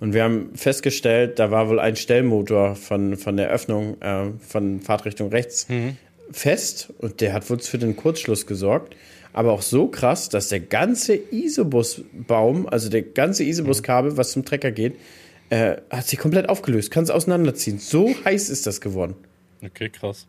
Und 0.00 0.14
wir 0.14 0.24
haben 0.24 0.50
festgestellt, 0.54 1.38
da 1.38 1.50
war 1.50 1.68
wohl 1.68 1.78
ein 1.78 1.94
Stellmotor 1.94 2.74
von, 2.74 3.16
von 3.16 3.36
der 3.36 3.50
Öffnung 3.50 4.00
äh, 4.00 4.30
von 4.40 4.80
Fahrtrichtung 4.80 5.28
rechts 5.28 5.68
mhm. 5.68 5.96
fest 6.32 6.92
und 6.98 7.20
der 7.20 7.34
hat 7.34 7.48
wohl 7.50 7.58
für 7.58 7.78
den 7.78 7.96
Kurzschluss 7.96 8.46
gesorgt. 8.46 8.96
Aber 9.32 9.52
auch 9.52 9.62
so 9.62 9.86
krass, 9.86 10.28
dass 10.28 10.48
der 10.48 10.58
ganze 10.58 11.14
Isobus-Baum, 11.14 12.66
also 12.68 12.88
der 12.88 13.02
ganze 13.02 13.44
Isobus-Kabel, 13.44 14.16
was 14.16 14.32
zum 14.32 14.44
Trecker 14.44 14.72
geht, 14.72 14.96
äh, 15.50 15.76
hat 15.90 16.08
sich 16.08 16.18
komplett 16.18 16.48
aufgelöst. 16.48 16.90
Kann 16.90 17.04
es 17.04 17.10
auseinanderziehen. 17.10 17.78
So 17.78 18.12
heiß 18.24 18.48
ist 18.48 18.66
das 18.66 18.80
geworden. 18.80 19.14
Okay, 19.62 19.88
krass. 19.90 20.26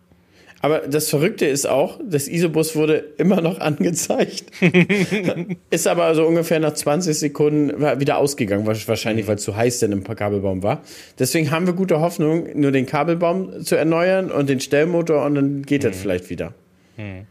Aber 0.62 0.80
das 0.80 1.10
Verrückte 1.10 1.46
ist 1.46 1.68
auch, 1.68 2.00
das 2.04 2.28
Isobus 2.28 2.76
wurde 2.76 3.04
immer 3.18 3.42
noch 3.42 3.60
angezeigt. 3.60 4.46
ist 5.72 5.88
aber 5.88 6.04
also 6.04 6.26
ungefähr 6.26 6.60
nach 6.60 6.74
20 6.74 7.18
Sekunden 7.18 7.82
wieder 8.00 8.18
ausgegangen, 8.18 8.68
wahrscheinlich, 8.68 9.28
weil 9.28 9.36
es 9.36 9.44
zu 9.44 9.56
heiß 9.56 9.80
denn 9.80 9.92
im 9.92 10.04
Kabelbaum 10.04 10.62
war. 10.62 10.84
Deswegen 11.18 11.50
haben 11.50 11.66
wir 11.66 11.74
gute 11.74 12.00
Hoffnung, 12.00 12.48
nur 12.54 12.72
den 12.72 12.86
Kabelbaum 12.86 13.64
zu 13.64 13.76
erneuern 13.76 14.30
und 14.32 14.50
den 14.50 14.60
Stellmotor 14.60 15.26
und 15.26 15.36
dann 15.36 15.62
geht 15.64 15.84
hm. 15.84 15.92
das 15.92 16.00
vielleicht 16.00 16.30
wieder. 16.30 16.54
Hm. 16.96 17.26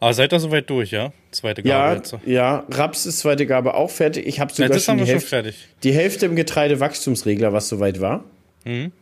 Aber 0.00 0.12
seid 0.12 0.32
ihr 0.32 0.40
soweit 0.40 0.68
durch, 0.68 0.90
ja? 0.90 1.12
Zweite 1.30 1.62
Gabe 1.62 1.70
ja, 1.70 1.94
jetzt. 1.94 2.16
Ja, 2.26 2.66
Raps 2.70 3.06
ist 3.06 3.20
zweite 3.20 3.46
Gabe 3.46 3.74
auch 3.74 3.90
fertig. 3.90 4.26
Ich 4.26 4.40
habe 4.40 4.52
sogar 4.52 4.70
ja, 4.70 4.78
schon, 4.78 4.98
die 4.98 5.04
Hälfte, 5.04 5.44
schon 5.44 5.52
die 5.84 5.92
Hälfte 5.92 6.26
im 6.26 6.36
Getreidewachstumsregler, 6.36 7.52
was 7.52 7.68
soweit 7.68 8.00
war. 8.00 8.24
Mhm. 8.64 8.92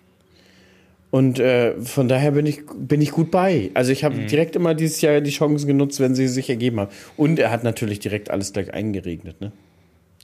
Und 1.15 1.39
äh, 1.39 1.81
von 1.81 2.09
daher 2.09 2.33
bin 2.33 2.45
ich, 2.45 2.62
bin 2.77 3.01
ich 3.01 3.12
gut 3.12 3.31
bei. 3.31 3.71
Also 3.75 3.93
ich 3.93 4.03
habe 4.03 4.17
mhm. 4.17 4.27
direkt 4.27 4.57
immer 4.57 4.75
dieses 4.75 5.01
Jahr 5.01 5.21
die 5.21 5.31
Chancen 5.31 5.69
genutzt, 5.69 6.01
wenn 6.01 6.17
sie 6.17 6.27
sich 6.27 6.51
ergeben 6.51 6.81
haben. 6.81 6.91
Und 7.17 7.39
er 7.39 7.53
hat 7.53 7.62
natürlich 7.62 8.01
direkt 8.01 8.33
alles 8.33 8.53
gleich 8.53 8.75
eingeregnet, 8.75 9.41
ne? 9.41 9.53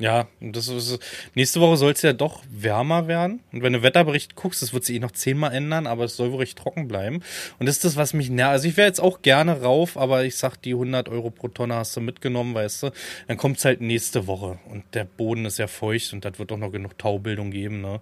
Ja, 0.01 0.28
das 0.40 0.68
ist, 0.68 0.98
nächste 1.34 1.61
Woche 1.61 1.76
soll 1.76 1.92
es 1.92 2.01
ja 2.01 2.14
doch 2.14 2.42
wärmer 2.51 3.07
werden. 3.07 3.40
Und 3.53 3.62
wenn 3.62 3.74
du 3.74 3.82
Wetterbericht 3.82 4.34
guckst, 4.34 4.62
das 4.62 4.72
wird 4.72 4.82
sich 4.82 4.96
eh 4.96 4.98
noch 4.98 5.11
zehnmal 5.11 5.53
ändern, 5.53 5.86
aber 5.86 6.05
es 6.05 6.16
soll 6.16 6.32
wohl 6.32 6.38
recht 6.38 6.57
trocken 6.57 6.88
bleiben. 6.88 7.20
Und 7.59 7.66
das 7.66 7.76
ist 7.76 7.84
das, 7.84 7.96
was 7.96 8.14
mich 8.14 8.30
nervt. 8.30 8.53
Also 8.53 8.68
ich 8.68 8.78
wäre 8.78 8.88
jetzt 8.88 9.01
auch 9.01 9.20
gerne 9.20 9.61
rauf, 9.61 9.98
aber 9.98 10.24
ich 10.24 10.36
sag, 10.36 10.57
die 10.57 10.72
100 10.72 11.11
Euro 11.11 11.28
pro 11.28 11.48
Tonne 11.48 11.74
hast 11.74 11.94
du 11.96 12.01
mitgenommen, 12.01 12.55
weißt 12.55 12.84
du. 12.84 12.90
Dann 13.28 13.36
kommt 13.36 13.59
es 13.59 13.66
halt 13.66 13.82
nächste 13.82 14.26
Woche. 14.26 14.59
Und 14.70 14.84
der 14.94 15.05
Boden 15.05 15.44
ist 15.44 15.59
ja 15.59 15.66
feucht 15.66 16.14
und 16.14 16.24
das 16.24 16.38
wird 16.38 16.51
doch 16.51 16.57
noch 16.57 16.72
genug 16.72 16.96
Taubildung 16.96 17.51
geben, 17.51 17.82
ne. 17.82 18.01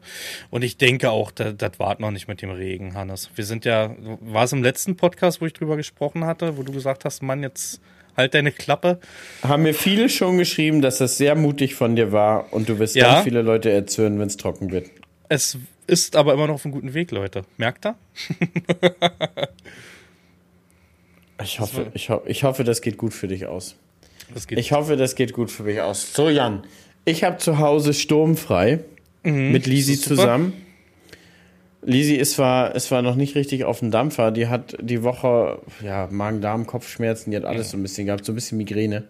Und 0.50 0.62
ich 0.62 0.76
denke 0.76 1.10
auch, 1.10 1.32
das, 1.32 1.56
das 1.56 1.80
wart 1.80 1.98
noch 1.98 2.12
nicht 2.12 2.28
mit 2.28 2.42
dem 2.42 2.50
Regen, 2.50 2.94
Hannes. 2.94 3.28
Wir 3.34 3.44
sind 3.44 3.64
ja, 3.64 3.96
war 4.20 4.44
es 4.44 4.52
im 4.52 4.62
letzten 4.62 4.96
Podcast, 4.96 5.40
wo 5.40 5.46
ich 5.46 5.52
drüber 5.52 5.76
gesprochen 5.76 6.24
hatte, 6.24 6.56
wo 6.56 6.62
du 6.62 6.72
gesagt 6.72 7.04
hast, 7.04 7.24
Mann, 7.24 7.42
jetzt 7.42 7.80
halt 8.18 8.34
deine 8.34 8.52
Klappe. 8.52 8.98
Haben 9.42 9.62
mir 9.62 9.72
viele 9.72 10.10
schon 10.10 10.36
geschrieben, 10.36 10.82
dass 10.82 10.98
das 10.98 11.16
sehr 11.16 11.34
mutig 11.34 11.74
von 11.74 11.96
dir 11.96 12.12
war 12.12 12.52
und 12.52 12.68
du 12.68 12.78
wirst 12.78 12.96
ja. 12.96 13.12
ganz 13.12 13.24
viele 13.24 13.40
Leute 13.42 13.70
erzürnen, 13.70 14.18
wenn 14.18 14.26
es 14.26 14.36
trocken 14.36 14.70
wird. 14.70 14.90
Es 15.30 15.56
ist 15.86 16.16
aber 16.16 16.34
immer 16.34 16.46
noch 16.46 16.54
auf 16.54 16.64
einem 16.64 16.74
guten 16.74 16.92
Weg, 16.92 17.10
Leute. 17.12 17.44
Merkt 17.56 17.86
ihr? 17.86 17.94
ich, 21.42 21.60
hoffe, 21.60 21.90
ich, 21.94 22.10
ho 22.10 22.20
ich 22.26 22.44
hoffe, 22.44 22.64
das 22.64 22.82
geht 22.82 22.98
gut 22.98 23.14
für 23.14 23.28
dich 23.28 23.46
aus. 23.46 23.76
ich 24.50 24.72
hoffe, 24.72 24.96
das 24.96 25.14
geht 25.14 25.32
gut 25.32 25.50
für 25.50 25.62
mich 25.62 25.80
aus. 25.80 26.12
So, 26.12 26.28
Jan, 26.28 26.64
ich 27.04 27.24
habe 27.24 27.38
zu 27.38 27.58
Hause 27.58 27.94
sturmfrei 27.94 28.80
mhm, 29.22 29.52
mit 29.52 29.66
Lisi 29.66 29.98
zusammen. 29.98 30.52
Lisi 31.82 32.14
ist 32.14 32.32
zwar, 32.32 32.74
ist 32.74 32.86
zwar 32.86 33.02
noch 33.02 33.14
nicht 33.14 33.34
richtig 33.34 33.64
auf 33.64 33.78
dem 33.78 33.90
Dampfer. 33.90 34.30
Die 34.30 34.48
hat 34.48 34.76
die 34.80 35.02
Woche 35.02 35.60
ja, 35.82 36.08
Magen-Darm, 36.10 36.66
Kopfschmerzen, 36.66 37.30
die 37.30 37.36
hat 37.36 37.44
alles 37.44 37.70
so 37.70 37.76
ein 37.76 37.82
bisschen 37.82 38.06
gehabt, 38.06 38.24
so 38.24 38.32
ein 38.32 38.34
bisschen 38.34 38.58
Migräne. 38.58 39.04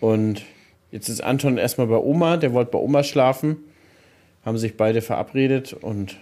Und 0.00 0.42
jetzt 0.90 1.08
ist 1.08 1.22
Anton 1.22 1.58
erstmal 1.58 1.88
bei 1.88 1.96
Oma, 1.96 2.36
der 2.36 2.52
wollte 2.52 2.72
bei 2.72 2.78
Oma 2.78 3.02
schlafen. 3.02 3.56
Haben 4.44 4.58
sich 4.58 4.76
beide 4.76 5.00
verabredet 5.00 5.72
und 5.72 6.16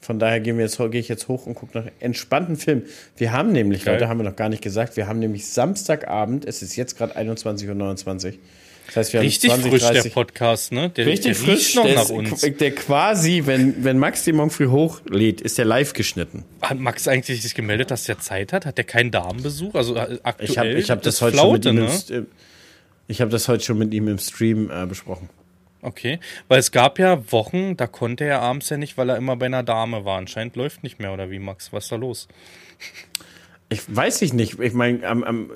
von 0.00 0.18
daher 0.18 0.40
gehen 0.40 0.56
wir 0.58 0.64
jetzt, 0.64 0.78
gehe 0.78 1.00
ich 1.00 1.08
jetzt 1.08 1.28
hoch 1.28 1.46
und 1.46 1.54
gucke 1.54 1.78
nach 1.78 1.90
entspannten 2.00 2.56
Film. 2.56 2.82
Wir 3.16 3.32
haben 3.32 3.52
nämlich, 3.52 3.84
Geil. 3.84 3.94
Leute, 3.94 4.08
haben 4.08 4.18
wir 4.18 4.24
noch 4.24 4.36
gar 4.36 4.48
nicht 4.48 4.62
gesagt, 4.62 4.96
wir 4.96 5.06
haben 5.06 5.18
nämlich 5.18 5.46
Samstagabend, 5.48 6.44
es 6.44 6.62
ist 6.62 6.76
jetzt 6.76 6.96
gerade 6.96 7.16
21.29 7.16 8.26
Uhr, 8.26 8.32
das 8.88 8.96
heißt, 8.96 9.12
wir 9.12 9.20
richtig 9.20 9.50
haben 9.50 9.60
20, 9.60 9.70
frisch 9.70 9.82
30, 9.82 10.02
der 10.02 10.10
Podcast, 10.10 10.72
ne? 10.72 10.88
Der, 10.88 11.06
richtig 11.06 11.36
der 11.36 11.46
frisch 11.46 11.74
noch 11.74 11.84
der 11.84 11.94
nach 11.94 12.08
uns. 12.08 12.40
Der 12.40 12.74
quasi, 12.74 13.42
wenn, 13.44 13.84
wenn 13.84 13.98
Max 13.98 14.24
die 14.24 14.32
morgen 14.32 14.50
früh 14.50 14.68
hochlädt, 14.68 15.42
ist 15.42 15.58
der 15.58 15.66
live 15.66 15.92
geschnitten. 15.92 16.44
Hat 16.62 16.78
Max 16.78 17.06
eigentlich 17.06 17.42
sich 17.42 17.54
gemeldet, 17.54 17.90
dass 17.90 18.08
er 18.08 18.18
Zeit 18.18 18.54
hat? 18.54 18.64
Hat 18.64 18.78
der 18.78 18.84
keinen 18.84 19.10
Damenbesuch? 19.10 19.74
Also 19.74 19.94
äh, 19.94 20.18
aktuell? 20.22 20.50
Ich 20.50 20.58
habe 20.58 20.68
ich 20.70 20.90
hab 20.90 21.02
das, 21.02 21.16
das, 21.16 21.22
heute 21.22 21.36
Flaute, 21.36 21.68
schon 21.68 21.76
mit 21.76 22.10
ihm 22.10 22.14
ne? 22.14 22.16
im, 22.16 22.26
Ich 23.08 23.20
habe 23.20 23.30
das 23.30 23.46
heute 23.46 23.62
schon 23.62 23.78
mit 23.78 23.92
ihm 23.92 24.08
im 24.08 24.18
Stream 24.18 24.70
äh, 24.70 24.86
besprochen. 24.86 25.28
Okay, 25.80 26.18
weil 26.48 26.58
es 26.58 26.72
gab 26.72 26.98
ja 26.98 27.30
Wochen, 27.30 27.76
da 27.76 27.86
konnte 27.86 28.24
er 28.24 28.40
abends 28.40 28.68
ja 28.68 28.78
nicht, 28.78 28.98
weil 28.98 29.10
er 29.10 29.16
immer 29.16 29.36
bei 29.36 29.46
einer 29.46 29.62
Dame 29.62 30.04
war. 30.04 30.18
Anscheinend 30.18 30.56
läuft 30.56 30.82
nicht 30.82 30.98
mehr, 30.98 31.12
oder 31.12 31.30
wie, 31.30 31.38
Max? 31.38 31.72
Was 31.72 31.84
ist 31.84 31.92
da 31.92 31.96
los? 31.96 32.26
Ich 33.70 33.82
weiß 33.94 34.22
ich 34.22 34.32
nicht. 34.32 34.58
Ich 34.60 34.72
meine, 34.72 35.06
am, 35.06 35.22
am, 35.24 35.50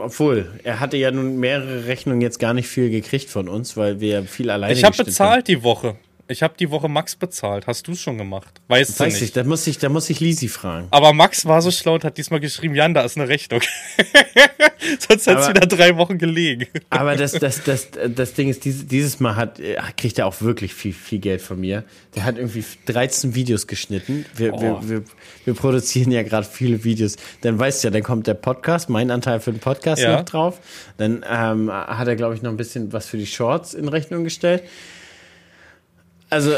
obwohl, 0.00 0.50
er 0.64 0.80
hatte 0.80 0.96
ja 0.96 1.12
nun 1.12 1.38
mehrere 1.38 1.86
Rechnungen 1.86 2.20
jetzt 2.20 2.40
gar 2.40 2.54
nicht 2.54 2.66
viel 2.66 2.90
gekriegt 2.90 3.30
von 3.30 3.48
uns, 3.48 3.76
weil 3.76 4.00
wir 4.00 4.24
viel 4.24 4.50
alleine 4.50 4.72
Ich 4.72 4.82
habe 4.82 4.96
bezahlt 4.96 5.30
haben. 5.30 5.44
die 5.44 5.62
Woche. 5.62 5.96
Ich 6.32 6.42
habe 6.42 6.54
die 6.58 6.70
Woche 6.70 6.88
Max 6.88 7.14
bezahlt. 7.14 7.66
Hast 7.66 7.86
du 7.86 7.92
es 7.92 8.00
schon 8.00 8.18
gemacht? 8.18 8.60
Weißt 8.68 8.98
du 8.98 9.04
Weiß 9.04 9.14
nicht. 9.14 9.22
ich, 9.22 9.32
da 9.32 9.44
muss 9.44 9.66
ich, 9.66 9.78
da 9.78 9.88
muss 9.88 10.10
ich 10.10 10.18
Lisi 10.20 10.48
fragen. 10.48 10.88
Aber 10.90 11.12
Max 11.12 11.46
war 11.46 11.62
so 11.62 11.70
schlau 11.70 11.94
und 11.94 12.04
hat 12.04 12.18
diesmal 12.18 12.40
geschrieben, 12.40 12.74
Jan, 12.74 12.94
da 12.94 13.02
ist 13.02 13.16
eine 13.16 13.28
Rechnung. 13.28 13.60
Sonst 15.08 15.26
hat 15.28 15.38
es 15.38 15.48
wieder 15.48 15.66
drei 15.66 15.96
Wochen 15.96 16.18
gelegen. 16.18 16.66
Aber 16.90 17.14
das, 17.16 17.32
das, 17.38 17.62
das, 17.62 17.88
das 18.14 18.34
Ding 18.34 18.48
ist, 18.48 18.64
dieses, 18.64 18.86
dieses 18.86 19.20
Mal 19.20 19.36
hat, 19.36 19.60
äh, 19.60 19.76
kriegt 19.96 20.18
er 20.18 20.26
auch 20.26 20.40
wirklich 20.42 20.74
viel, 20.74 20.92
viel 20.92 21.18
Geld 21.20 21.40
von 21.40 21.60
mir. 21.60 21.84
Der 22.16 22.24
hat 22.24 22.36
irgendwie 22.36 22.64
13 22.86 23.34
Videos 23.34 23.66
geschnitten. 23.66 24.26
Wir, 24.34 24.52
Oh. 24.54 24.60
wir, 24.60 24.88
wir, 24.88 25.04
wir 25.44 25.54
produzieren 25.54 26.10
ja 26.10 26.22
gerade 26.22 26.46
viele 26.46 26.82
Videos. 26.84 27.16
Dann 27.42 27.58
weißt 27.58 27.84
du 27.84 27.88
ja, 27.88 27.92
dann 27.92 28.02
kommt 28.02 28.26
der 28.26 28.34
Podcast, 28.34 28.88
mein 28.90 29.10
Anteil 29.10 29.40
für 29.40 29.52
den 29.52 29.60
Podcast 29.60 30.02
Ja. 30.02 30.16
noch 30.16 30.24
drauf. 30.24 30.60
Dann 30.96 31.24
ähm, 31.28 31.70
hat 31.72 32.08
er, 32.08 32.16
glaube 32.16 32.34
ich, 32.34 32.42
noch 32.42 32.50
ein 32.50 32.56
bisschen 32.56 32.92
was 32.92 33.06
für 33.06 33.16
die 33.18 33.26
Shorts 33.26 33.74
in 33.74 33.88
Rechnung 33.88 34.24
gestellt. 34.24 34.62
Also, 36.32 36.56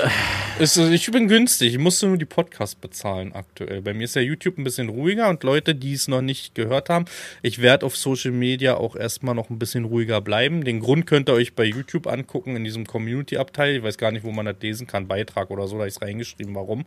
Ist, 0.61 0.77
ich 0.77 1.11
bin 1.11 1.27
günstig. 1.27 1.73
Ich 1.73 1.81
musste 1.81 2.07
nur 2.07 2.17
die 2.17 2.25
Podcasts 2.25 2.77
bezahlen 2.77 3.33
aktuell. 3.33 3.83
Bei 3.83 3.93
mir 3.93 4.05
ist 4.05 4.15
ja 4.15 4.23
YouTube 4.23 4.57
ein 4.57 4.63
bisschen 4.63 4.89
ruhiger 4.89 5.29
und 5.29 5.43
Leute, 5.43 5.75
die 5.75 5.95
es 5.95 6.07
noch 6.07 6.23
nicht 6.23 6.55
gehört 6.55 6.91
haben, 6.91 7.07
ich 7.43 7.61
werde 7.61 7.85
auf 7.85 7.97
Social 7.97 8.31
Media 8.31 8.77
auch 8.77 8.95
erstmal 8.95 9.35
noch 9.35 9.51
ein 9.51 9.59
bisschen 9.59 9.85
ruhiger 9.85 10.21
bleiben. 10.21 10.63
Den 10.63 10.79
Grund 10.79 11.09
könnt 11.09 11.29
ihr 11.29 11.33
euch 11.33 11.57
bei 11.57 11.65
YouTube 11.65 12.07
angucken 12.07 12.55
in 12.55 12.63
diesem 12.63 12.87
Community-Abteil. 12.87 13.79
Ich 13.79 13.83
weiß 13.83 13.99
gar 13.99 14.13
nicht, 14.13 14.23
wo 14.23 14.31
man 14.31 14.47
das 14.47 14.55
lesen 14.61 14.87
kann. 14.87 15.09
Beitrag 15.09 15.51
oder 15.51 15.67
so, 15.67 15.77
da 15.77 15.87
ist 15.87 16.03
reingeschrieben, 16.03 16.55
warum. 16.55 16.85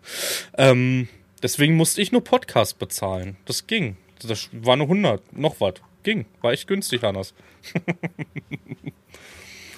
Ähm, 0.58 1.10
deswegen 1.44 1.76
musste 1.76 2.02
ich 2.02 2.14
nur 2.14 2.24
Podcast 2.24 2.80
bezahlen. 2.80 3.36
Das 3.44 3.68
ging. 3.68 3.98
Das 4.26 4.48
war 4.54 4.78
nur 4.78 4.86
100. 4.86 5.38
Noch 5.38 5.60
was. 5.60 5.74
Ging. 6.04 6.26
War 6.40 6.54
echt 6.54 6.70
günstig 6.70 7.04
anders. 7.04 7.34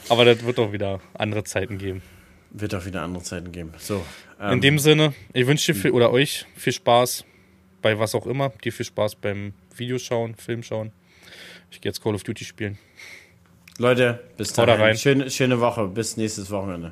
Aber 0.10 0.26
das 0.26 0.46
wird 0.46 0.60
doch 0.60 0.72
wieder 0.72 1.02
andere 1.16 1.44
Zeiten 1.44 1.80
geben. 1.80 2.04
Wird 2.52 2.74
auch 2.76 2.86
wieder 2.86 3.02
andere 3.02 3.24
Zeiten 3.24 3.52
geben. 3.52 3.74
So. 3.78 4.04
In 4.40 4.46
Ähm, 4.54 4.62
dem 4.62 4.80
Sinne, 4.80 5.14
ich 5.34 5.46
wünsche 5.48 5.74
dir 5.74 5.80
viel, 5.80 5.92
oder 5.92 6.12
euch 6.12 6.46
viel 6.56 6.74
Spaß 6.74 7.26
bei 7.82 7.98
was 8.00 8.16
auch 8.16 8.26
immer. 8.26 8.50
Dir 8.64 8.72
viel 8.74 8.86
Spaß 8.86 9.16
beim 9.16 9.54
Videoschauen, 9.76 10.36
Filmschauen. 10.36 10.92
Ich 11.72 11.82
gehe 11.82 11.90
jetzt 11.90 12.02
Call 12.02 12.16
of 12.16 12.24
Duty 12.24 12.46
spielen. 12.46 12.78
Leute, 13.78 14.24
bis 14.38 14.50
Haut 14.52 14.58
da 14.60 14.66
dahin. 14.66 14.82
rein. 14.82 14.98
Schöne, 14.98 15.30
schöne 15.30 15.60
Woche. 15.62 15.88
Bis 15.88 16.18
nächstes 16.18 16.50
Wochenende. 16.52 16.92